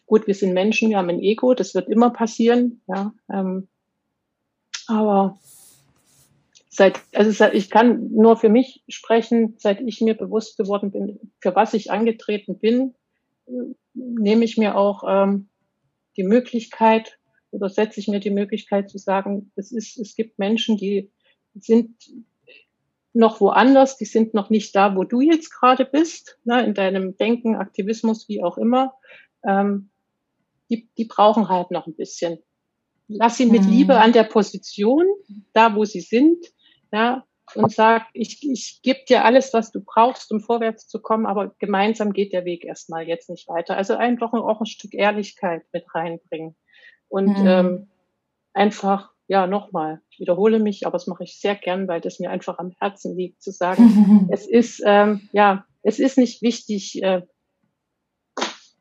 gut, 0.05 0.27
wir 0.27 0.35
sind 0.35 0.53
Menschen, 0.53 0.89
wir 0.89 0.97
haben 0.97 1.09
ein 1.09 1.21
Ego, 1.21 1.53
das 1.53 1.75
wird 1.75 1.89
immer 1.89 2.11
passieren, 2.11 2.81
ja. 2.87 3.13
Ähm, 3.31 3.67
aber 4.87 5.37
seit, 6.69 7.01
also 7.13 7.31
seit, 7.31 7.53
ich 7.53 7.69
kann 7.69 8.11
nur 8.11 8.37
für 8.37 8.49
mich 8.49 8.83
sprechen, 8.87 9.55
seit 9.57 9.81
ich 9.81 9.99
mir 10.01 10.13
bewusst 10.13 10.57
geworden 10.57 10.91
bin, 10.91 11.19
für 11.39 11.55
was 11.55 11.73
ich 11.73 11.91
angetreten 11.91 12.59
bin, 12.59 12.95
nehme 13.93 14.45
ich 14.45 14.57
mir 14.57 14.77
auch 14.77 15.03
ähm, 15.07 15.49
die 16.15 16.23
Möglichkeit 16.23 17.17
oder 17.51 17.69
setze 17.69 17.99
ich 17.99 18.07
mir 18.07 18.19
die 18.19 18.29
Möglichkeit 18.29 18.89
zu 18.89 18.97
sagen, 18.97 19.51
es 19.55 19.71
ist, 19.71 19.97
es 19.97 20.15
gibt 20.15 20.37
Menschen, 20.39 20.77
die 20.77 21.11
sind 21.55 21.95
noch 23.17 23.41
woanders, 23.41 23.97
die 23.97 24.05
sind 24.05 24.33
noch 24.33 24.49
nicht 24.49 24.75
da, 24.75 24.95
wo 24.95 25.03
du 25.03 25.21
jetzt 25.21 25.49
gerade 25.49 25.85
bist, 25.85 26.39
ne, 26.43 26.63
in 26.63 26.73
deinem 26.73 27.17
Denken, 27.17 27.55
Aktivismus, 27.55 28.29
wie 28.29 28.43
auch 28.43 28.57
immer. 28.57 28.93
Ähm, 29.43 29.89
die, 30.69 30.89
die 30.97 31.05
brauchen 31.05 31.49
halt 31.49 31.71
noch 31.71 31.87
ein 31.87 31.95
bisschen. 31.95 32.39
Lass 33.07 33.37
sie 33.37 33.45
mit 33.45 33.63
mhm. 33.63 33.69
Liebe 33.69 33.99
an 33.99 34.13
der 34.13 34.23
Position, 34.23 35.05
da 35.53 35.75
wo 35.75 35.85
sie 35.85 36.01
sind, 36.01 36.45
ja, 36.91 37.23
und 37.55 37.71
sag, 37.71 38.07
ich, 38.13 38.43
ich 38.43 38.81
gebe 38.83 38.99
dir 39.07 39.23
alles, 39.23 39.53
was 39.53 39.71
du 39.71 39.79
brauchst, 39.81 40.31
um 40.31 40.41
vorwärts 40.41 40.87
zu 40.87 41.01
kommen, 41.01 41.25
aber 41.25 41.55
gemeinsam 41.59 42.11
geht 42.11 42.33
der 42.33 42.43
Weg 42.43 42.65
erstmal 42.65 43.07
jetzt 43.07 43.29
nicht 43.29 43.47
weiter. 43.47 43.77
Also 43.77 43.95
einfach 43.95 44.33
auch 44.33 44.59
ein 44.59 44.65
Stück 44.65 44.93
Ehrlichkeit 44.93 45.63
mit 45.71 45.85
reinbringen 45.95 46.57
und 47.07 47.39
mhm. 47.39 47.47
ähm, 47.47 47.87
einfach 48.53 49.13
ja, 49.27 49.45
nochmal, 49.45 50.01
ich 50.09 50.19
wiederhole 50.19 50.59
mich, 50.59 50.85
aber 50.85 50.93
das 50.97 51.07
mache 51.07 51.23
ich 51.23 51.39
sehr 51.39 51.55
gern, 51.55 51.87
weil 51.87 52.01
das 52.01 52.19
mir 52.19 52.31
einfach 52.31 52.59
am 52.59 52.71
Herzen 52.79 53.15
liegt, 53.15 53.41
zu 53.41 53.51
sagen, 53.51 54.29
es 54.31 54.47
ist, 54.47 54.81
ähm, 54.85 55.29
ja, 55.33 55.65
es 55.83 55.99
ist 55.99 56.17
nicht 56.17 56.41
wichtig, 56.41 57.03
äh, 57.03 57.21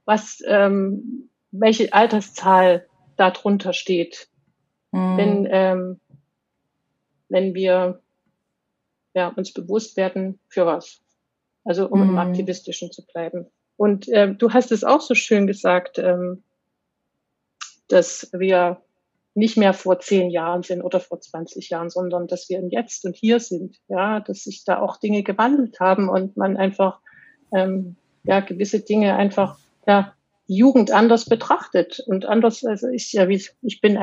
was, 0.04 0.38
ähm, 0.46 1.30
welche 1.50 1.92
Alterszahl 1.92 2.86
da 3.16 3.30
drunter 3.30 3.72
steht. 3.72 4.28
Mhm. 4.92 5.16
Wenn, 5.16 5.48
ähm, 5.50 6.00
wenn 7.28 7.54
wir 7.54 8.00
ja, 9.14 9.28
uns 9.28 9.52
bewusst 9.52 9.96
werden, 9.96 10.38
für 10.48 10.66
was. 10.66 11.02
Also 11.64 11.88
um 11.88 12.02
mhm. 12.02 12.10
im 12.10 12.18
Aktivistischen 12.18 12.92
zu 12.92 13.04
bleiben. 13.04 13.46
Und 13.76 14.08
äh, 14.08 14.32
du 14.32 14.52
hast 14.52 14.70
es 14.70 14.84
auch 14.84 15.00
so 15.00 15.14
schön 15.14 15.46
gesagt, 15.46 15.98
ähm, 15.98 16.44
dass 17.88 18.30
wir 18.32 18.80
nicht 19.36 19.58
mehr 19.58 19.74
vor 19.74 20.00
zehn 20.00 20.30
Jahren 20.30 20.62
sind 20.62 20.82
oder 20.82 20.98
vor 20.98 21.20
20 21.20 21.68
Jahren, 21.68 21.90
sondern 21.90 22.26
dass 22.26 22.48
wir 22.48 22.58
im 22.58 22.70
Jetzt 22.70 23.04
und 23.04 23.14
hier 23.14 23.38
sind, 23.38 23.76
ja, 23.86 24.20
dass 24.20 24.44
sich 24.44 24.64
da 24.64 24.80
auch 24.80 24.96
Dinge 24.96 25.22
gewandelt 25.22 25.78
haben 25.78 26.08
und 26.08 26.38
man 26.38 26.56
einfach 26.56 27.00
ähm, 27.52 27.96
ja 28.24 28.40
gewisse 28.40 28.80
Dinge 28.80 29.14
einfach 29.16 29.58
ja 29.86 30.14
die 30.48 30.56
Jugend 30.56 30.90
anders 30.90 31.26
betrachtet 31.26 32.02
und 32.06 32.24
anders. 32.24 32.64
Also 32.64 32.88
ich 32.88 33.12
ja 33.12 33.28
wie 33.28 33.42
ich 33.60 33.80
bin 33.82 33.98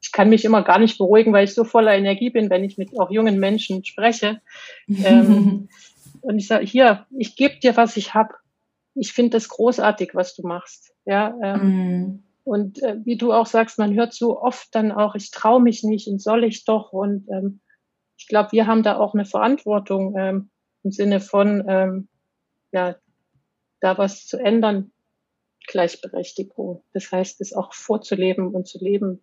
ich 0.00 0.10
kann 0.10 0.28
mich 0.28 0.44
immer 0.44 0.64
gar 0.64 0.80
nicht 0.80 0.98
beruhigen, 0.98 1.32
weil 1.32 1.44
ich 1.44 1.54
so 1.54 1.62
voller 1.62 1.94
Energie 1.94 2.30
bin, 2.30 2.50
wenn 2.50 2.64
ich 2.64 2.76
mit 2.76 2.98
auch 2.98 3.12
jungen 3.12 3.38
Menschen 3.38 3.84
spreche. 3.84 4.40
ähm, 4.88 5.68
und 6.20 6.38
ich 6.38 6.48
sage 6.48 6.66
hier, 6.66 7.06
ich 7.16 7.36
gebe 7.36 7.60
dir, 7.60 7.76
was 7.76 7.96
ich 7.96 8.12
habe. 8.12 8.34
Ich 8.96 9.12
finde 9.12 9.30
das 9.30 9.48
großartig, 9.48 10.10
was 10.14 10.34
du 10.34 10.44
machst. 10.44 10.92
Ja. 11.06 11.32
Ähm, 11.42 11.60
mm 11.60 12.31
und 12.44 12.82
äh, 12.82 12.96
wie 13.04 13.16
du 13.16 13.32
auch 13.32 13.46
sagst, 13.46 13.78
man 13.78 13.94
hört 13.94 14.14
so 14.14 14.40
oft 14.40 14.74
dann 14.74 14.90
auch, 14.90 15.14
ich 15.14 15.30
traue 15.30 15.62
mich 15.62 15.84
nicht 15.84 16.08
und 16.08 16.20
soll 16.20 16.44
ich 16.44 16.64
doch. 16.64 16.92
Und 16.92 17.28
ähm, 17.30 17.60
ich 18.16 18.26
glaube, 18.26 18.52
wir 18.52 18.66
haben 18.66 18.82
da 18.82 18.98
auch 18.98 19.14
eine 19.14 19.24
Verantwortung 19.24 20.16
ähm, 20.16 20.50
im 20.82 20.90
Sinne 20.90 21.20
von, 21.20 21.64
ähm, 21.68 22.08
ja, 22.72 22.96
da 23.80 23.98
was 23.98 24.26
zu 24.26 24.38
ändern, 24.38 24.92
Gleichberechtigung. 25.68 26.82
Das 26.92 27.12
heißt, 27.12 27.40
es 27.40 27.52
auch 27.52 27.72
vorzuleben 27.74 28.48
und 28.48 28.66
zu 28.66 28.78
leben. 28.78 29.22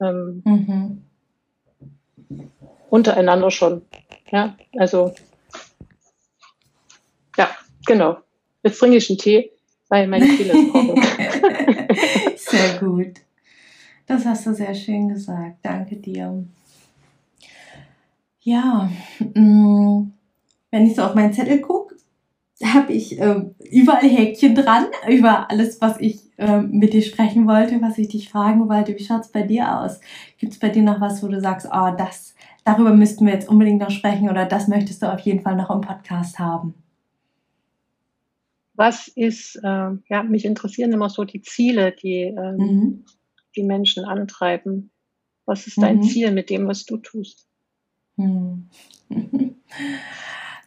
Ähm, 0.00 0.42
mhm. 0.44 1.04
Untereinander 2.90 3.50
schon. 3.50 3.82
Ja, 4.30 4.56
also, 4.78 5.12
ja, 7.36 7.50
genau. 7.86 8.18
Jetzt 8.62 8.78
trinke 8.78 8.96
ich 8.96 9.10
einen 9.10 9.18
Tee, 9.18 9.52
weil 9.88 10.06
meine 10.06 10.26
Kehle 10.26 10.52
ist 10.52 10.70
trocken. 10.70 11.02
Sehr 12.36 12.78
gut. 12.80 13.20
Das 14.06 14.26
hast 14.26 14.46
du 14.46 14.54
sehr 14.54 14.74
schön 14.74 15.08
gesagt. 15.08 15.58
Danke 15.62 15.96
dir. 15.96 16.44
Ja, 18.40 18.90
mm, 19.34 20.12
wenn 20.70 20.86
ich 20.86 20.94
so 20.94 21.02
auf 21.02 21.14
meinen 21.14 21.32
Zettel 21.32 21.60
gucke, 21.60 21.96
habe 22.62 22.92
ich 22.92 23.18
äh, 23.18 23.42
überall 23.70 24.08
Häkchen 24.08 24.54
dran, 24.54 24.86
über 25.08 25.50
alles, 25.50 25.80
was 25.80 25.98
ich 26.00 26.20
äh, 26.36 26.60
mit 26.60 26.92
dir 26.92 27.02
sprechen 27.02 27.46
wollte, 27.46 27.80
was 27.80 27.96
ich 27.98 28.08
dich 28.08 28.28
fragen 28.28 28.68
wollte. 28.68 28.94
Wie 28.98 29.04
schaut 29.04 29.22
es 29.22 29.28
bei 29.32 29.42
dir 29.42 29.80
aus? 29.80 30.00
Gibt 30.38 30.52
es 30.52 30.58
bei 30.58 30.68
dir 30.68 30.82
noch 30.82 31.00
was, 31.00 31.22
wo 31.22 31.28
du 31.28 31.40
sagst, 31.40 31.66
oh, 31.72 31.90
das, 31.96 32.34
darüber 32.64 32.94
müssten 32.94 33.26
wir 33.26 33.32
jetzt 33.32 33.48
unbedingt 33.48 33.80
noch 33.80 33.90
sprechen 33.90 34.28
oder 34.28 34.44
das 34.44 34.68
möchtest 34.68 35.02
du 35.02 35.12
auf 35.12 35.20
jeden 35.20 35.40
Fall 35.40 35.56
noch 35.56 35.70
im 35.70 35.80
Podcast 35.80 36.38
haben? 36.38 36.74
Was 38.74 39.08
ist, 39.08 39.56
äh, 39.56 39.90
ja, 40.08 40.22
mich 40.22 40.44
interessieren 40.44 40.92
immer 40.92 41.08
so 41.08 41.24
die 41.24 41.42
Ziele, 41.42 41.92
die 41.92 42.22
ähm, 42.22 42.56
mhm. 42.56 43.04
die 43.56 43.62
Menschen 43.62 44.04
antreiben. 44.04 44.90
Was 45.46 45.66
ist 45.66 45.80
dein 45.80 45.98
mhm. 45.98 46.02
Ziel 46.02 46.32
mit 46.32 46.50
dem, 46.50 46.66
was 46.66 46.84
du 46.84 46.96
tust? 46.96 47.46
Mhm. 48.16 48.68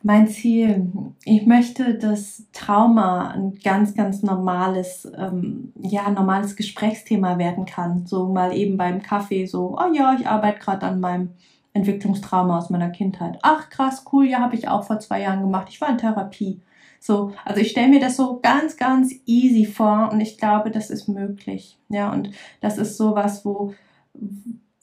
Mein 0.04 0.28
Ziel, 0.28 0.92
ich 1.26 1.46
möchte, 1.46 1.96
dass 1.96 2.46
Trauma 2.54 3.32
ein 3.32 3.56
ganz, 3.62 3.96
ganz 3.96 4.22
normales, 4.22 5.12
ähm, 5.18 5.74
ja, 5.82 6.10
normales 6.10 6.56
Gesprächsthema 6.56 7.38
werden 7.40 7.66
kann. 7.66 8.06
So 8.06 8.32
mal 8.32 8.56
eben 8.56 8.78
beim 8.78 9.02
Kaffee, 9.02 9.48
so, 9.48 9.76
oh 9.78 9.94
ja, 9.94 10.16
ich 10.18 10.28
arbeite 10.28 10.60
gerade 10.60 10.86
an 10.86 11.00
meinem 11.00 11.32
Entwicklungstrauma 11.74 12.58
aus 12.58 12.70
meiner 12.70 12.90
Kindheit. 12.90 13.40
Ach 13.42 13.70
krass, 13.70 14.06
cool, 14.14 14.28
ja, 14.28 14.40
habe 14.40 14.56
ich 14.56 14.68
auch 14.68 14.84
vor 14.84 15.00
zwei 15.00 15.22
Jahren 15.22 15.42
gemacht. 15.42 15.68
Ich 15.72 15.82
war 15.82 15.90
in 15.90 15.98
Therapie. 15.98 16.62
So, 17.00 17.34
also 17.46 17.62
ich 17.62 17.72
stelle 17.72 17.90
mir 17.90 18.00
das 18.00 18.18
so 18.18 18.40
ganz, 18.42 18.78
ganz 18.78 19.14
easy 19.26 19.66
vor 19.66 20.10
und 20.12 20.20
ich 20.22 20.38
glaube, 20.38 20.72
das 20.72 20.90
ist 20.90 21.08
möglich. 21.08 21.78
Ja, 21.90 22.12
und 22.12 22.32
das 22.62 22.78
ist 22.78 22.98
sowas, 22.98 23.46
wo, 23.46 23.74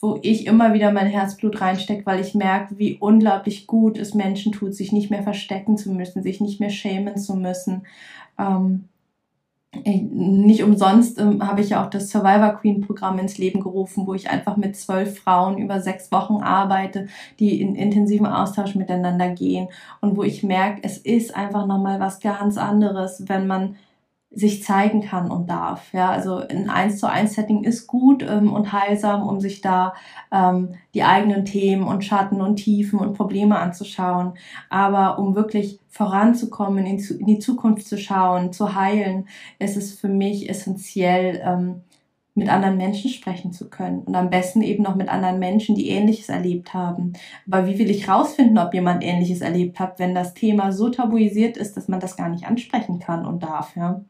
wo 0.00 0.18
ich 0.22 0.46
immer 0.46 0.74
wieder 0.74 0.92
mein 0.92 1.06
Herzblut 1.06 1.60
reinstecke, 1.60 2.06
weil 2.06 2.20
ich 2.20 2.34
merke, 2.34 2.78
wie 2.78 2.98
unglaublich 2.98 3.66
gut 3.66 3.98
es 3.98 4.14
Menschen 4.14 4.52
tut, 4.52 4.74
sich 4.74 4.92
nicht 4.92 5.10
mehr 5.10 5.22
verstecken 5.22 5.76
zu 5.76 5.92
müssen, 5.92 6.22
sich 6.22 6.40
nicht 6.40 6.60
mehr 6.60 6.70
schämen 6.70 7.16
zu 7.16 7.36
müssen. 7.36 7.86
Ähm, 8.38 8.88
nicht 9.84 10.62
umsonst 10.62 11.18
ähm, 11.18 11.46
habe 11.46 11.60
ich 11.60 11.70
ja 11.70 11.84
auch 11.84 11.90
das 11.90 12.10
Survivor 12.10 12.54
Queen 12.60 12.80
Programm 12.80 13.18
ins 13.18 13.38
Leben 13.38 13.60
gerufen, 13.60 14.06
wo 14.06 14.14
ich 14.14 14.30
einfach 14.30 14.56
mit 14.56 14.76
zwölf 14.76 15.18
Frauen 15.18 15.58
über 15.58 15.80
sechs 15.80 16.12
Wochen 16.12 16.42
arbeite, 16.42 17.08
die 17.38 17.60
in 17.60 17.74
intensiven 17.74 18.26
Austausch 18.26 18.74
miteinander 18.74 19.30
gehen 19.30 19.68
und 20.00 20.16
wo 20.16 20.22
ich 20.22 20.42
merke, 20.42 20.80
es 20.82 20.98
ist 20.98 21.34
einfach 21.34 21.66
nochmal 21.66 22.00
was 22.00 22.20
ganz 22.20 22.56
anderes, 22.56 23.24
wenn 23.28 23.46
man 23.46 23.76
sich 24.34 24.62
zeigen 24.62 25.00
kann 25.00 25.30
und 25.30 25.48
darf. 25.48 25.92
Ja, 25.92 26.10
also 26.10 26.36
ein 26.36 26.68
eins 26.68 26.98
zu 26.98 27.08
eins 27.08 27.34
Setting 27.34 27.64
ist 27.64 27.86
gut 27.86 28.22
ähm, 28.22 28.52
und 28.52 28.72
heilsam, 28.72 29.26
um 29.26 29.40
sich 29.40 29.60
da 29.60 29.94
ähm, 30.32 30.74
die 30.94 31.04
eigenen 31.04 31.44
Themen 31.44 31.84
und 31.84 32.04
Schatten 32.04 32.40
und 32.40 32.56
Tiefen 32.56 32.98
und 32.98 33.14
Probleme 33.14 33.58
anzuschauen. 33.58 34.34
Aber 34.70 35.18
um 35.18 35.34
wirklich 35.34 35.80
voranzukommen, 35.88 36.84
in, 36.86 36.98
in 36.98 37.26
die 37.26 37.38
Zukunft 37.38 37.86
zu 37.86 37.96
schauen, 37.98 38.52
zu 38.52 38.74
heilen, 38.74 39.28
ist 39.58 39.76
es 39.76 39.94
für 39.94 40.08
mich 40.08 40.48
essentiell, 40.48 41.40
ähm, 41.44 41.82
mit 42.34 42.48
anderen 42.48 42.76
Menschen 42.76 43.10
sprechen 43.10 43.52
zu 43.52 43.70
können 43.70 44.00
und 44.00 44.14
am 44.16 44.28
besten 44.28 44.60
eben 44.62 44.82
noch 44.82 44.96
mit 44.96 45.08
anderen 45.08 45.38
Menschen, 45.38 45.76
die 45.76 45.88
Ähnliches 45.88 46.28
erlebt 46.28 46.74
haben. 46.74 47.12
Aber 47.50 47.66
wie 47.66 47.78
will 47.78 47.90
ich 47.90 48.08
rausfinden, 48.08 48.58
ob 48.58 48.74
jemand 48.74 49.04
Ähnliches 49.04 49.40
erlebt 49.40 49.78
hat, 49.78 49.98
wenn 50.00 50.14
das 50.14 50.34
Thema 50.34 50.72
so 50.72 50.88
tabuisiert 50.88 51.56
ist, 51.56 51.76
dass 51.76 51.88
man 51.88 52.00
das 52.00 52.16
gar 52.16 52.28
nicht 52.28 52.46
ansprechen 52.46 52.98
kann 52.98 53.24
und 53.24 53.42
darf, 53.44 53.76
ja? 53.76 54.02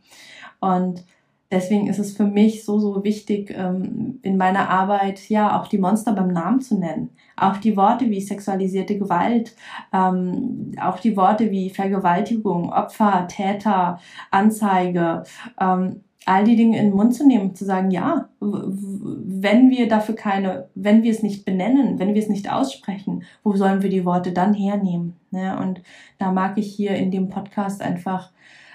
Und 0.61 1.05
deswegen 1.51 1.87
ist 1.87 1.99
es 1.99 2.17
für 2.17 2.25
mich 2.25 2.65
so, 2.65 2.79
so 2.79 3.05
wichtig, 3.05 3.51
ähm, 3.55 4.19
in 4.23 4.39
meiner 4.39 4.71
Arbeit 4.71 5.29
ja 5.29 5.61
auch 5.61 5.67
die 5.69 5.79
Monster 5.79 6.13
beim 6.13 6.29
Namen 6.29 6.61
zu 6.63 6.79
nennen. 6.79 7.11
Auch 7.37 7.59
die 7.59 7.77
Worte 7.77 8.09
wie 8.11 8.21
sexualisierte 8.21 8.99
Gewalt, 8.99 9.55
ähm, 9.93 10.73
auch 10.81 10.99
die 10.99 11.17
Worte 11.17 11.51
wie 11.51 11.69
Vergewaltigung, 11.69 12.73
Opfer, 12.73 13.27
Täter, 13.29 13.99
Anzeige, 14.31 15.25
ähm, 15.61 16.05
all 16.27 16.45
die 16.45 16.57
Dinge 16.57 16.79
in 16.79 16.87
den 16.87 16.97
Mund 16.97 17.15
zu 17.15 17.27
nehmen, 17.27 17.55
zu 17.55 17.65
sagen, 17.65 17.91
ja, 17.91 18.29
wenn 18.41 19.71
wir 19.71 19.89
dafür 19.89 20.15
keine, 20.15 20.69
wenn 20.75 21.03
wir 21.03 21.11
es 21.11 21.23
nicht 21.23 21.45
benennen, 21.45 21.99
wenn 21.99 22.15
wir 22.15 22.23
es 22.23 22.29
nicht 22.29 22.51
aussprechen, 22.51 23.25
wo 23.43 23.55
sollen 23.57 23.83
wir 23.83 23.91
die 23.91 24.05
Worte 24.05 24.33
dann 24.33 24.55
hernehmen? 24.55 25.17
Ne? 25.31 25.59
Und 25.59 25.83
da 26.19 26.33
mag 26.33 26.57
ich 26.57 26.75
hier 26.75 26.97
in 26.97 27.11
dem 27.11 27.29
Podcast 27.29 27.83
einfach 27.83 28.31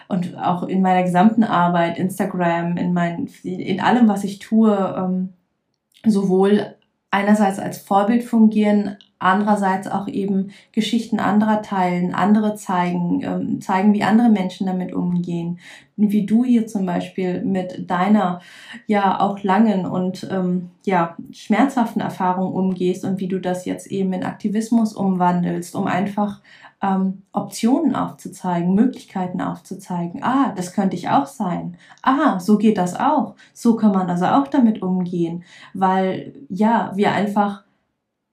und 0.08 0.38
auch 0.38 0.64
in 0.64 0.82
meiner 0.82 1.04
gesamten 1.04 1.44
Arbeit, 1.44 1.98
Instagram, 1.98 2.78
in 2.78 2.94
mein, 2.94 3.30
in 3.44 3.80
allem, 3.80 4.08
was 4.08 4.24
ich 4.24 4.40
tue, 4.40 4.76
ähm, 4.98 5.30
sowohl 6.06 6.76
einerseits 7.12 7.60
als 7.60 7.78
Vorbild 7.78 8.24
fungieren, 8.24 8.98
andererseits 9.20 9.88
auch 9.88 10.08
eben 10.08 10.52
Geschichten 10.72 11.20
anderer 11.20 11.62
teilen, 11.62 12.14
andere 12.14 12.56
zeigen, 12.56 13.22
ähm, 13.22 13.62
zeigen, 13.62 13.94
wie 13.94 14.04
andere 14.04 14.30
Menschen 14.30 14.66
damit 14.66 14.94
umgehen, 14.94 15.60
wie 15.98 16.26
du 16.26 16.46
hier 16.46 16.66
zum 16.68 16.86
Beispiel 16.86 17.44
mit 17.44 17.90
deiner 17.90 18.40
ja 18.88 19.20
auch 19.20 19.44
langen 19.44 19.86
und 19.86 20.28
ähm, 20.32 20.72
ja 20.86 21.18
schmerzhaften 21.32 22.02
Erfahrung 22.02 22.54
umgehst 22.54 23.04
und 23.04 23.20
wie 23.20 23.28
du 23.28 23.40
das 23.40 23.66
jetzt 23.66 23.88
eben 23.88 24.14
in 24.14 24.24
Aktivismus 24.24 24.94
umwandelst, 24.94 25.76
um 25.76 25.88
einfach 25.88 26.40
ähm, 26.82 27.24
Optionen 27.34 27.96
aufzuzeigen, 27.96 28.74
Möglichkeiten 28.74 29.42
aufzuzeigen. 29.42 30.24
Ah, 30.24 30.54
das 30.56 30.74
könnte 30.74 30.96
ich 30.96 31.10
auch 31.10 31.26
sein. 31.26 31.78
Ah, 32.02 32.40
so 32.40 32.58
geht 32.58 32.78
das 32.78 32.98
auch. 32.98 33.36
So 33.54 33.76
kann 33.76 33.92
man 33.92 34.10
also 34.10 34.26
auch 34.26 34.48
damit 34.48 34.82
umgehen, 34.82 35.44
weil 35.74 36.34
ja, 36.48 36.94
wir 36.96 37.12
einfach 37.12 37.64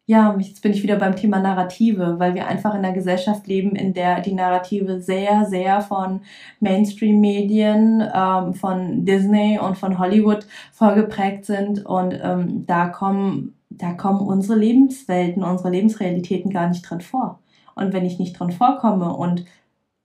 ja, 0.09 0.37
jetzt 0.39 0.63
bin 0.63 0.73
ich 0.73 0.85
wieder 0.85 0.97
beim 0.97 1.17
Thema 1.17 1.41
Narrative, 1.41 2.21
weil 2.21 2.35
wir 2.35 2.47
einfach 2.47 2.75
in 2.75 2.85
einer 2.85 2.93
Gesellschaft 2.93 3.49
leben, 3.49 3.75
in 3.75 3.93
der 3.93 4.21
die 4.21 4.35
Narrative 4.35 5.01
sehr, 5.01 5.47
sehr 5.47 5.81
von 5.81 6.21
Mainstream-Medien, 6.61 8.09
ähm, 8.15 8.55
von 8.55 9.05
Disney 9.05 9.59
und 9.59 9.77
von 9.77 9.99
Hollywood 9.99 10.47
vorgeprägt 10.73 11.45
sind. 11.45 11.85
Und 11.85 12.19
ähm, 12.23 12.65
da 12.67 12.89
kommen, 12.89 13.57
da 13.69 13.95
kommen 13.95 14.21
unsere 14.21 14.57
Lebenswelten, 14.57 15.43
unsere 15.43 15.71
Lebensrealitäten 15.71 16.53
gar 16.53 16.69
nicht 16.69 16.89
drin 16.89 17.01
vor. 17.01 17.41
Und 17.75 17.93
wenn 17.93 18.07
ich 18.07 18.21
nicht 18.21 18.39
drin 18.39 18.53
vorkomme 18.53 19.13
und 19.13 19.45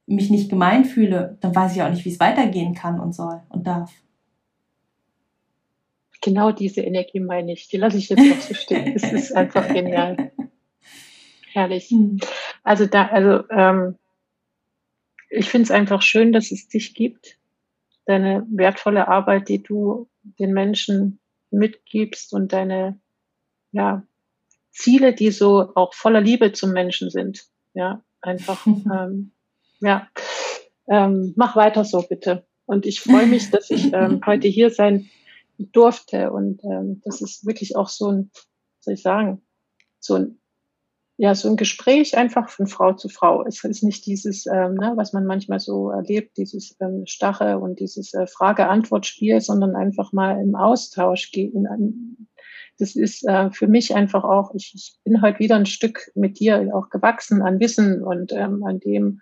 mich 0.08 0.32
nicht 0.32 0.50
gemein 0.50 0.84
fühle, 0.84 1.38
dann 1.42 1.56
weiß 1.56 1.76
ich 1.76 1.84
auch 1.84 1.90
nicht, 1.90 2.06
wie 2.06 2.10
es 2.10 2.20
weitergehen 2.20 2.74
kann 2.74 3.00
und 3.00 3.14
soll 3.14 3.42
und 3.50 3.68
darf. 3.68 3.92
Genau 6.22 6.52
diese 6.52 6.82
Energie 6.82 7.20
meine 7.20 7.54
ich. 7.54 7.68
Die 7.68 7.78
lasse 7.78 7.98
ich 7.98 8.10
jetzt 8.10 8.24
noch 8.24 8.42
so 8.42 8.54
stehen. 8.54 8.94
Es 8.96 9.12
ist 9.12 9.32
einfach 9.36 9.68
genial. 9.68 10.32
Herrlich. 11.52 11.90
Hm. 11.90 12.20
Also 12.64 12.86
da, 12.86 13.08
also 13.08 13.44
ähm, 13.50 13.98
ich 15.30 15.50
finde 15.50 15.64
es 15.64 15.72
einfach 15.72 16.02
schön, 16.02 16.32
dass 16.32 16.52
es 16.52 16.68
dich 16.68 16.94
gibt. 16.94 17.38
Deine 18.06 18.46
wertvolle 18.50 19.08
Arbeit, 19.08 19.50
die 19.50 19.64
du 19.64 20.08
den 20.40 20.54
Menschen 20.54 21.20
mitgibst 21.50 22.34
und 22.34 22.54
deine 22.54 23.00
ja, 23.72 24.04
Ziele, 24.72 25.14
die 25.14 25.32
so 25.32 25.72
auch 25.76 25.94
voller 25.94 26.22
Liebe 26.22 26.52
zum 26.52 26.72
Menschen 26.72 27.10
sind. 27.10 27.46
Ja, 27.74 28.04
einfach, 28.22 28.66
ähm, 28.68 29.32
ja, 29.80 30.08
ähm, 30.88 31.34
mach 31.36 31.56
weiter 31.56 31.86
so 31.86 32.02
bitte. 32.02 32.46
Und 32.66 32.86
ich 32.86 33.02
freue 33.02 33.26
mich, 33.26 33.50
dass 33.50 33.70
ich 33.70 33.94
ähm, 33.94 34.22
heute 34.26 34.48
hier 34.48 34.70
sein 34.70 35.10
durfte. 35.68 36.32
Und 36.32 36.64
ähm, 36.64 37.02
das 37.04 37.22
ist 37.22 37.46
wirklich 37.46 37.76
auch 37.76 37.90
so 37.90 38.10
ein, 38.10 38.32
soll 38.80 38.96
ich 38.96 39.02
sagen, 39.02 39.42
so 40.00 40.16
ein, 40.16 40.38
ja, 41.18 41.36
so 41.36 41.50
ein 41.50 41.56
Gespräch 41.56 42.18
einfach 42.18 42.50
von 42.50 42.66
Frau 42.66 42.94
zu 42.94 43.08
Frau. 43.08 43.46
Es 43.46 43.64
ist 43.64 43.84
nicht 43.84 44.06
dieses, 44.08 44.48
ähm, 44.48 44.74
ne, 44.74 44.94
was 44.96 45.14
man 45.14 45.26
manchmal 45.26 45.60
so 45.60 45.92
erlebt, 45.92 46.38
dieses 46.38 46.76
ähm, 46.80 47.06
Stache 47.06 47.60
und 47.60 47.80
dieses 47.80 48.14
äh, 48.14 48.26
Frage-Antwort-Spiel, 48.26 49.40
sondern 49.40 49.76
einfach 49.76 50.14
mal 50.14 50.42
im 50.42 50.56
Austausch 50.56 51.32
gehen, 51.32 51.68
das 52.82 52.96
ist 52.96 53.24
äh, 53.28 53.52
für 53.52 53.68
mich 53.68 53.96
einfach 53.96 54.24
auch, 54.24 54.56
ich, 54.56 54.72
ich 54.74 54.96
bin 55.04 55.22
heute 55.22 55.38
wieder 55.38 55.56
ein 55.56 55.68
Stück 55.68 56.12
mit 56.16 56.40
dir 56.40 56.72
auch 56.74 56.90
gewachsen 56.90 57.44
an 57.44 57.60
Wissen 57.60 58.04
und 58.04 58.34
ähm, 58.34 58.64
an 58.64 58.80
dem, 58.80 59.22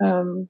ähm, 0.00 0.48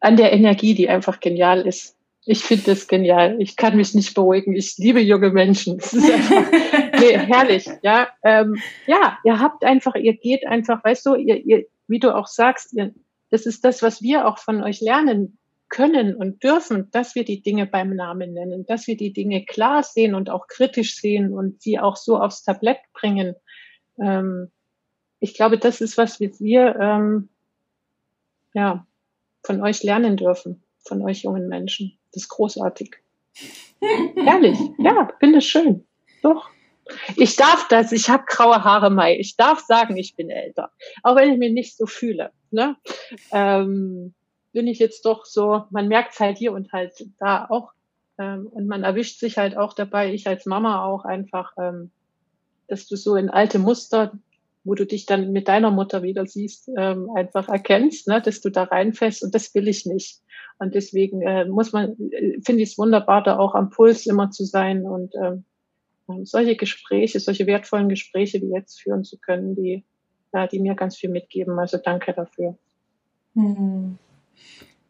an 0.00 0.16
der 0.16 0.34
Energie, 0.34 0.74
die 0.74 0.90
einfach 0.90 1.20
genial 1.20 1.66
ist. 1.66 1.97
Ich 2.30 2.44
finde 2.44 2.64
das 2.64 2.88
genial. 2.88 3.40
Ich 3.40 3.56
kann 3.56 3.74
mich 3.74 3.94
nicht 3.94 4.14
beruhigen. 4.14 4.54
Ich 4.54 4.76
liebe 4.76 5.00
junge 5.00 5.30
Menschen. 5.30 5.78
Das 5.78 5.94
ist 5.94 6.12
einfach, 6.12 6.52
nee, 7.00 7.16
herrlich. 7.16 7.66
Ja, 7.80 8.08
ähm, 8.22 8.60
ja, 8.86 9.16
ihr 9.24 9.40
habt 9.40 9.64
einfach, 9.64 9.94
ihr 9.94 10.12
geht 10.12 10.46
einfach, 10.46 10.84
weißt 10.84 11.06
du, 11.06 11.14
ihr, 11.14 11.42
ihr, 11.46 11.64
wie 11.86 12.00
du 12.00 12.14
auch 12.14 12.26
sagst, 12.26 12.74
ihr, 12.74 12.92
das 13.30 13.46
ist 13.46 13.64
das, 13.64 13.82
was 13.82 14.02
wir 14.02 14.28
auch 14.28 14.36
von 14.36 14.62
euch 14.62 14.82
lernen 14.82 15.38
können 15.70 16.14
und 16.14 16.44
dürfen, 16.44 16.90
dass 16.90 17.14
wir 17.14 17.24
die 17.24 17.40
Dinge 17.40 17.64
beim 17.64 17.96
Namen 17.96 18.34
nennen, 18.34 18.66
dass 18.66 18.86
wir 18.86 18.98
die 18.98 19.14
Dinge 19.14 19.46
klar 19.46 19.82
sehen 19.82 20.14
und 20.14 20.28
auch 20.28 20.48
kritisch 20.48 20.96
sehen 20.96 21.32
und 21.32 21.62
sie 21.62 21.78
auch 21.78 21.96
so 21.96 22.18
aufs 22.18 22.42
Tablett 22.42 22.80
bringen. 22.92 23.36
Ähm, 23.98 24.50
ich 25.18 25.32
glaube, 25.32 25.56
das 25.56 25.80
ist, 25.80 25.96
was 25.96 26.20
wir 26.20 26.76
ähm, 26.78 27.30
ja, 28.52 28.86
von 29.42 29.62
euch 29.62 29.82
lernen 29.82 30.18
dürfen, 30.18 30.62
von 30.86 31.00
euch 31.00 31.22
jungen 31.22 31.48
Menschen. 31.48 31.97
Das 32.12 32.24
ist 32.24 32.28
großartig. 32.28 32.96
Herrlich. 34.16 34.58
Ja, 34.78 35.08
finde 35.20 35.38
es 35.38 35.46
schön. 35.46 35.86
Doch. 36.22 36.50
Ich 37.16 37.36
darf 37.36 37.68
das, 37.68 37.92
ich 37.92 38.08
habe 38.08 38.24
graue 38.26 38.64
Haare, 38.64 38.90
Mai. 38.90 39.18
Ich 39.18 39.36
darf 39.36 39.60
sagen, 39.60 39.96
ich 39.96 40.16
bin 40.16 40.30
älter. 40.30 40.70
Auch 41.02 41.16
wenn 41.16 41.32
ich 41.32 41.38
mich 41.38 41.52
nicht 41.52 41.76
so 41.76 41.86
fühle. 41.86 42.32
Ne? 42.50 42.76
Ähm, 43.30 44.14
bin 44.52 44.66
ich 44.66 44.78
jetzt 44.78 45.04
doch 45.04 45.24
so, 45.24 45.64
man 45.70 45.88
merkt 45.88 46.14
es 46.14 46.20
halt 46.20 46.38
hier 46.38 46.52
und 46.52 46.72
halt 46.72 46.92
da 47.18 47.46
auch. 47.48 47.72
Ähm, 48.18 48.46
und 48.46 48.66
man 48.66 48.84
erwischt 48.84 49.20
sich 49.20 49.38
halt 49.38 49.56
auch 49.56 49.74
dabei, 49.74 50.12
ich 50.12 50.26
als 50.26 50.46
Mama 50.46 50.84
auch 50.84 51.04
einfach, 51.04 51.52
ähm, 51.58 51.90
dass 52.66 52.88
du 52.88 52.96
so 52.96 53.16
in 53.16 53.30
alte 53.30 53.58
Muster, 53.58 54.12
wo 54.64 54.74
du 54.74 54.84
dich 54.84 55.06
dann 55.06 55.32
mit 55.32 55.48
deiner 55.48 55.70
Mutter 55.70 56.02
wieder 56.02 56.26
siehst, 56.26 56.68
ähm, 56.76 57.10
einfach 57.14 57.48
erkennst, 57.48 58.08
ne, 58.08 58.20
dass 58.20 58.40
du 58.40 58.50
da 58.50 58.64
reinfällst 58.64 59.22
und 59.22 59.34
das 59.34 59.54
will 59.54 59.68
ich 59.68 59.86
nicht. 59.86 60.20
Und 60.58 60.74
deswegen 60.74 61.22
äh, 61.22 61.44
muss 61.44 61.72
man, 61.72 61.96
äh, 62.10 62.40
finde 62.44 62.62
ich 62.62 62.70
es 62.70 62.78
wunderbar, 62.78 63.22
da 63.22 63.38
auch 63.38 63.54
am 63.54 63.70
Puls 63.70 64.06
immer 64.06 64.30
zu 64.30 64.44
sein 64.44 64.84
und 64.84 65.14
ähm, 65.14 65.44
solche 66.24 66.56
Gespräche, 66.56 67.20
solche 67.20 67.46
wertvollen 67.46 67.88
Gespräche 67.88 68.40
wie 68.40 68.50
jetzt 68.50 68.80
führen 68.80 69.04
zu 69.04 69.18
können, 69.18 69.54
die 69.54 69.84
ja, 70.32 70.46
die 70.46 70.60
mir 70.60 70.74
ganz 70.74 70.96
viel 70.96 71.10
mitgeben. 71.10 71.58
Also 71.58 71.78
danke 71.78 72.12
dafür. 72.12 72.56
Hm. 73.34 73.98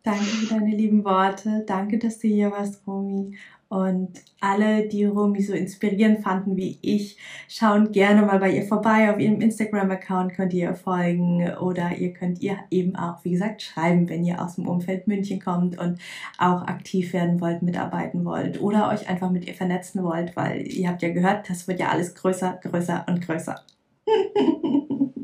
Danke 0.02 0.24
für 0.24 0.54
deine 0.54 0.74
lieben 0.74 1.04
Worte. 1.04 1.64
Danke, 1.66 1.98
dass 1.98 2.18
du 2.18 2.28
hier 2.28 2.50
warst, 2.50 2.86
Romy. 2.86 3.36
Und 3.68 4.12
alle, 4.40 4.88
die 4.88 5.04
Romy 5.04 5.42
so 5.42 5.52
inspirierend 5.52 6.20
fanden 6.20 6.56
wie 6.56 6.78
ich, 6.80 7.18
schauen 7.48 7.92
gerne 7.92 8.22
mal 8.22 8.38
bei 8.38 8.50
ihr 8.50 8.64
vorbei. 8.64 9.12
Auf 9.12 9.18
ihrem 9.18 9.42
Instagram-Account 9.42 10.32
könnt 10.32 10.54
ihr 10.54 10.70
ihr 10.70 10.74
folgen 10.74 11.52
oder 11.58 11.94
ihr 11.96 12.14
könnt 12.14 12.40
ihr 12.40 12.56
eben 12.70 12.96
auch, 12.96 13.22
wie 13.24 13.32
gesagt, 13.32 13.60
schreiben, 13.62 14.08
wenn 14.08 14.24
ihr 14.24 14.42
aus 14.42 14.54
dem 14.54 14.66
Umfeld 14.66 15.06
München 15.06 15.40
kommt 15.40 15.78
und 15.78 15.98
auch 16.38 16.62
aktiv 16.62 17.12
werden 17.12 17.40
wollt, 17.42 17.62
mitarbeiten 17.62 18.24
wollt 18.24 18.60
oder 18.60 18.88
euch 18.88 19.08
einfach 19.08 19.30
mit 19.30 19.46
ihr 19.46 19.54
vernetzen 19.54 20.02
wollt, 20.02 20.34
weil 20.36 20.66
ihr 20.66 20.88
habt 20.88 21.02
ja 21.02 21.12
gehört, 21.12 21.50
das 21.50 21.68
wird 21.68 21.80
ja 21.80 21.88
alles 21.88 22.14
größer, 22.14 22.58
größer 22.62 23.04
und 23.06 23.20
größer. 23.20 23.60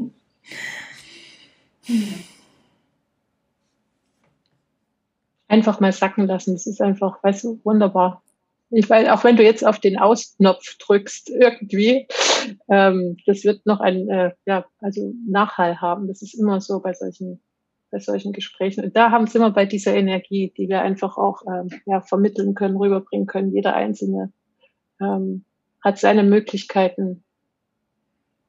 einfach 5.55 5.81
mal 5.81 5.93
sacken 5.93 6.27
lassen. 6.27 6.55
Das 6.55 6.67
ist 6.67 6.83
einfach, 6.83 7.23
weißt 7.23 7.45
du, 7.45 7.61
wunderbar. 7.65 8.23
Ich 8.71 8.89
weiß, 8.89 9.09
auch 9.09 9.23
wenn 9.25 9.37
du 9.37 9.45
jetzt 9.45 9.65
auf 9.65 9.79
den 9.79 9.99
Ausknopf 9.99 10.77
drückst, 10.79 11.31
irgendwie, 11.31 12.09
ähm, 12.69 13.17
das 13.27 13.45
wird 13.45 13.67
noch 13.67 13.81
ein, 13.81 14.09
äh, 14.09 14.33
ja, 14.47 14.65
also 14.81 15.13
Nachhall 15.29 15.81
haben. 15.81 16.09
Das 16.09 16.23
ist 16.23 16.35
immer 16.35 16.61
so 16.61 16.81
bei 16.81 16.93
solchen, 16.93 17.41
bei 17.91 17.99
solchen 17.99 18.33
Gesprächen. 18.33 18.85
Und 18.85 18.97
da 18.97 19.11
haben 19.11 19.27
sie 19.27 19.39
immer 19.39 19.53
bei 19.53 19.67
dieser 19.67 19.95
Energie, 19.95 20.53
die 20.57 20.69
wir 20.69 20.81
einfach 20.81 21.17
auch, 21.17 21.43
ähm, 21.47 21.69
ja, 21.87 22.01
vermitteln 22.01 22.55
können, 22.55 22.77
rüberbringen 22.77 23.27
können. 23.27 23.53
Jeder 23.53 23.75
Einzelne, 23.75 24.33
ähm, 25.01 25.45
hat 25.83 25.99
seine 25.99 26.23
Möglichkeiten. 26.23 27.23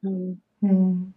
Ähm, 0.03 0.41
hm. 0.61 1.14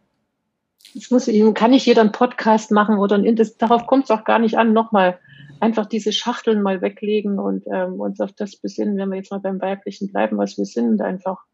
Es 0.95 1.11
muss, 1.11 1.31
kann 1.55 1.71
nicht 1.71 1.87
jeder 1.87 2.01
einen 2.01 2.13
Podcast 2.13 2.71
machen 2.71 2.99
oder 2.99 3.17
ein, 3.17 3.37
das, 3.37 3.57
darauf 3.57 3.87
kommt 3.87 4.05
es 4.05 4.11
auch 4.11 4.25
gar 4.25 4.39
nicht 4.39 4.57
an. 4.57 4.73
Nochmal, 4.73 5.19
einfach 5.61 5.87
diese 5.87 6.13
Schachteln 6.13 6.63
mal 6.63 6.81
weglegen 6.81 7.39
und 7.39 7.67
ähm, 7.73 8.01
uns 8.01 8.21
auf 8.21 8.33
das 8.33 8.57
besinnen, 8.57 8.97
wenn 8.97 9.11
wir 9.11 9.17
jetzt 9.17 9.31
mal 9.31 9.41
beim 9.41 9.61
Weiblichen 9.61 10.09
bleiben, 10.09 10.39
was 10.39 10.57
wir 10.57 10.65
sind, 10.65 11.01
einfach 11.01 11.45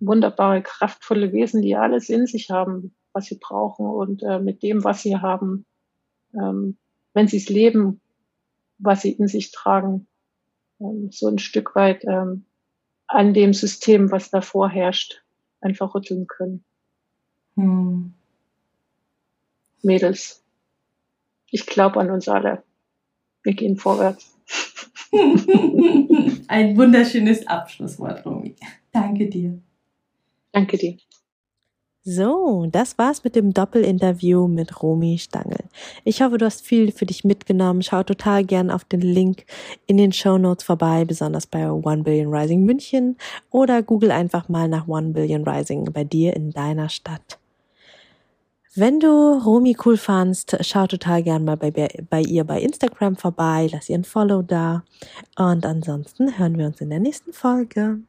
wunderbare, 0.00 0.62
kraftvolle 0.62 1.32
Wesen, 1.32 1.62
die 1.62 1.76
alles 1.76 2.08
in 2.08 2.26
sich 2.26 2.50
haben, 2.50 2.94
was 3.12 3.26
sie 3.26 3.38
brauchen 3.38 3.86
und 3.86 4.22
äh, 4.22 4.38
mit 4.38 4.62
dem, 4.62 4.84
was 4.84 5.02
sie 5.02 5.16
haben, 5.16 5.66
ähm, 6.34 6.76
wenn 7.12 7.28
sie 7.28 7.36
es 7.36 7.48
leben, 7.48 8.00
was 8.78 9.02
sie 9.02 9.12
in 9.12 9.28
sich 9.28 9.52
tragen, 9.52 10.06
ähm, 10.80 11.10
so 11.12 11.28
ein 11.28 11.38
Stück 11.38 11.74
weit 11.74 12.04
ähm, 12.04 12.44
an 13.06 13.34
dem 13.34 13.52
System, 13.52 14.10
was 14.10 14.30
davor 14.30 14.68
herrscht, 14.68 15.22
einfach 15.60 15.94
rütteln 15.94 16.26
können. 16.26 16.64
Hm. 17.56 18.14
Mädels, 19.84 20.42
ich 21.50 21.66
glaube 21.66 22.00
an 22.00 22.10
uns 22.10 22.28
alle 22.28 22.64
wir 23.44 23.54
gehen 23.54 23.76
vorwärts. 23.76 24.34
Ein 26.48 26.76
wunderschönes 26.76 27.46
Abschlusswort, 27.46 28.26
Romy. 28.26 28.56
Danke 28.90 29.28
dir. 29.28 29.60
Danke 30.50 30.76
dir. 30.76 30.96
So, 32.06 32.66
das 32.70 32.98
war's 32.98 33.24
mit 33.24 33.34
dem 33.34 33.54
Doppelinterview 33.54 34.46
mit 34.46 34.82
Romy 34.82 35.16
Stangl. 35.18 35.64
Ich 36.04 36.20
hoffe, 36.20 36.36
du 36.36 36.44
hast 36.44 36.66
viel 36.66 36.92
für 36.92 37.06
dich 37.06 37.24
mitgenommen. 37.24 37.82
Schau 37.82 38.02
total 38.02 38.44
gern 38.44 38.70
auf 38.70 38.84
den 38.84 39.00
Link 39.00 39.46
in 39.86 39.96
den 39.96 40.12
Show 40.12 40.36
Notes 40.36 40.64
vorbei, 40.64 41.06
besonders 41.06 41.46
bei 41.46 41.70
One 41.70 42.02
Billion 42.02 42.34
Rising 42.34 42.64
München 42.64 43.16
oder 43.50 43.82
google 43.82 44.10
einfach 44.10 44.50
mal 44.50 44.68
nach 44.68 44.86
One 44.86 45.10
Billion 45.10 45.48
Rising 45.48 45.84
bei 45.92 46.04
dir 46.04 46.36
in 46.36 46.50
deiner 46.50 46.90
Stadt. 46.90 47.38
Wenn 48.76 48.98
du 48.98 49.38
Romy 49.38 49.76
cool 49.84 49.96
fandst, 49.96 50.56
schau 50.62 50.88
total 50.88 51.22
gern 51.22 51.44
mal 51.44 51.56
bei, 51.56 51.70
bei 51.70 52.20
ihr 52.20 52.42
bei 52.42 52.60
Instagram 52.60 53.14
vorbei, 53.14 53.68
lass 53.70 53.88
ihr 53.88 53.96
ein 53.96 54.02
Follow 54.02 54.42
da. 54.42 54.82
Und 55.36 55.64
ansonsten 55.64 56.36
hören 56.36 56.58
wir 56.58 56.66
uns 56.66 56.80
in 56.80 56.90
der 56.90 56.98
nächsten 56.98 57.32
Folge. 57.32 58.00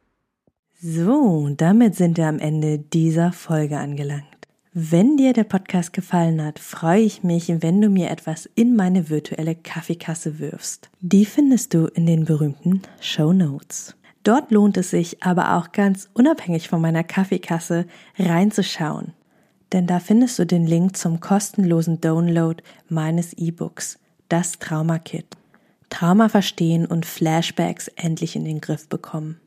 So, 0.82 1.48
damit 1.56 1.94
sind 1.94 2.16
wir 2.16 2.26
am 2.26 2.40
Ende 2.40 2.80
dieser 2.80 3.30
Folge 3.30 3.78
angelangt. 3.78 4.24
Wenn 4.72 5.16
dir 5.16 5.32
der 5.34 5.44
Podcast 5.44 5.92
gefallen 5.92 6.44
hat, 6.44 6.58
freue 6.58 7.02
ich 7.02 7.22
mich, 7.22 7.48
wenn 7.62 7.80
du 7.80 7.88
mir 7.88 8.10
etwas 8.10 8.50
in 8.56 8.74
meine 8.74 9.08
virtuelle 9.08 9.54
Kaffeekasse 9.54 10.40
wirfst. 10.40 10.90
Die 11.00 11.26
findest 11.26 11.74
du 11.74 11.86
in 11.86 12.06
den 12.06 12.24
berühmten 12.24 12.82
Show 13.00 13.32
Notes. 13.32 13.94
Dort 14.24 14.50
lohnt 14.50 14.76
es 14.78 14.90
sich 14.90 15.22
aber 15.22 15.56
auch 15.56 15.70
ganz 15.70 16.10
unabhängig 16.12 16.68
von 16.68 16.80
meiner 16.80 17.04
Kaffeekasse 17.04 17.86
reinzuschauen 18.18 19.12
denn 19.72 19.86
da 19.86 20.00
findest 20.00 20.38
du 20.38 20.46
den 20.46 20.66
Link 20.66 20.96
zum 20.96 21.20
kostenlosen 21.20 22.00
Download 22.00 22.62
meines 22.88 23.32
E-Books, 23.32 23.98
das 24.28 24.58
Trauma 24.58 24.98
Kit. 24.98 25.26
Trauma 25.90 26.28
verstehen 26.28 26.86
und 26.86 27.06
Flashbacks 27.06 27.88
endlich 27.88 28.36
in 28.36 28.44
den 28.44 28.60
Griff 28.60 28.88
bekommen. 28.88 29.40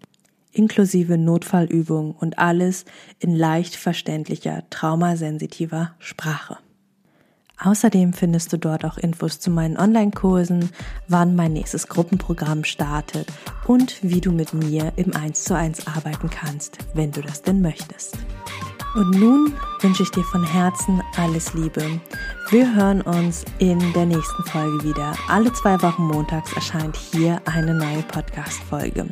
Inklusive 0.51 1.17
Notfallübungen 1.17 2.13
und 2.13 2.39
alles 2.39 2.85
in 3.19 3.35
leicht 3.35 3.75
verständlicher, 3.75 4.63
traumasensitiver 4.69 5.93
Sprache. 5.99 6.57
Außerdem 7.61 8.13
findest 8.13 8.53
du 8.53 8.57
dort 8.57 8.85
auch 8.85 8.97
Infos 8.97 9.39
zu 9.41 9.51
meinen 9.51 9.77
Online-Kursen, 9.77 10.69
wann 11.09 11.35
mein 11.35 11.51
nächstes 11.51 11.89
Gruppenprogramm 11.89 12.63
startet 12.63 13.27
und 13.67 13.97
wie 14.01 14.21
du 14.21 14.31
mit 14.31 14.53
mir 14.53 14.93
im 14.95 15.13
1 15.13 15.43
zu 15.43 15.55
1 15.55 15.85
arbeiten 15.87 16.29
kannst, 16.29 16.77
wenn 16.93 17.11
du 17.11 17.21
das 17.21 17.41
denn 17.41 17.61
möchtest. 17.61 18.17
Und 18.95 19.11
nun 19.11 19.53
wünsche 19.81 20.03
ich 20.03 20.11
dir 20.11 20.23
von 20.23 20.43
Herzen 20.43 21.01
alles 21.17 21.53
Liebe. 21.53 21.83
Wir 22.49 22.75
hören 22.75 23.01
uns 23.01 23.45
in 23.59 23.79
der 23.93 24.05
nächsten 24.05 24.43
Folge 24.45 24.83
wieder. 24.83 25.13
Alle 25.27 25.53
zwei 25.53 25.79
Wochen 25.81 26.03
montags 26.03 26.51
erscheint 26.53 26.97
hier 26.97 27.41
eine 27.45 27.73
neue 27.73 28.01
Podcast-Folge. 28.03 29.07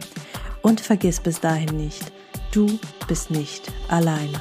Und 0.63 0.81
vergiss 0.81 1.19
bis 1.19 1.39
dahin 1.39 1.77
nicht, 1.77 2.11
du 2.51 2.79
bist 3.07 3.29
nicht 3.29 3.71
alleine. 3.89 4.39